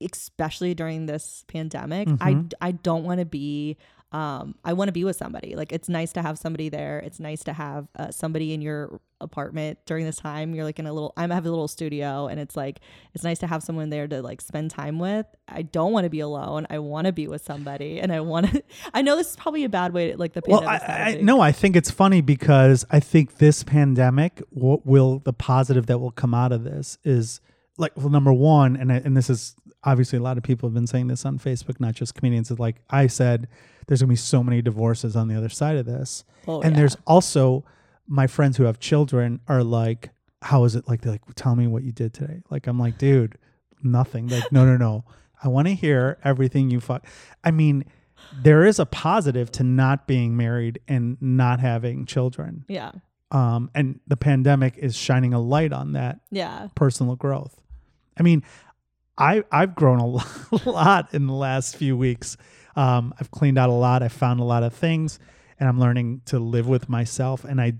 especially 0.00 0.74
during 0.74 1.06
this 1.06 1.44
pandemic, 1.48 2.08
I 2.20 2.34
Mhm. 2.34 2.52
I 2.60 2.72
don't 2.72 3.04
want 3.04 3.20
to 3.20 3.24
be 3.26 3.76
um 4.12 4.54
I 4.64 4.72
want 4.72 4.88
to 4.88 4.92
be 4.92 5.04
with 5.04 5.16
somebody. 5.16 5.56
Like 5.56 5.72
it's 5.72 5.88
nice 5.88 6.12
to 6.12 6.22
have 6.22 6.38
somebody 6.38 6.68
there. 6.68 6.98
It's 6.98 7.18
nice 7.20 7.42
to 7.44 7.52
have 7.52 7.88
uh, 7.98 8.10
somebody 8.10 8.52
in 8.52 8.60
your 8.62 9.00
apartment 9.20 9.78
during 9.86 10.04
this 10.04 10.16
time. 10.16 10.54
You're 10.54 10.64
like 10.64 10.78
in 10.78 10.86
a 10.86 10.92
little 10.92 11.12
I 11.16 11.22
have 11.22 11.46
a 11.46 11.50
little 11.50 11.68
studio 11.68 12.26
and 12.28 12.38
it's 12.38 12.56
like 12.56 12.80
it's 13.14 13.24
nice 13.24 13.38
to 13.40 13.46
have 13.46 13.62
someone 13.62 13.90
there 13.90 14.06
to 14.06 14.22
like 14.22 14.40
spend 14.40 14.70
time 14.70 14.98
with. 14.98 15.26
I 15.48 15.62
don't 15.62 15.92
want 15.92 16.04
to 16.04 16.10
be 16.10 16.20
alone. 16.20 16.66
I 16.70 16.78
want 16.80 17.06
to 17.06 17.12
be 17.12 17.26
with 17.28 17.42
somebody 17.44 17.98
and 18.00 18.12
I 18.12 18.20
want 18.20 18.50
to 18.50 18.62
I 18.94 19.02
know 19.02 19.16
this 19.16 19.30
is 19.30 19.36
probably 19.36 19.64
a 19.64 19.68
bad 19.68 19.92
way 19.92 20.12
to 20.12 20.16
like 20.18 20.32
the 20.34 20.42
Well, 20.46 20.60
pandemic 20.60 20.88
I, 20.90 21.18
I 21.18 21.20
no, 21.22 21.40
I 21.40 21.52
think 21.52 21.76
it's 21.76 21.90
funny 21.90 22.20
because 22.20 22.84
I 22.90 23.00
think 23.00 23.36
this 23.38 23.62
pandemic, 23.64 24.42
what 24.50 24.84
will 24.86 25.20
the 25.20 25.32
positive 25.32 25.86
that 25.86 25.98
will 25.98 26.10
come 26.10 26.34
out 26.34 26.52
of 26.52 26.64
this 26.64 26.98
is 27.04 27.40
like, 27.78 27.92
well, 27.96 28.08
number 28.08 28.32
one, 28.32 28.76
and 28.76 28.90
I, 28.92 28.96
and 28.96 29.16
this 29.16 29.28
is 29.30 29.54
obviously 29.84 30.18
a 30.18 30.22
lot 30.22 30.36
of 30.36 30.42
people 30.42 30.68
have 30.68 30.74
been 30.74 30.86
saying 30.86 31.08
this 31.08 31.24
on 31.24 31.38
Facebook, 31.38 31.78
not 31.78 31.94
just 31.94 32.14
comedians. 32.14 32.50
Is 32.50 32.58
like 32.58 32.76
I 32.90 33.06
said, 33.06 33.48
there's 33.86 34.00
gonna 34.00 34.08
be 34.10 34.16
so 34.16 34.42
many 34.42 34.62
divorces 34.62 35.14
on 35.16 35.28
the 35.28 35.36
other 35.36 35.48
side 35.48 35.76
of 35.76 35.86
this, 35.86 36.24
Oh, 36.48 36.60
and 36.60 36.72
yeah. 36.72 36.80
there's 36.80 36.96
also 37.06 37.64
my 38.06 38.26
friends 38.26 38.56
who 38.56 38.64
have 38.64 38.78
children 38.78 39.40
are 39.48 39.62
like, 39.64 40.10
how 40.42 40.64
is 40.64 40.74
it 40.76 40.86
like? 40.88 41.00
They're 41.02 41.12
like, 41.12 41.22
tell 41.34 41.56
me 41.56 41.66
what 41.66 41.82
you 41.82 41.92
did 41.92 42.14
today. 42.14 42.42
Like 42.50 42.66
I'm 42.66 42.78
like, 42.78 42.98
dude, 42.98 43.38
nothing. 43.82 44.28
Like 44.28 44.50
no, 44.52 44.64
no, 44.64 44.76
no. 44.76 45.04
I 45.42 45.48
want 45.48 45.68
to 45.68 45.74
hear 45.74 46.18
everything 46.24 46.70
you 46.70 46.80
fuck. 46.80 47.04
I 47.44 47.50
mean, 47.50 47.84
there 48.42 48.64
is 48.64 48.78
a 48.78 48.86
positive 48.86 49.50
to 49.52 49.62
not 49.64 50.06
being 50.06 50.36
married 50.36 50.80
and 50.88 51.16
not 51.20 51.60
having 51.60 52.06
children. 52.06 52.64
Yeah. 52.68 52.92
Um, 53.30 53.70
and 53.74 54.00
the 54.06 54.16
pandemic 54.16 54.78
is 54.78 54.96
shining 54.96 55.34
a 55.34 55.40
light 55.40 55.72
on 55.72 55.92
that 55.92 56.20
Yeah. 56.30 56.68
personal 56.74 57.16
growth. 57.16 57.60
I 58.18 58.22
mean, 58.22 58.42
I 59.18 59.42
I've 59.50 59.74
grown 59.74 59.98
a 60.00 60.06
lot 60.70 61.12
in 61.12 61.26
the 61.26 61.32
last 61.34 61.76
few 61.76 61.96
weeks. 61.96 62.36
Um, 62.76 63.12
I've 63.18 63.30
cleaned 63.30 63.58
out 63.58 63.68
a 63.68 63.72
lot. 63.72 64.02
I 64.02 64.08
found 64.08 64.40
a 64.40 64.44
lot 64.44 64.62
of 64.62 64.72
things, 64.74 65.18
and 65.58 65.68
I'm 65.68 65.80
learning 65.80 66.22
to 66.26 66.38
live 66.38 66.68
with 66.68 66.88
myself. 66.88 67.44
And 67.44 67.60
I 67.60 67.74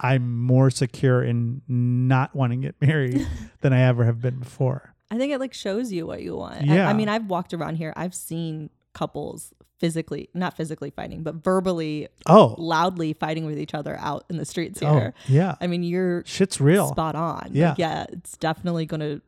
I'm 0.00 0.40
more 0.42 0.70
secure 0.70 1.22
in 1.22 1.62
not 1.68 2.34
wanting 2.34 2.62
to 2.62 2.68
get 2.68 2.80
married 2.80 3.26
than 3.60 3.72
I 3.72 3.82
ever 3.82 4.04
have 4.04 4.20
been 4.20 4.38
before. 4.38 4.94
I 5.10 5.18
think 5.18 5.32
it 5.32 5.38
like 5.40 5.52
shows 5.54 5.92
you 5.92 6.06
what 6.06 6.22
you 6.22 6.36
want. 6.36 6.62
I- 6.62 6.74
Yeah. 6.74 6.88
I, 6.88 6.92
mean, 6.92 7.08
I've 7.08 7.26
walked 7.26 7.52
around 7.54 7.76
here. 7.76 7.92
I've 7.96 8.14
seen 8.14 8.70
couples 8.94 9.52
physically, 9.78 10.28
not 10.32 10.56
physically 10.56 10.90
fighting, 10.90 11.22
but 11.24 11.34
verbally, 11.36 12.08
Oh, 12.26 12.54
loudly 12.56 13.12
fighting 13.14 13.44
with 13.46 13.58
each 13.58 13.74
other 13.74 13.96
out 13.98 14.24
in 14.30 14.36
the 14.36 14.44
streets 14.44 14.80
oh, 14.82 14.92
here. 14.94 15.14
yeah, 15.26 15.56
I 15.60 15.66
mean, 15.66 15.82
you're 15.82 16.22
shit's 16.24 16.60
real. 16.60 16.88
spot 16.88 17.16
on. 17.16 17.40
Like, 17.46 17.50
Yeah. 17.52 17.74
yeah. 17.76 18.06
It's 18.10 18.36
definitely 18.36 18.86
going 18.86 19.00
to 19.00 19.20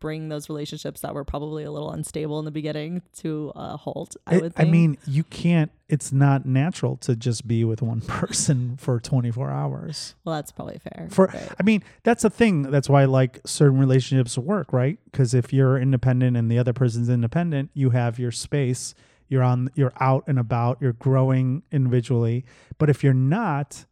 bring 0.00 0.28
those 0.28 0.48
relationships 0.48 1.00
that 1.00 1.14
were 1.14 1.24
probably 1.24 1.64
a 1.64 1.70
little 1.70 1.90
unstable 1.90 2.38
in 2.38 2.44
the 2.44 2.50
beginning 2.50 3.02
to 3.18 3.52
a 3.56 3.76
halt. 3.76 4.16
I 4.26 4.36
It- 4.36 4.42
would 4.42 4.52
I 4.56 4.64
mean, 4.64 4.96
you 5.06 5.24
can't. 5.24 5.70
It's 5.88 6.12
not 6.12 6.44
natural 6.46 6.96
to 6.98 7.16
just 7.16 7.48
be 7.48 7.64
with 7.64 7.80
one 7.82 8.00
person 8.06 8.76
for 8.76 9.00
24 9.00 9.50
hours. 9.50 10.14
well, 10.24 10.36
that's 10.36 10.52
probably 10.52 10.78
fair. 10.78 11.08
For 11.10 11.28
but- 11.28 11.54
I 11.58 11.62
mean, 11.62 11.82
that's 12.04 12.22
the 12.22 12.30
thing. 12.30 12.62
That's 12.62 12.88
why 12.88 13.04
like 13.06 13.40
certain 13.46 13.78
relationships 13.78 14.36
work, 14.38 14.72
right? 14.72 14.98
Because 15.06 15.34
if 15.34 15.52
you're 15.52 15.78
independent 15.78 16.36
and 16.36 16.50
the 16.50 16.58
other 16.58 16.72
person's 16.72 17.08
independent, 17.08 17.70
you 17.74 17.90
have 17.90 18.18
your 18.18 18.30
space. 18.30 18.94
You're 19.30 19.42
on. 19.42 19.68
You're 19.74 19.92
out 20.00 20.24
and 20.26 20.38
about. 20.38 20.78
You're 20.80 20.94
growing 20.94 21.62
individually. 21.70 22.44
But 22.78 22.88
if 22.88 23.02
you're 23.04 23.12
not, 23.12 23.84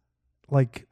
like, 0.49 0.87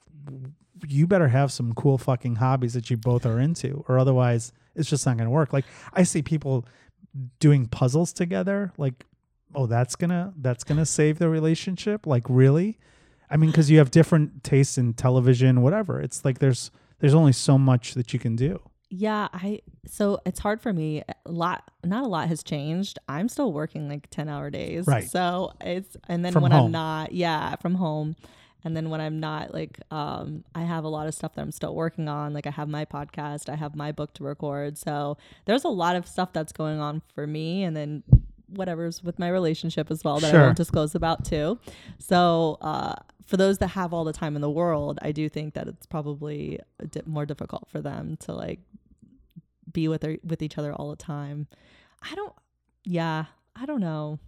you 0.87 1.07
better 1.07 1.27
have 1.27 1.51
some 1.51 1.73
cool 1.73 1.97
fucking 1.97 2.35
hobbies 2.37 2.73
that 2.73 2.89
you 2.89 2.97
both 2.97 3.25
are 3.25 3.39
into, 3.39 3.83
or 3.87 3.97
otherwise, 3.99 4.51
it's 4.75 4.89
just 4.89 5.05
not 5.05 5.17
going 5.17 5.25
to 5.27 5.31
work. 5.31 5.53
Like 5.53 5.65
I 5.93 6.03
see 6.03 6.21
people 6.21 6.65
doing 7.39 7.67
puzzles 7.67 8.13
together. 8.13 8.71
Like, 8.77 9.05
oh, 9.53 9.65
that's 9.67 9.95
gonna 9.95 10.33
that's 10.37 10.63
gonna 10.63 10.85
save 10.85 11.19
the 11.19 11.29
relationship. 11.29 12.05
Like, 12.05 12.23
really? 12.29 12.77
I 13.29 13.37
mean, 13.37 13.49
because 13.49 13.71
you 13.71 13.77
have 13.79 13.91
different 13.91 14.43
tastes 14.43 14.77
in 14.77 14.93
television, 14.93 15.61
whatever. 15.61 16.01
It's 16.01 16.23
like 16.25 16.39
there's 16.39 16.71
there's 16.99 17.13
only 17.13 17.33
so 17.33 17.57
much 17.57 17.93
that 17.93 18.13
you 18.13 18.19
can 18.19 18.35
do. 18.35 18.61
Yeah, 18.89 19.27
I 19.33 19.61
so 19.87 20.19
it's 20.25 20.39
hard 20.39 20.61
for 20.61 20.71
me. 20.71 21.03
A 21.25 21.31
lot, 21.31 21.69
not 21.83 22.03
a 22.03 22.07
lot 22.07 22.27
has 22.27 22.43
changed. 22.43 22.99
I'm 23.09 23.27
still 23.29 23.51
working 23.51 23.89
like 23.89 24.09
ten 24.09 24.29
hour 24.29 24.49
days, 24.49 24.85
Right. 24.87 25.09
So 25.09 25.53
it's 25.59 25.97
and 26.07 26.23
then 26.23 26.33
From 26.33 26.43
when 26.43 26.51
home. 26.51 26.65
I'm 26.67 26.71
not, 26.71 27.11
yeah, 27.11 27.55
from 27.57 27.75
home, 27.75 28.15
and 28.65 28.75
then 28.75 28.89
when 28.89 28.99
I'm 28.99 29.19
not, 29.21 29.53
like, 29.53 29.79
um, 29.91 30.43
I 30.53 30.63
have 30.63 30.83
a 30.83 30.89
lot 30.89 31.07
of 31.07 31.13
stuff 31.13 31.33
that 31.35 31.41
I'm 31.41 31.51
still 31.51 31.73
working 31.73 32.09
on. 32.09 32.33
Like 32.33 32.47
I 32.47 32.51
have 32.51 32.67
my 32.67 32.83
podcast, 32.83 33.47
I 33.47 33.55
have 33.55 33.75
my 33.75 33.93
book 33.93 34.13
to 34.15 34.23
record. 34.25 34.77
So 34.77 35.17
there's 35.45 35.63
a 35.63 35.69
lot 35.69 35.95
of 35.95 36.05
stuff 36.07 36.33
that's 36.33 36.51
going 36.51 36.79
on 36.79 37.01
for 37.13 37.25
me, 37.25 37.63
and 37.63 37.77
then 37.77 38.03
whatever's 38.47 39.03
with 39.03 39.17
my 39.19 39.29
relationship 39.29 39.89
as 39.89 40.03
well 40.03 40.19
that 40.19 40.31
Sure. 40.31 40.41
I 40.41 40.43
won't 40.45 40.57
disclose 40.57 40.93
about 40.95 41.23
too. 41.25 41.59
So 41.99 42.57
uh, 42.61 42.95
for 43.25 43.37
those 43.37 43.57
that 43.59 43.69
have 43.69 43.93
all 43.93 44.03
the 44.03 44.13
time 44.13 44.35
in 44.35 44.41
the 44.41 44.49
world, 44.51 44.99
I 45.01 45.11
do 45.11 45.29
think 45.29 45.53
that 45.55 45.67
it's 45.67 45.85
probably 45.85 46.59
a 46.79 46.85
di- 46.87 47.01
more 47.05 47.25
difficult 47.25 47.67
for 47.69 47.81
them 47.81 48.17
to 48.21 48.33
like 48.33 48.59
be 49.71 49.87
with 49.87 50.01
their, 50.01 50.17
with 50.23 50.41
each 50.41 50.57
other 50.57 50.73
all 50.73 50.89
the 50.89 50.95
time. 50.95 51.47
I 52.01 52.13
don't. 52.15 52.33
Yeah, 52.83 53.25
I 53.55 53.65
don't 53.65 53.79
know. 53.81 54.19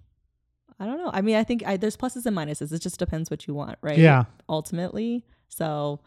I 0.79 0.85
don't 0.85 0.97
know. 0.97 1.09
I 1.13 1.21
mean, 1.21 1.35
I 1.35 1.43
think 1.43 1.63
I, 1.65 1.77
there's 1.77 1.97
pluses 1.97 2.25
and 2.25 2.35
minuses. 2.37 2.71
It 2.71 2.81
just 2.81 2.99
depends 2.99 3.31
what 3.31 3.47
you 3.47 3.53
want, 3.53 3.77
right? 3.81 3.97
Yeah. 3.97 4.25
Ultimately, 4.49 5.25
so 5.49 5.99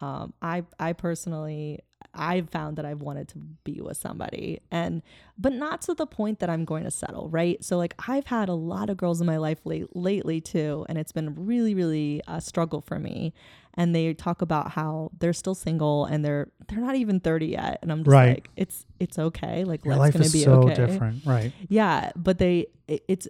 Um, 0.00 0.32
I 0.40 0.62
I 0.78 0.92
personally 0.92 1.80
I've 2.14 2.48
found 2.50 2.76
that 2.78 2.84
I've 2.84 3.00
wanted 3.02 3.26
to 3.28 3.38
be 3.64 3.80
with 3.80 3.96
somebody 3.96 4.60
and 4.70 5.02
but 5.36 5.52
not 5.52 5.82
to 5.82 5.94
the 5.94 6.06
point 6.06 6.38
that 6.38 6.48
I'm 6.48 6.64
going 6.64 6.84
to 6.84 6.90
settle, 6.90 7.28
right? 7.28 7.62
So 7.64 7.76
like 7.76 7.94
I've 8.06 8.26
had 8.26 8.48
a 8.48 8.54
lot 8.54 8.90
of 8.90 8.96
girls 8.96 9.20
in 9.20 9.26
my 9.26 9.36
life 9.38 9.58
late, 9.64 9.88
lately 9.96 10.40
too 10.40 10.86
and 10.88 10.98
it's 10.98 11.10
been 11.12 11.34
really 11.34 11.74
really 11.74 12.22
a 12.28 12.40
struggle 12.40 12.80
for 12.80 12.98
me 13.00 13.34
and 13.74 13.92
they 13.94 14.14
talk 14.14 14.40
about 14.40 14.70
how 14.72 15.10
they're 15.18 15.32
still 15.32 15.54
single 15.56 16.04
and 16.04 16.24
they're 16.24 16.48
they're 16.68 16.78
not 16.80 16.94
even 16.94 17.18
30 17.18 17.46
yet 17.46 17.78
and 17.82 17.90
I'm 17.90 18.04
just 18.04 18.14
Right. 18.14 18.28
like 18.36 18.50
it's 18.56 18.86
it's 19.00 19.18
okay 19.18 19.64
like 19.64 19.84
Your 19.84 19.96
life's 19.96 20.00
life 20.00 20.12
going 20.14 20.22
to 20.22 20.26
is 20.26 20.32
be 20.32 20.44
so 20.44 20.52
okay. 20.62 20.74
different, 20.74 21.26
right? 21.26 21.52
Yeah, 21.68 22.12
but 22.14 22.38
they 22.38 22.66
it, 22.86 23.02
it's 23.08 23.26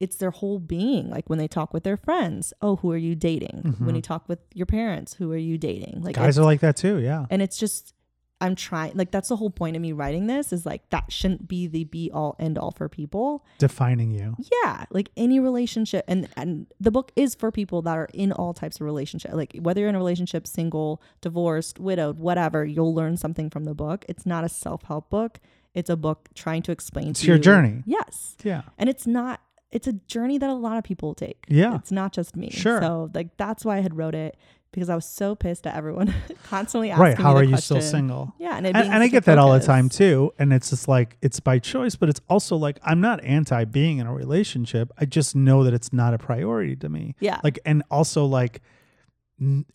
it's 0.00 0.16
their 0.16 0.30
whole 0.30 0.58
being. 0.58 1.10
Like 1.10 1.28
when 1.28 1.38
they 1.38 1.48
talk 1.48 1.72
with 1.74 1.84
their 1.84 1.96
friends, 1.98 2.52
oh, 2.62 2.76
who 2.76 2.90
are 2.90 2.96
you 2.96 3.14
dating? 3.14 3.76
When 3.78 3.94
you 3.94 4.02
talk 4.02 4.28
with 4.28 4.40
your 4.54 4.66
parents, 4.66 5.14
who 5.14 5.30
are 5.32 5.36
you 5.36 5.58
dating? 5.58 6.00
Like 6.02 6.16
Mm-hmm. 6.16 6.24
Guys 6.24 6.38
are 6.38 6.44
like 6.44 6.60
that 6.60 6.76
too, 6.76 6.98
yeah. 6.98 7.26
and 7.30 7.40
it's 7.42 7.56
just 7.58 7.94
I'm 8.42 8.54
trying 8.54 8.92
like 8.94 9.10
that's 9.10 9.28
the 9.28 9.36
whole 9.36 9.50
point 9.50 9.76
of 9.76 9.82
me 9.82 9.92
writing 9.92 10.26
this 10.26 10.50
is 10.50 10.64
like 10.64 10.88
that 10.88 11.12
shouldn't 11.12 11.46
be 11.46 11.66
the 11.66 11.84
be 11.84 12.10
all 12.10 12.36
end 12.38 12.56
all 12.56 12.70
for 12.70 12.88
people. 12.88 13.44
Defining 13.58 14.10
you. 14.10 14.34
Yeah, 14.64 14.86
like 14.90 15.10
any 15.18 15.38
relationship 15.38 16.06
and 16.08 16.26
and 16.38 16.66
the 16.80 16.90
book 16.90 17.12
is 17.16 17.34
for 17.34 17.52
people 17.52 17.82
that 17.82 17.98
are 17.98 18.08
in 18.14 18.32
all 18.32 18.54
types 18.54 18.76
of 18.76 18.86
relationship. 18.86 19.34
Like 19.34 19.54
whether 19.60 19.80
you're 19.82 19.90
in 19.90 19.94
a 19.94 19.98
relationship, 19.98 20.46
single, 20.46 21.02
divorced, 21.20 21.78
widowed, 21.78 22.18
whatever, 22.18 22.64
you'll 22.64 22.94
learn 22.94 23.18
something 23.18 23.50
from 23.50 23.64
the 23.64 23.74
book. 23.74 24.06
It's 24.08 24.24
not 24.24 24.42
a 24.42 24.48
self-help 24.48 25.10
book. 25.10 25.38
It's 25.74 25.90
a 25.90 25.96
book 25.96 26.30
trying 26.34 26.62
to 26.62 26.72
explain 26.72 27.08
It's 27.10 27.20
to 27.20 27.26
your 27.26 27.36
you- 27.36 27.42
journey. 27.42 27.82
Yes 27.84 28.36
Yeah. 28.42 28.62
and 28.78 28.88
it's 28.88 29.06
not 29.06 29.40
it's 29.72 29.86
a 29.86 29.92
journey 29.92 30.36
that 30.38 30.50
a 30.50 30.54
lot 30.54 30.76
of 30.76 30.84
people 30.84 31.14
take 31.14 31.44
Yeah. 31.48 31.76
it's 31.76 31.92
not 31.92 32.12
just 32.12 32.36
me 32.36 32.50
Sure. 32.50 32.80
so 32.80 33.10
like 33.14 33.36
that's 33.36 33.64
why 33.64 33.76
i 33.78 33.80
had 33.80 33.96
wrote 33.96 34.14
it 34.14 34.36
because 34.72 34.88
i 34.88 34.94
was 34.94 35.04
so 35.04 35.34
pissed 35.34 35.66
at 35.66 35.74
everyone 35.76 36.12
constantly 36.44 36.90
asking 36.90 37.02
Right. 37.02 37.18
How 37.18 37.34
are 37.36 37.42
you 37.44 37.56
still 37.56 37.80
single? 37.80 38.34
yeah 38.38 38.56
and, 38.56 38.66
And, 38.66 38.76
and 38.76 39.02
I 39.02 39.08
get 39.08 39.24
that 39.24 39.38
all 39.38 39.52
the 39.52 39.60
time 39.60 39.88
too. 39.88 40.32
And 40.38 40.52
it's 40.52 40.70
just 40.70 40.86
like 40.88 41.16
it's 41.22 41.40
by 41.40 41.58
choice, 41.58 41.96
but 41.96 42.08
it's 42.08 42.20
also 42.28 42.56
like 42.56 42.78
I'm 42.84 43.00
not 43.00 43.22
anti 43.24 43.64
being 43.64 43.98
in 43.98 44.06
a 44.06 44.14
relationship. 44.14 44.90
I 44.98 45.04
just 45.06 45.34
know 45.34 45.64
that 45.64 45.72
it's 45.74 45.92
not 45.92 46.14
a 46.14 46.18
priority 46.18 46.76
to 46.76 46.88
me. 46.88 47.14
yeah 47.20 47.40
Like, 47.42 47.58
and 47.64 47.82
also 47.90 48.24
like, 48.26 48.60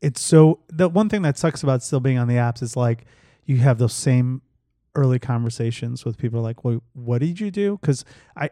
it's 0.02 0.22
so 0.22 0.60
the 0.70 0.88
one 0.88 1.10
thing 1.10 1.24
that 1.24 1.38
sucks 1.38 1.64
about 1.64 1.82
still 1.84 2.00
being 2.00 2.18
on 2.20 2.28
the 2.28 2.36
apps 2.36 2.62
is 2.62 2.76
like 2.78 3.06
you 3.46 3.58
have 3.58 3.78
those 3.80 3.94
same 3.94 4.42
early 4.94 5.20
conversations 5.20 6.06
with 6.06 6.18
people 6.18 6.42
like, 6.42 6.64
well, 6.64 6.82
what 6.94 7.20
did 7.20 7.40
you 7.40 7.52
do? 7.52 7.78
Because 7.82 8.06
I, 8.38 8.50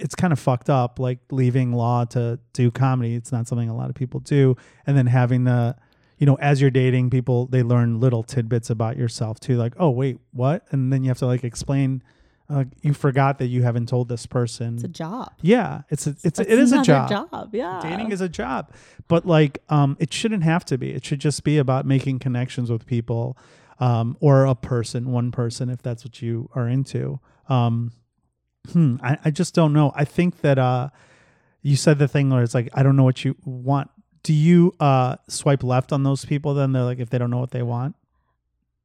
it's 0.00 0.14
kind 0.14 0.32
of 0.32 0.38
fucked 0.38 0.70
up, 0.70 0.98
like 0.98 1.18
leaving 1.30 1.72
law 1.72 2.04
to 2.06 2.38
do 2.52 2.70
comedy. 2.70 3.14
It's 3.14 3.32
not 3.32 3.46
something 3.46 3.68
a 3.68 3.76
lot 3.76 3.88
of 3.90 3.94
people 3.94 4.20
do, 4.20 4.56
and 4.86 4.96
then 4.96 5.06
having 5.06 5.44
the, 5.44 5.76
you 6.18 6.26
know, 6.26 6.36
as 6.36 6.60
you're 6.60 6.70
dating 6.70 7.10
people, 7.10 7.46
they 7.46 7.62
learn 7.62 8.00
little 8.00 8.22
tidbits 8.22 8.70
about 8.70 8.96
yourself 8.96 9.38
too. 9.40 9.56
Like, 9.56 9.74
oh 9.78 9.90
wait, 9.90 10.18
what? 10.32 10.64
And 10.70 10.92
then 10.92 11.02
you 11.04 11.08
have 11.10 11.18
to 11.18 11.26
like 11.26 11.44
explain. 11.44 12.02
Uh, 12.48 12.64
you 12.82 12.92
forgot 12.92 13.38
that 13.38 13.46
you 13.46 13.62
haven't 13.62 13.88
told 13.88 14.08
this 14.08 14.26
person. 14.26 14.74
it's 14.74 14.82
a 14.82 14.88
job 14.88 15.32
yeah, 15.40 15.82
it's 15.88 16.08
a, 16.08 16.10
it's 16.10 16.24
a, 16.24 16.30
That's 16.30 16.40
it 16.40 16.58
is 16.58 16.72
a 16.72 16.80
another 16.80 17.08
job 17.08 17.50
yeah 17.52 17.80
dating 17.80 18.10
is 18.10 18.20
a 18.20 18.28
job 18.28 18.72
but 19.06 19.24
like 19.24 19.62
um 19.68 19.96
it 20.00 20.12
shouldn't 20.12 20.42
have 20.42 20.64
to 20.64 20.76
be 20.76 20.90
it 20.90 21.04
should 21.04 21.20
just 21.20 21.44
be 21.44 21.58
about 21.58 21.86
making 21.86 22.18
connections 22.18 22.68
with 22.68 22.86
people 22.86 23.38
um 23.78 24.16
or 24.18 24.46
a 24.46 24.56
person 24.56 25.12
one 25.12 25.30
person 25.30 25.70
if 25.70 25.80
that's 25.80 26.04
what 26.04 26.20
you 26.22 26.50
are 26.56 26.66
into 26.68 27.20
um 27.48 27.92
hmm, 28.72 28.96
I, 29.02 29.18
I 29.24 29.30
just 29.30 29.54
don't 29.54 29.72
know 29.72 29.92
i 29.94 30.04
think 30.04 30.40
that 30.42 30.58
uh 30.58 30.88
you 31.62 31.76
said 31.76 31.98
the 31.98 32.08
thing 32.08 32.30
where 32.30 32.42
it's 32.42 32.54
like 32.54 32.68
i 32.74 32.82
don't 32.82 32.96
know 32.96 33.04
what 33.04 33.24
you 33.24 33.36
want 33.44 33.90
do 34.22 34.32
you 34.32 34.74
uh 34.80 35.16
swipe 35.28 35.62
left 35.62 35.92
on 35.92 36.02
those 36.02 36.24
people 36.24 36.54
then 36.54 36.72
they're 36.72 36.84
like 36.84 36.98
if 36.98 37.10
they 37.10 37.18
don't 37.18 37.30
know 37.30 37.38
what 37.38 37.50
they 37.52 37.62
want 37.62 37.96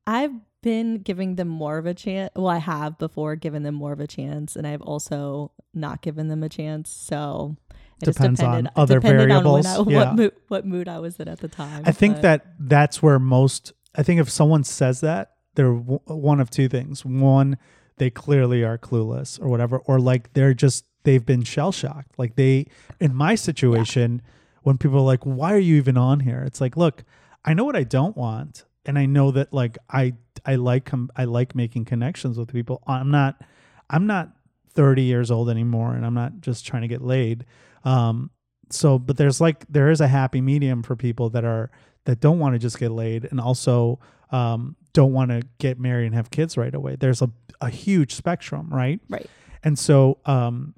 i've 0.07 0.31
been 0.61 0.97
giving 0.97 1.35
them 1.35 1.47
more 1.47 1.77
of 1.77 1.85
a 1.85 1.93
chance 1.93 2.31
well 2.35 2.47
i 2.47 2.57
have 2.57 2.97
before 2.97 3.35
given 3.35 3.63
them 3.63 3.75
more 3.75 3.91
of 3.91 3.99
a 3.99 4.07
chance 4.07 4.55
and 4.55 4.65
i've 4.65 4.81
also 4.81 5.51
not 5.73 6.01
given 6.01 6.27
them 6.27 6.41
a 6.41 6.49
chance 6.49 6.89
so 6.89 7.55
it 8.01 8.05
just 8.05 8.17
Depends 8.17 8.41
on 8.41 8.63
depended, 8.63 8.71
it 8.75 8.79
other 8.79 8.95
depended 8.99 9.31
on 9.31 9.43
variables, 9.43 9.65
I, 9.65 9.91
yeah. 9.91 9.97
what, 9.97 10.15
mood, 10.15 10.31
what 10.47 10.65
mood 10.65 10.87
i 10.87 10.99
was 10.99 11.17
in 11.19 11.27
at 11.27 11.39
the 11.39 11.47
time 11.47 11.83
I 11.85 11.91
think 11.91 12.15
but- 12.15 12.21
that 12.23 12.45
that's 12.59 13.01
where 13.03 13.19
most. 13.19 13.73
I 13.97 14.03
think 14.03 14.19
if 14.19 14.29
someone 14.29 14.65
says 14.65 14.99
that, 14.99 15.31
they're 15.55 15.71
w- 15.73 16.01
one 16.05 16.41
of 16.41 16.49
two 16.49 16.67
things. 16.67 17.05
One, 17.05 17.57
they 17.97 18.09
clearly 18.09 18.63
are 18.63 18.77
clueless 18.77 19.41
or 19.41 19.47
whatever, 19.47 19.77
or 19.79 19.99
like 19.99 20.33
they're 20.33 20.53
just 20.53 20.85
they've 21.03 21.25
been 21.25 21.43
shell 21.43 21.71
shocked. 21.71 22.17
Like 22.17 22.35
they, 22.35 22.67
in 22.99 23.15
my 23.15 23.35
situation, 23.35 24.21
when 24.63 24.77
people 24.77 24.97
are 24.97 25.01
like, 25.01 25.23
"Why 25.23 25.53
are 25.53 25.59
you 25.59 25.75
even 25.77 25.97
on 25.97 26.21
here?" 26.21 26.43
It's 26.45 26.61
like, 26.61 26.75
look, 26.75 27.03
I 27.43 27.53
know 27.53 27.63
what 27.63 27.75
I 27.75 27.83
don't 27.83 28.17
want, 28.17 28.65
and 28.85 28.97
I 28.99 29.05
know 29.05 29.31
that 29.31 29.53
like 29.53 29.77
I 29.89 30.13
I 30.45 30.55
like 30.55 30.85
com- 30.85 31.11
I 31.15 31.25
like 31.25 31.55
making 31.55 31.85
connections 31.85 32.37
with 32.37 32.51
people. 32.51 32.83
I'm 32.85 33.11
not 33.11 33.41
I'm 33.89 34.07
not 34.07 34.31
30 34.73 35.03
years 35.03 35.31
old 35.31 35.49
anymore, 35.49 35.93
and 35.93 36.05
I'm 36.05 36.13
not 36.13 36.41
just 36.41 36.65
trying 36.65 36.81
to 36.81 36.87
get 36.87 37.01
laid. 37.01 37.45
Um, 37.83 38.31
so 38.69 38.97
but 38.99 39.17
there's 39.17 39.39
like 39.39 39.65
there 39.69 39.89
is 39.89 40.01
a 40.01 40.07
happy 40.07 40.41
medium 40.41 40.83
for 40.83 40.95
people 40.95 41.29
that 41.29 41.45
are 41.45 41.71
that 42.05 42.19
don't 42.19 42.39
want 42.39 42.53
to 42.53 42.59
just 42.59 42.79
get 42.79 42.91
laid 42.91 43.27
and 43.29 43.39
also 43.39 43.99
um, 44.31 44.75
don't 44.95 45.11
want 45.13 45.29
to 45.29 45.41
get 45.59 45.79
married 45.79 46.05
and 46.05 46.15
have 46.15 46.31
kids 46.31 46.57
right 46.57 46.73
away. 46.73 46.95
There's 46.95 47.21
a, 47.21 47.29
a 47.59 47.69
huge 47.69 48.13
spectrum 48.15 48.69
right? 48.71 48.99
Right. 49.09 49.29
And 49.63 49.77
so 49.77 50.19
um, 50.25 50.73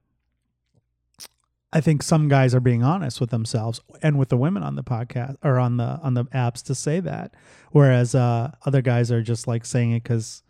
i 1.73 1.81
think 1.81 2.01
some 2.01 2.29
guys 2.29 2.55
are 2.55 2.61
being 2.61 2.81
honest 2.81 3.19
with 3.19 3.29
themselves 3.29 3.81
and 4.01 4.17
with 4.17 4.29
the 4.29 4.37
women 4.37 4.63
on 4.63 4.75
the 4.75 4.83
podcast 4.83 5.35
or 5.43 5.59
on 5.59 5.75
the 5.77 5.99
on 6.01 6.13
the 6.13 6.25
apps 6.25 6.63
to 6.63 6.75
say 6.75 6.99
that. 6.99 7.33
Whereas 7.71 8.15
uh, 8.15 8.51
other 8.65 8.81
guys 8.81 9.11
are 9.11 9.21
just 9.21 9.47
like 9.47 9.65
saying 9.65 9.91
it 9.91 10.03
because 10.03 10.43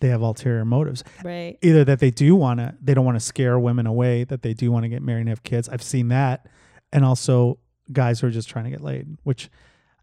they 0.00 0.08
have 0.08 0.22
ulterior 0.22 0.64
motives. 0.64 1.02
Right. 1.24 1.58
Either 1.60 1.84
that 1.84 1.98
they 1.98 2.10
do 2.10 2.36
want 2.36 2.60
to 2.60 2.74
they 2.80 2.94
don't 2.94 3.04
want 3.04 3.16
to 3.16 3.24
scare 3.24 3.58
women 3.58 3.86
away 3.86 4.24
that 4.24 4.42
they 4.42 4.54
do 4.54 4.70
want 4.70 4.84
to 4.84 4.88
get 4.88 5.02
married 5.02 5.22
and 5.22 5.30
have 5.30 5.42
kids. 5.42 5.68
I've 5.68 5.82
seen 5.82 6.08
that. 6.08 6.46
And 6.92 7.04
also 7.04 7.58
guys 7.92 8.20
who 8.20 8.26
are 8.26 8.30
just 8.30 8.48
trying 8.48 8.64
to 8.64 8.70
get 8.70 8.82
laid 8.82 9.16
which 9.24 9.48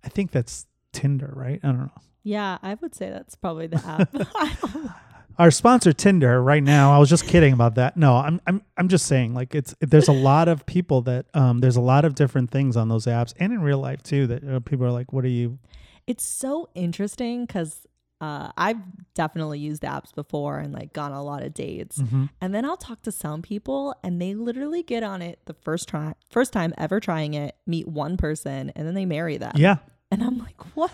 i 0.03 0.09
think 0.09 0.31
that's 0.31 0.65
tinder 0.95 1.31
right 1.35 1.59
i 1.63 1.67
don't 1.67 1.77
know 1.79 1.91
Yeah, 2.23 2.57
I 2.63 2.73
would 2.81 2.95
say 2.95 3.11
that's 3.11 3.35
probably 3.35 3.67
the 3.67 3.81
app. 3.85 4.09
Our 5.37 5.51
sponsor 5.51 5.91
tinder 5.91 6.41
right 6.41 6.63
now 6.63 6.93
i 6.95 6.97
was 6.97 7.09
just 7.09 7.25
kidding 7.27 7.51
about 7.53 7.75
that 7.75 7.97
no 7.97 8.15
i'm 8.15 8.39
i'm, 8.47 8.61
I'm 8.77 8.87
just 8.87 9.05
saying 9.05 9.33
like 9.33 9.53
it's 9.53 9.75
there's 9.81 10.07
a 10.07 10.13
lot 10.13 10.47
of 10.47 10.65
people 10.65 11.01
that 11.01 11.25
um 11.33 11.59
there's 11.59 11.75
a 11.75 11.81
lot 11.81 12.05
of 12.05 12.15
different 12.15 12.51
things 12.51 12.77
on 12.77 12.87
those 12.87 13.05
apps 13.05 13.33
and 13.37 13.51
in 13.51 13.61
real 13.61 13.79
life 13.79 14.01
too 14.01 14.27
that 14.27 14.41
uh, 14.47 14.59
people 14.61 14.85
are 14.85 14.91
like 14.91 15.11
what 15.11 15.25
are 15.25 15.35
you 15.41 15.59
it's 16.07 16.23
so 16.23 16.69
interesting 16.73 17.45
because 17.45 17.85
uh, 18.21 18.49
I've 18.55 18.77
definitely 19.13 19.59
used 19.59 19.83
apps 19.83 20.15
before 20.15 20.57
and 20.59 20.71
like 20.71 20.93
gone 20.93 21.11
a 21.11 21.21
lot 21.21 21.43
of 21.43 21.53
dates. 21.53 21.97
Mhm. 21.99 22.29
And 22.39 22.55
then 22.55 22.63
I'll 22.63 22.77
talk 22.77 23.01
to 23.01 23.11
some 23.11 23.41
people 23.41 23.93
and 24.03 24.21
they 24.21 24.33
literally 24.35 24.83
get 24.83 25.03
on 25.03 25.21
it 25.21 25.39
the 25.45 25.53
first 25.53 25.89
try, 25.89 26.13
first 26.29 26.53
time 26.53 26.73
ever 26.77 26.99
trying 27.01 27.33
it, 27.33 27.55
meet 27.67 27.87
one 27.89 28.15
person, 28.15 28.71
and 28.75 28.87
then 28.87 28.93
they 28.93 29.05
marry 29.05 29.35
them. 29.37 29.51
yeah 29.57 29.77
And 30.11 30.23
I'm 30.23 30.37
like, 30.37 30.61
what? 30.75 30.91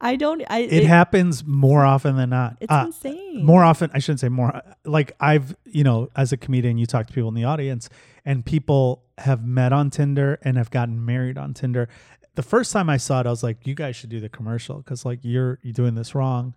I 0.00 0.16
don't. 0.16 0.42
I. 0.48 0.60
it, 0.60 0.84
happens 0.84 1.44
more 1.44 1.84
often 1.84 2.16
than 2.16 2.30
not 2.30 2.56
It's 2.60 2.72
Uh, 2.72 2.84
insane. 2.86 3.44
more 3.44 3.62
often 3.62 3.90
i 3.94 3.98
shouldn't 3.98 4.20
say 4.20 4.28
more 4.30 4.62
like 4.84 5.12
i've 5.20 5.54
you 5.66 5.84
know 5.84 6.08
as 6.16 6.32
a 6.32 6.36
comedian 6.38 6.78
you 6.78 6.86
talk 6.86 7.06
to 7.06 7.12
people 7.12 7.28
in 7.28 7.34
the 7.34 7.44
audience 7.44 7.88
and 8.24 8.44
people 8.44 9.04
have 9.18 9.44
met 9.44 9.72
on 9.72 9.90
tinder 9.90 10.38
and 10.42 10.56
have 10.56 10.70
gotten 10.70 11.04
married 11.04 11.36
on 11.38 11.52
tinder 11.54 11.88
the 12.34 12.42
first 12.42 12.72
time 12.72 12.88
i 12.90 12.96
saw 12.96 13.20
it 13.20 13.26
i 13.26 13.30
was 13.30 13.42
like 13.42 13.64
you 13.66 13.74
guys 13.74 13.94
should 13.94 14.08
do 14.10 14.18
the 14.20 14.28
commercial 14.28 14.78
because 14.78 15.04
like 15.04 15.18
you're 15.22 15.58
you're 15.62 15.72
doing 15.74 15.94
this 15.94 16.14
wrong 16.14 16.54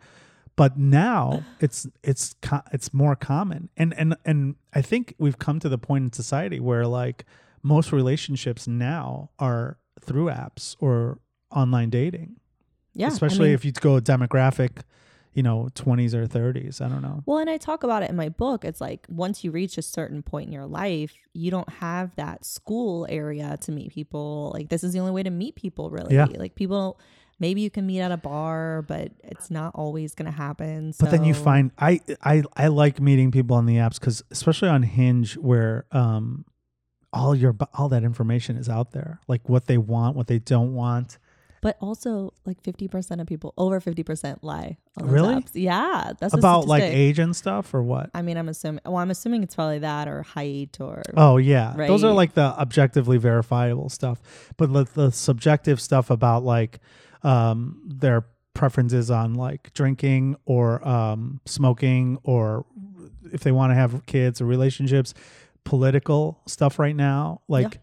but 0.56 0.78
now 0.80 1.44
it's 1.60 1.86
it's 2.04 2.34
it's 2.72 2.94
more 2.94 3.16
common 3.16 3.70
and 3.78 3.94
and 3.98 4.16
and 4.26 4.56
i 4.74 4.82
think 4.82 5.14
we've 5.20 5.38
come 5.38 5.60
to 5.60 5.68
the 5.70 5.78
point 5.78 6.04
in 6.06 6.12
society 6.14 6.60
where 6.62 6.88
like 6.88 7.26
most 7.62 7.92
relationships 7.92 8.68
now 8.68 9.30
are 9.38 9.78
through 10.02 10.26
apps 10.28 10.76
or 10.80 11.20
online 11.52 11.90
dating 11.90 12.36
yeah. 12.94 13.08
I 13.08 13.10
especially 13.10 13.48
mean- 13.50 13.56
if 13.56 13.66
you 13.66 13.72
go 13.72 14.00
demographic 14.00 14.82
you 15.34 15.44
know 15.44 15.68
20s 15.76 16.14
or 16.14 16.26
30s 16.28 16.80
i 16.80 16.88
don't 16.88 17.02
know 17.02 17.22
Well, 17.26 17.40
and 17.40 17.50
I 17.50 17.58
talk 17.58 17.84
about 17.84 18.04
it 18.04 18.10
in 18.10 18.16
my 18.16 18.30
book. 18.30 18.64
It's 18.64 18.80
like 18.80 19.06
once 19.10 19.44
you 19.44 19.52
reach 19.52 19.78
a 19.78 19.82
certain 19.82 20.24
point 20.24 20.48
in 20.48 20.54
your 20.54 20.66
life, 20.66 21.14
you 21.34 21.52
don't 21.52 21.68
have 21.70 22.16
that 22.16 22.46
school 22.46 23.06
area 23.10 23.58
to 23.62 23.72
meet 23.74 23.92
people. 23.92 24.52
Like 24.54 24.70
this 24.70 24.82
is 24.86 24.94
the 24.94 25.00
only 25.00 25.12
way 25.12 25.24
to 25.24 25.30
meet 25.30 25.56
people, 25.56 25.90
really. 25.90 26.16
Yeah. 26.16 26.28
Like 26.34 26.56
people, 26.56 26.98
maybe 27.38 27.60
you 27.60 27.70
can 27.70 27.86
meet 27.86 28.00
at 28.00 28.14
a 28.14 28.18
bar, 28.18 28.84
but 28.88 29.12
it's 29.26 29.52
not 29.52 29.76
always 29.76 30.16
going 30.16 30.32
to 30.32 30.38
happen. 30.38 30.94
but 30.98 31.12
then 31.12 31.26
you 31.26 31.34
find 31.34 31.72
i 31.78 32.00
i 32.24 32.42
i 32.56 32.68
like 32.68 33.02
meeting 33.02 33.30
people 33.30 33.58
on 33.58 33.66
the 33.66 33.76
apps 33.76 34.00
because 34.00 34.24
especially 34.32 34.70
on 34.70 34.84
hinge 34.84 35.36
where 35.36 35.86
um 35.92 36.46
all 37.12 37.36
your 37.36 37.54
all 37.74 37.90
that 37.90 38.04
information 38.06 38.56
is 38.56 38.70
out 38.70 38.92
there 38.92 39.20
like 39.28 39.50
what 39.50 39.66
they 39.68 39.78
want 39.78 40.16
what 40.16 40.28
they 40.28 40.40
don't 40.40 40.74
want 40.74 41.18
but 41.66 41.78
also 41.82 42.32
like 42.46 42.62
fifty 42.62 42.88
percent 42.88 43.20
of 43.20 43.26
people, 43.26 43.52
over 43.58 43.80
fifty 43.80 44.04
percent, 44.04 44.44
lie. 44.44 44.78
On 44.98 45.08
those 45.08 45.14
Really? 45.16 45.34
apps. 45.34 45.50
Yeah, 45.56 46.12
that's 46.20 46.36
a 46.36 46.38
about 46.38 46.68
like 46.68 46.82
statistic. 46.84 47.00
age 47.00 47.18
and 47.18 47.36
stuff 47.36 47.74
or 47.74 47.82
what 47.82 48.12
I 48.14 48.22
mean, 48.22 48.38
I'm 48.38 48.48
assuming. 48.50 48.82
Well, 48.86 48.98
I'm 48.98 49.10
assuming 49.10 49.42
it's 49.42 49.56
probably 49.56 49.80
that 49.80 50.08
or 50.08 50.22
height 50.22 50.78
or. 50.80 51.02
Oh 51.18 51.38
yeah, 51.38 51.74
those 51.76 52.04
are 52.04 52.10
Right. 52.10 52.16
like 52.18 52.34
the 52.36 52.44
objectively 52.60 53.18
verifiable 53.18 53.90
stuff. 53.90 54.22
But 54.58 54.72
the, 54.74 54.84
the 54.84 55.12
subjective 55.12 55.82
stuff 55.82 56.12
about 56.12 56.44
like 56.44 56.82
um, 57.24 57.82
their 57.88 58.28
preferences 58.54 59.10
on 59.10 59.34
like 59.34 59.74
drinking 59.74 60.36
or 60.46 60.88
um, 60.88 61.42
smoking 61.48 62.20
or 62.24 62.68
if 63.34 63.42
they 63.42 63.52
want 63.52 63.72
to 63.72 63.76
have 63.76 64.06
kids 64.06 64.40
or 64.40 64.46
relationships, 64.46 65.16
political 65.64 66.42
stuff 66.46 66.78
right 66.78 66.96
now. 66.96 67.42
Like 67.48 67.80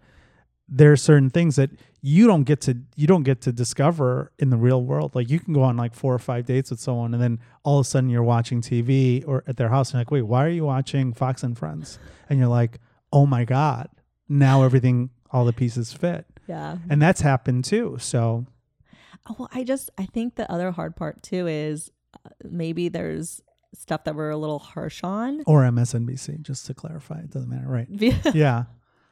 there 0.68 0.93
are 0.93 0.97
certain 0.97 1.30
things 1.30 1.57
that 1.57 1.70
you 2.05 2.26
don't 2.26 2.42
get 2.42 2.61
to 2.62 2.76
you 2.96 3.07
don't 3.07 3.22
get 3.22 3.40
to 3.42 3.53
discover 3.53 4.32
in 4.38 4.50
the 4.50 4.57
real 4.57 4.82
world. 4.82 5.14
Like 5.14 5.30
you 5.30 5.38
can 5.38 5.55
go 5.55 5.62
on 5.62 5.76
like 5.76 5.94
four 5.94 6.12
or 6.12 6.18
five 6.18 6.44
dates 6.46 6.70
with 6.70 6.80
someone 6.80 7.14
and 7.14 7.22
then 7.22 7.38
all 7.62 7.78
of 7.78 7.86
a 7.86 7.88
sudden 7.88 8.11
you're 8.11 8.24
watching 8.24 8.61
TV 8.61 9.22
or 9.26 9.44
at 9.46 9.57
their 9.57 9.68
house 9.68 9.90
and 9.90 9.94
you're 9.94 10.00
like, 10.00 10.11
wait, 10.11 10.22
why 10.22 10.44
are 10.44 10.48
you 10.50 10.64
watching 10.64 11.14
Fox 11.14 11.42
and 11.44 11.57
Friends? 11.57 11.98
And 12.28 12.38
you're 12.40 12.48
like, 12.48 12.80
oh 13.12 13.24
my 13.24 13.44
God, 13.44 13.88
now 14.28 14.64
everything 14.64 15.11
all 15.30 15.44
the 15.44 15.53
pieces 15.53 15.92
fit. 15.92 16.26
Yeah. 16.48 16.78
And 16.90 17.00
that's 17.00 17.20
happened 17.20 17.64
too. 17.64 17.96
So 18.00 18.46
Oh, 19.30 19.36
well, 19.38 19.48
I 19.55 19.62
just 19.62 19.88
I 19.96 20.07
think 20.07 20.34
the 20.34 20.50
other 20.50 20.72
hard 20.72 20.96
part 20.96 21.22
too 21.22 21.46
is 21.46 21.92
uh, 22.26 22.30
maybe 22.42 22.88
there's 22.88 23.40
stuff 23.74 24.03
that 24.05 24.16
we're 24.16 24.30
a 24.30 24.36
little 24.36 24.59
harsh 24.59 25.03
on. 25.05 25.42
or 25.46 25.62
MSNBC, 25.62 26.42
just 26.42 26.66
to 26.66 26.74
clarify. 26.74 27.20
It 27.20 27.30
doesn't 27.30 27.48
matter, 27.48 27.68
right? 27.68 27.86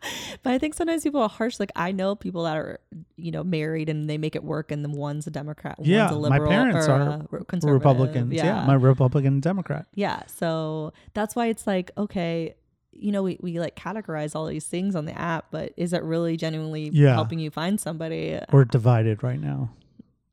but 0.43 0.53
I 0.53 0.59
think 0.59 0.75
sometimes 0.75 1.03
people 1.03 1.21
are 1.23 1.29
harsh. 1.29 1.61
Like 1.61 1.73
I 1.77 1.93
know 1.93 2.15
people 2.15 2.45
that 2.45 2.57
are, 2.57 2.81
you 3.17 3.31
know, 3.31 3.45
married 3.45 3.89
and 3.89 4.09
they 4.09 4.19
make 4.19 4.35
it 4.37 4.45
work, 4.45 4.71
and 4.71 4.85
the 4.85 4.89
one's 4.89 5.27
a 5.27 5.31
Democrat, 5.31 5.77
Yeah, 5.81 6.11
one's 6.13 6.27
a 6.27 6.31
my 6.31 6.39
parents 6.39 6.89
or 6.89 6.93
are 6.93 7.45
conservative. 7.45 7.75
Republicans. 7.75 8.33
Yeah. 8.33 8.65
My 8.67 8.75
Republican 8.75 9.35
and 9.35 9.43
Democrat. 9.43 9.87
Yeah. 9.95 10.23
So 10.27 10.93
that's 11.15 11.37
why 11.37 11.47
it's 11.47 11.67
like, 11.67 11.91
okay, 11.99 12.55
you 12.93 13.13
know, 13.13 13.23
we, 13.23 13.39
we 13.41 13.59
like 13.61 13.77
categorize 13.77 14.35
all 14.35 14.47
these 14.47 14.67
things 14.67 14.95
on 14.95 15.05
the 15.07 15.19
app, 15.19 15.47
but 15.51 15.73
is 15.77 15.93
it 15.93 16.03
really 16.03 16.37
genuinely 16.37 16.91
Yeah. 16.93 17.15
helping 17.15 17.39
you 17.39 17.51
find 17.51 17.81
somebody? 17.81 18.39
We're 18.53 18.65
divided 18.65 19.23
right 19.23 19.41
now. 19.41 19.71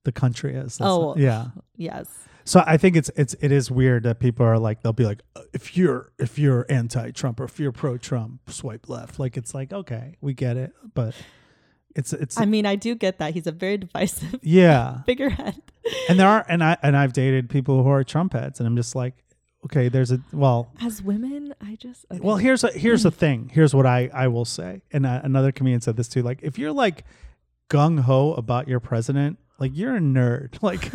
The 0.03 0.11
country 0.11 0.55
is. 0.55 0.77
That's- 0.77 0.91
Oh. 0.91 1.15
yeah. 1.17 1.47
Yes. 1.75 2.07
So 2.47 2.63
I 2.65 2.77
think 2.77 2.95
it's 2.95 3.11
it's 3.17 3.35
it 3.41 3.51
is 3.51 3.69
weird 3.69 4.03
that 4.03 4.19
people 4.21 4.45
are 4.45 4.57
like 4.57 4.81
they'll 4.81 4.93
be 4.93 5.03
like 5.03 5.21
"Uh, 5.35 5.41
if 5.53 5.75
you're 5.75 6.13
if 6.17 6.39
you're 6.39 6.65
anti-Trump 6.69 7.41
or 7.41 7.43
if 7.43 7.59
you're 7.59 7.73
pro-Trump, 7.73 8.49
swipe 8.49 8.87
left. 8.87 9.19
Like 9.19 9.35
it's 9.35 9.53
like 9.53 9.73
okay, 9.73 10.15
we 10.21 10.33
get 10.33 10.55
it, 10.55 10.71
but 10.93 11.13
it's 11.93 12.13
it's 12.13 12.39
I 12.39 12.45
mean, 12.45 12.65
I 12.65 12.77
do 12.77 12.95
get 12.95 13.19
that. 13.19 13.33
He's 13.33 13.47
a 13.47 13.51
very 13.51 13.77
divisive 13.77 14.39
yeah. 14.43 15.01
figurehead. 15.05 15.61
And 16.07 16.17
there 16.17 16.29
are 16.29 16.45
and 16.47 16.63
I 16.63 16.77
and 16.81 16.95
I've 16.95 17.11
dated 17.11 17.49
people 17.49 17.83
who 17.83 17.89
are 17.89 18.05
Trump 18.05 18.31
heads, 18.31 18.61
and 18.61 18.67
I'm 18.67 18.77
just 18.77 18.95
like, 18.95 19.15
okay, 19.65 19.89
there's 19.89 20.13
a 20.13 20.21
well, 20.31 20.71
As 20.81 21.01
women, 21.01 21.53
I 21.59 21.75
just, 21.75 22.05
okay. 22.09 22.21
Well, 22.21 22.37
here's 22.37 22.63
a 22.63 22.71
here's 22.71 23.03
the 23.03 23.11
thing. 23.11 23.51
Here's 23.53 23.75
what 23.75 23.85
I 23.85 24.09
I 24.13 24.29
will 24.29 24.45
say, 24.45 24.83
and 24.93 25.05
uh, 25.05 25.19
another 25.21 25.51
comedian 25.51 25.81
said 25.81 25.97
this 25.97 26.07
too. 26.07 26.21
Like, 26.21 26.39
if 26.43 26.57
you're 26.57 26.71
like 26.71 27.03
gung 27.69 27.99
ho 27.99 28.33
about 28.35 28.69
your 28.69 28.79
president, 28.79 29.37
like 29.59 29.71
you're 29.75 29.95
a 29.95 29.99
nerd. 29.99 30.57
Like, 30.61 30.91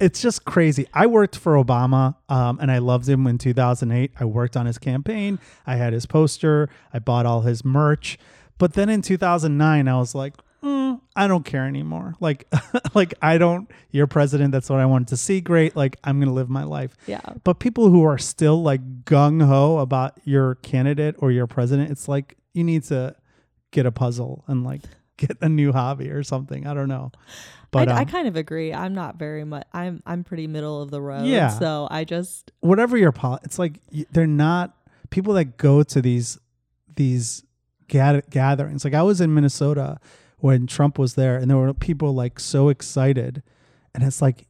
it's 0.00 0.22
just 0.22 0.44
crazy. 0.44 0.86
I 0.94 1.06
worked 1.06 1.34
for 1.36 1.54
Obama, 1.54 2.14
um, 2.28 2.58
and 2.60 2.70
I 2.70 2.78
loved 2.78 3.08
him 3.08 3.26
in 3.26 3.36
2008. 3.38 4.12
I 4.20 4.24
worked 4.24 4.56
on 4.56 4.66
his 4.66 4.78
campaign. 4.78 5.40
I 5.66 5.74
had 5.76 5.92
his 5.92 6.06
poster. 6.06 6.68
I 6.92 7.00
bought 7.00 7.26
all 7.26 7.40
his 7.40 7.64
merch. 7.64 8.16
But 8.58 8.74
then 8.74 8.88
in 8.88 9.02
2009, 9.02 9.88
I 9.88 9.98
was 9.98 10.14
like. 10.14 10.34
Mm, 10.60 11.00
I 11.14 11.28
don't 11.28 11.44
care 11.44 11.66
anymore. 11.66 12.16
Like, 12.18 12.48
like 12.94 13.14
I 13.22 13.38
don't. 13.38 13.70
You're 13.92 14.08
president. 14.08 14.50
That's 14.50 14.68
what 14.68 14.80
I 14.80 14.86
wanted 14.86 15.06
to 15.08 15.16
see. 15.16 15.40
Great. 15.40 15.76
Like, 15.76 15.96
I'm 16.02 16.18
gonna 16.18 16.32
live 16.32 16.50
my 16.50 16.64
life. 16.64 16.96
yeah. 17.06 17.20
But 17.44 17.60
people 17.60 17.90
who 17.90 18.02
are 18.02 18.18
still 18.18 18.60
like 18.60 19.04
gung 19.04 19.46
ho 19.46 19.78
about 19.78 20.18
your 20.24 20.56
candidate 20.56 21.14
or 21.18 21.30
your 21.30 21.46
president, 21.46 21.92
it's 21.92 22.08
like 22.08 22.36
you 22.54 22.64
need 22.64 22.82
to 22.84 23.14
get 23.70 23.86
a 23.86 23.92
puzzle 23.92 24.42
and 24.48 24.64
like 24.64 24.82
get 25.16 25.36
a 25.40 25.48
new 25.48 25.72
hobby 25.72 26.10
or 26.10 26.24
something. 26.24 26.66
I 26.66 26.74
don't 26.74 26.88
know. 26.88 27.12
But 27.70 27.88
I, 27.88 27.98
I 27.98 28.00
um, 28.00 28.06
kind 28.06 28.28
of 28.28 28.36
agree. 28.36 28.72
I'm 28.72 28.94
not 28.94 29.16
very 29.16 29.44
much. 29.44 29.66
I'm 29.72 30.02
I'm 30.06 30.24
pretty 30.24 30.46
middle 30.46 30.80
of 30.80 30.90
the 30.90 31.00
road. 31.00 31.26
Yeah. 31.26 31.48
So 31.48 31.86
I 31.90 32.04
just 32.04 32.50
whatever 32.60 32.96
your 32.96 33.12
pol, 33.12 33.38
it's 33.44 33.58
like 33.58 33.80
y- 33.92 34.06
they're 34.10 34.26
not 34.26 34.74
people 35.10 35.34
that 35.34 35.56
go 35.56 35.82
to 35.82 36.00
these 36.00 36.38
these 36.96 37.44
gatherings. 37.88 38.84
Like 38.84 38.94
I 38.94 39.02
was 39.02 39.20
in 39.20 39.34
Minnesota 39.34 39.98
when 40.38 40.66
Trump 40.66 40.98
was 40.98 41.14
there, 41.14 41.36
and 41.36 41.50
there 41.50 41.58
were 41.58 41.74
people 41.74 42.14
like 42.14 42.40
so 42.40 42.68
excited, 42.68 43.42
and 43.94 44.04
it's 44.04 44.22
like. 44.22 44.46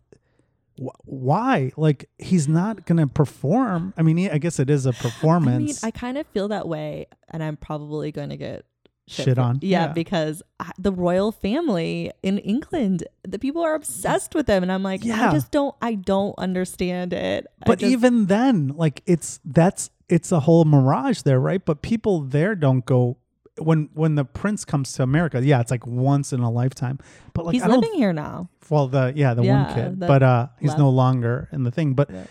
Why? 1.04 1.72
Like 1.76 2.08
he's 2.18 2.46
not 2.46 2.86
gonna 2.86 3.08
perform. 3.08 3.92
I 3.96 4.02
mean, 4.02 4.16
he, 4.16 4.30
I 4.30 4.38
guess 4.38 4.60
it 4.60 4.70
is 4.70 4.86
a 4.86 4.90
I 4.90 4.92
mean, 4.92 5.00
performance. 5.00 5.82
I 5.82 5.90
kind 5.90 6.16
of 6.16 6.24
feel 6.28 6.46
that 6.48 6.68
way, 6.68 7.08
and 7.30 7.42
I'm 7.42 7.56
probably 7.56 8.12
going 8.12 8.28
to 8.28 8.36
get 8.36 8.64
Shit 9.08 9.34
for- 9.36 9.40
on? 9.40 9.58
Yeah, 9.62 9.86
Yeah. 9.86 9.92
because 9.92 10.42
I, 10.60 10.70
the 10.78 10.92
royal 10.92 11.32
family 11.32 12.10
in 12.22 12.38
England, 12.38 13.04
the 13.26 13.38
people 13.38 13.62
are 13.62 13.74
obsessed 13.74 14.34
with 14.34 14.46
them, 14.46 14.62
and 14.62 14.70
I'm 14.72 14.82
like, 14.82 15.04
Yeah. 15.04 15.28
I 15.30 15.32
just 15.32 15.50
don't, 15.50 15.74
I 15.82 15.94
don't 15.94 16.34
understand 16.38 17.12
it. 17.12 17.46
But 17.66 17.78
just- 17.80 17.92
even 17.92 18.26
then, 18.26 18.68
like 18.76 19.02
it's 19.06 19.40
that's 19.44 19.90
it's 20.08 20.32
a 20.32 20.40
whole 20.40 20.64
mirage 20.64 21.22
there, 21.22 21.38
right? 21.40 21.62
But 21.64 21.82
people 21.82 22.20
there 22.22 22.54
don't 22.54 22.84
go 22.86 23.18
when 23.58 23.88
when 23.94 24.14
the 24.14 24.24
prince 24.24 24.64
comes 24.64 24.92
to 24.94 25.02
America. 25.02 25.44
Yeah, 25.44 25.60
it's 25.60 25.70
like 25.70 25.86
once 25.86 26.32
in 26.32 26.40
a 26.40 26.50
lifetime. 26.50 26.98
But 27.34 27.44
like 27.46 27.54
he's 27.54 27.66
living 27.66 27.92
here 27.94 28.12
now. 28.12 28.48
well 28.70 28.86
the 28.88 29.12
yeah 29.16 29.34
the 29.34 29.42
one 29.42 29.74
kid, 29.74 30.00
the 30.00 30.06
but 30.06 30.22
uh 30.22 30.46
he's 30.60 30.68
left. 30.70 30.78
no 30.78 30.90
longer 30.90 31.48
in 31.52 31.64
the 31.64 31.70
thing. 31.70 31.94
But 31.94 32.10
Yeah. 32.10 32.24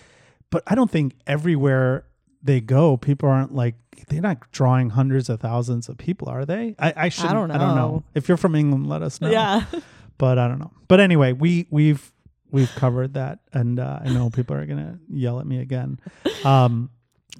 but 0.50 0.64
I 0.68 0.74
don't 0.76 0.90
think 0.90 1.16
everywhere 1.28 2.06
they 2.48 2.60
go, 2.62 2.98
people 2.98 3.30
aren't 3.30 3.54
like 3.54 3.76
they're 4.10 4.22
not 4.22 4.52
drawing 4.52 4.90
hundreds 4.92 5.30
of 5.30 5.40
thousands 5.40 5.90
of 5.90 5.98
people, 5.98 6.28
are 6.30 6.46
they? 6.46 6.76
I 6.80 6.94
I 6.96 7.10
should 7.10 7.30
don't 7.30 7.50
know. 7.50 7.56
I 7.56 7.58
don't 7.58 7.76
know. 7.76 7.88
know. 7.90 8.04
If 8.16 8.28
you're 8.28 8.38
from 8.38 8.56
England, 8.56 8.88
let 8.88 9.02
us 9.04 9.22
know 9.22 9.30
Yeah, 9.30 9.66
but 10.18 10.40
I 10.40 10.48
don't 10.48 10.60
know. 10.60 10.72
But 10.88 11.00
anyway, 11.00 11.34
we 11.34 11.68
we've 11.70 12.12
we've 12.52 12.74
covered 12.76 13.14
that, 13.14 13.40
and 13.54 13.80
uh, 13.80 14.00
I 14.04 14.10
know 14.10 14.30
people 14.30 14.56
are 14.56 14.66
gonna 14.66 15.00
yell 15.10 15.40
at 15.40 15.46
me 15.46 15.60
again. 15.60 16.00
Um, 16.44 16.90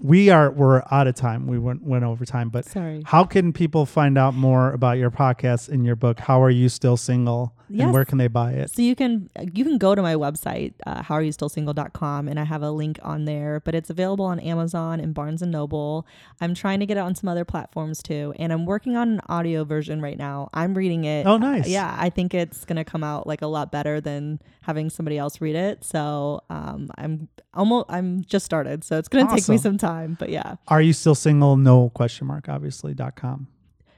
we 0.02 0.30
are 0.30 0.52
we're 0.52 0.84
out 0.92 1.08
of 1.08 1.16
time. 1.16 1.48
We 1.48 1.60
went 1.60 1.84
went 1.84 2.04
over 2.04 2.26
time, 2.26 2.50
but 2.50 2.66
sorry. 2.66 3.04
how 3.06 3.24
can 3.24 3.54
people 3.54 3.86
find 3.86 4.18
out 4.18 4.34
more 4.34 4.72
about 4.72 4.98
your 4.98 5.12
podcast 5.12 5.70
and 5.70 5.86
your 5.86 5.96
book? 5.96 6.20
How 6.20 6.42
are 6.42 6.50
you 6.50 6.70
still 6.70 6.98
single? 6.98 7.54
And 7.70 7.78
Yes. 7.80 7.94
where 7.94 8.06
can 8.06 8.18
they 8.18 8.30
buy 8.30 8.52
it? 8.54 8.70
So 8.72 8.82
you 8.82 8.96
can 8.96 9.30
you 9.54 9.66
can 9.66 9.78
go 9.78 9.94
to 9.94 10.02
my 10.02 10.16
website, 10.16 10.74
uh, 10.86 11.02
howareyoustillsingle.com, 11.04 12.28
and 12.28 12.40
I 12.40 12.44
have 12.46 12.64
a 12.64 12.72
link 12.72 13.00
on 13.04 13.26
there. 13.26 13.62
But 13.64 13.76
it's 13.76 13.90
available 13.90 14.26
on 14.26 14.40
Amazon 14.40 15.00
and 15.00 15.14
Barnes 15.14 15.42
and 15.42 15.52
Noble. 15.52 16.06
I'm 16.40 16.54
trying 16.54 16.80
to 16.80 16.86
get 16.86 16.98
it 16.98 17.02
on 17.02 17.16
some 17.16 17.28
other 17.28 17.44
platforms 17.46 18.02
too, 18.02 18.34
and 18.40 18.54
I'm 18.54 18.66
working 18.66 18.96
on 18.96 19.10
an 19.10 19.22
audio 19.28 19.64
version 19.64 20.02
right 20.02 20.18
now. 20.18 20.50
I'm 20.54 20.76
reading 20.76 21.04
it. 21.04 21.26
Oh, 21.26 21.38
nice. 21.38 21.66
Uh, 21.66 21.70
yeah, 21.70 21.96
I 22.00 22.10
think 22.10 22.34
it's 22.34 22.64
gonna 22.66 22.86
come 22.86 23.04
out 23.04 23.28
like 23.28 23.42
a 23.42 23.48
lot 23.48 23.72
better 23.72 24.00
than 24.00 24.40
having 24.62 24.90
somebody 24.90 25.18
else 25.18 25.42
read 25.42 25.56
it. 25.56 25.84
So 25.84 26.42
um, 26.50 26.90
I'm 26.98 27.28
almost 27.54 27.86
I'm 27.90 28.24
just 28.24 28.46
started, 28.46 28.84
so 28.84 28.98
it's 28.98 29.08
gonna 29.10 29.30
take 29.34 29.48
me 29.50 29.58
some 29.58 29.78
time. 29.78 29.87
But 30.20 30.30
yeah, 30.30 30.56
Are 30.68 30.82
you 30.82 30.94
still 30.94 31.16
single? 31.16 31.58
No 31.58 31.90
question 31.90 32.28
mark. 32.28 32.50
Obviously. 32.50 32.94
dot 32.94 33.16
com. 33.16 33.48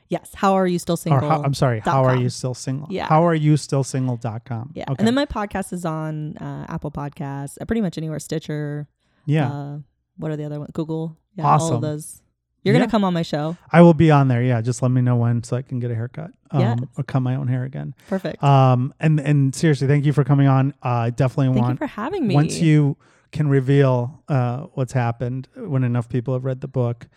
yes. 0.10 0.32
How 0.34 0.54
are 0.54 0.66
you 0.68 0.80
still 0.80 0.94
Or 0.94 0.98
single? 0.98 1.30
how, 1.30 1.44
I'm 1.44 1.54
sorry. 1.54 1.80
How 1.82 2.04
are 2.04 2.16
you 2.16 2.30
still 2.30 2.54
single? 2.54 2.88
Yeah. 2.90 3.08
How 3.08 3.26
are 3.26 3.36
you 3.36 3.58
still 3.58 3.84
single? 3.84 4.18
Dot 4.18 4.46
com. 4.46 4.72
Yeah, 4.74 4.84
Okay. 4.90 4.96
and 5.00 5.08
then 5.08 5.16
my 5.16 5.26
podcast 5.26 5.72
is 5.74 5.86
on 5.86 6.38
uh, 6.38 6.66
Apple 6.70 6.92
Podcasts, 6.92 7.58
uh, 7.62 7.66
pretty 7.66 7.82
much 7.82 7.98
anywhere, 7.98 8.20
Stitcher. 8.20 8.88
yeah. 9.26 9.52
Uh, 9.52 9.78
what 10.18 10.32
are 10.32 10.36
the 10.38 10.44
other 10.46 10.60
ones? 10.60 10.72
Google. 10.74 11.18
Yeah, 11.36 11.46
Awesome. 11.46 11.68
all 11.70 11.76
of 11.78 11.82
those. 11.82 12.22
You're 12.64 12.74
Yeah. 12.76 12.82
gonna 12.82 12.92
come 12.92 13.06
on 13.06 13.14
my 13.14 13.22
show. 13.22 13.56
I 13.72 13.82
will 13.82 13.94
be 13.94 14.12
on 14.12 14.28
there. 14.28 14.44
Yeah. 14.44 14.60
Just 14.62 14.82
let 14.82 14.92
me 14.92 15.00
know 15.02 15.16
when 15.16 15.44
so 15.44 15.56
I 15.56 15.62
can 15.62 15.80
get 15.80 15.92
a 15.92 15.96
haircut. 15.96 16.32
Um, 16.52 16.60
Yes. 16.60 16.80
Or 16.98 17.04
cut 17.06 17.22
my 17.22 17.36
own 17.36 17.48
hair 17.48 17.64
again. 17.64 17.94
Perfect. 18.10 18.44
Um, 18.44 18.94
and 19.00 19.20
and 19.22 19.56
seriously, 19.56 19.88
thank 19.88 20.04
you 20.06 20.12
for 20.12 20.26
coming 20.26 20.48
on. 20.48 20.74
Uh, 20.84 21.08
I 21.08 21.10
definitely 21.12 21.50
want. 21.58 21.80
Thank 21.80 21.82
you 21.82 21.88
for 21.88 22.02
having 22.02 22.28
me. 22.28 22.36
once 22.36 22.60
you 22.60 22.98
can 23.32 23.48
reveal 23.48 24.24
uh, 24.28 24.62
what's 24.74 24.94
happened 24.94 25.48
when 25.56 25.84
enough 25.84 26.10
people 26.10 26.34
have 26.34 26.46
read 26.46 26.62
the 26.62 26.68
book. 26.68 27.08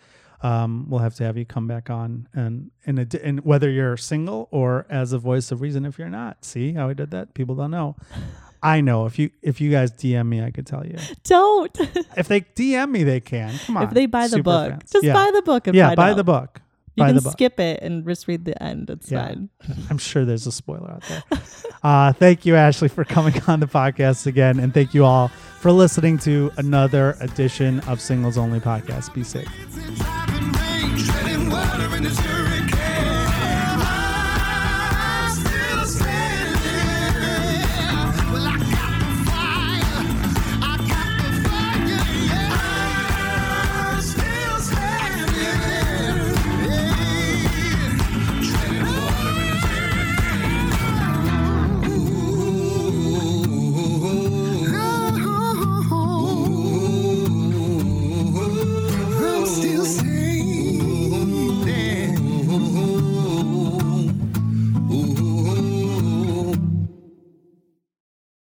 Um, 0.41 0.89
we'll 0.89 0.99
have 0.99 1.15
to 1.15 1.23
have 1.23 1.37
you 1.37 1.45
come 1.45 1.67
back 1.67 1.89
on 1.89 2.27
and 2.33 2.69
and, 2.85 3.39
whether 3.45 3.69
you're 3.69 3.95
single 3.95 4.49
or 4.51 4.85
as 4.89 5.13
a 5.13 5.17
voice 5.17 5.53
of 5.53 5.61
reason 5.61 5.85
if 5.85 5.97
you're 5.97 6.09
not. 6.09 6.43
See 6.43 6.73
how 6.73 6.89
I 6.89 6.93
did 6.93 7.11
that? 7.11 7.33
People 7.33 7.55
don't 7.55 7.71
know. 7.71 7.95
I 8.61 8.81
know 8.81 9.05
if 9.05 9.17
you 9.17 9.29
if 9.41 9.61
you 9.61 9.71
guys 9.71 9.91
DM 9.91 10.27
me, 10.27 10.43
I 10.43 10.51
could 10.51 10.67
tell 10.67 10.85
you. 10.85 10.97
don't. 11.23 11.77
If 12.17 12.27
they 12.27 12.41
DM 12.41 12.91
me, 12.91 13.03
they 13.03 13.19
can. 13.21 13.57
Come 13.65 13.77
on. 13.77 13.83
if 13.83 13.91
they 13.91 14.05
buy 14.05 14.27
the 14.27 14.43
book, 14.43 14.71
fans. 14.71 14.91
just 14.91 15.05
yeah. 15.05 15.13
buy 15.13 15.31
the 15.33 15.41
book 15.41 15.67
and 15.67 15.75
yeah, 15.75 15.95
buy 15.95 16.11
out. 16.11 16.17
the 16.17 16.23
book. 16.23 16.61
You 16.95 17.01
buy 17.03 17.07
can 17.07 17.15
the 17.15 17.21
book. 17.23 17.31
skip 17.33 17.59
it 17.59 17.81
and 17.81 18.05
just 18.07 18.27
read 18.27 18.45
the 18.45 18.61
end. 18.61 18.89
It's 18.89 19.11
Yeah. 19.11 19.27
fine. 19.27 19.49
I'm 19.89 19.97
sure 19.97 20.25
there's 20.25 20.45
a 20.47 20.51
spoiler 20.51 20.91
out 20.91 21.03
there. 21.09 21.23
uh, 21.83 22.13
thank 22.13 22.45
you, 22.45 22.55
Ashley, 22.55 22.87
for 22.87 23.03
coming 23.03 23.33
on 23.47 23.59
the 23.59 23.65
podcast 23.67 24.27
again. 24.27 24.59
And 24.59 24.73
thank 24.73 24.93
you 24.93 25.03
all 25.05 25.29
for 25.59 25.71
listening 25.71 26.17
to 26.19 26.51
another 26.57 27.17
edition 27.19 27.79
of 27.81 27.99
Singles 27.99 28.37
Only 28.37 28.59
Podcast. 28.59 29.13
Be 29.13 29.23
safe. 29.23 29.47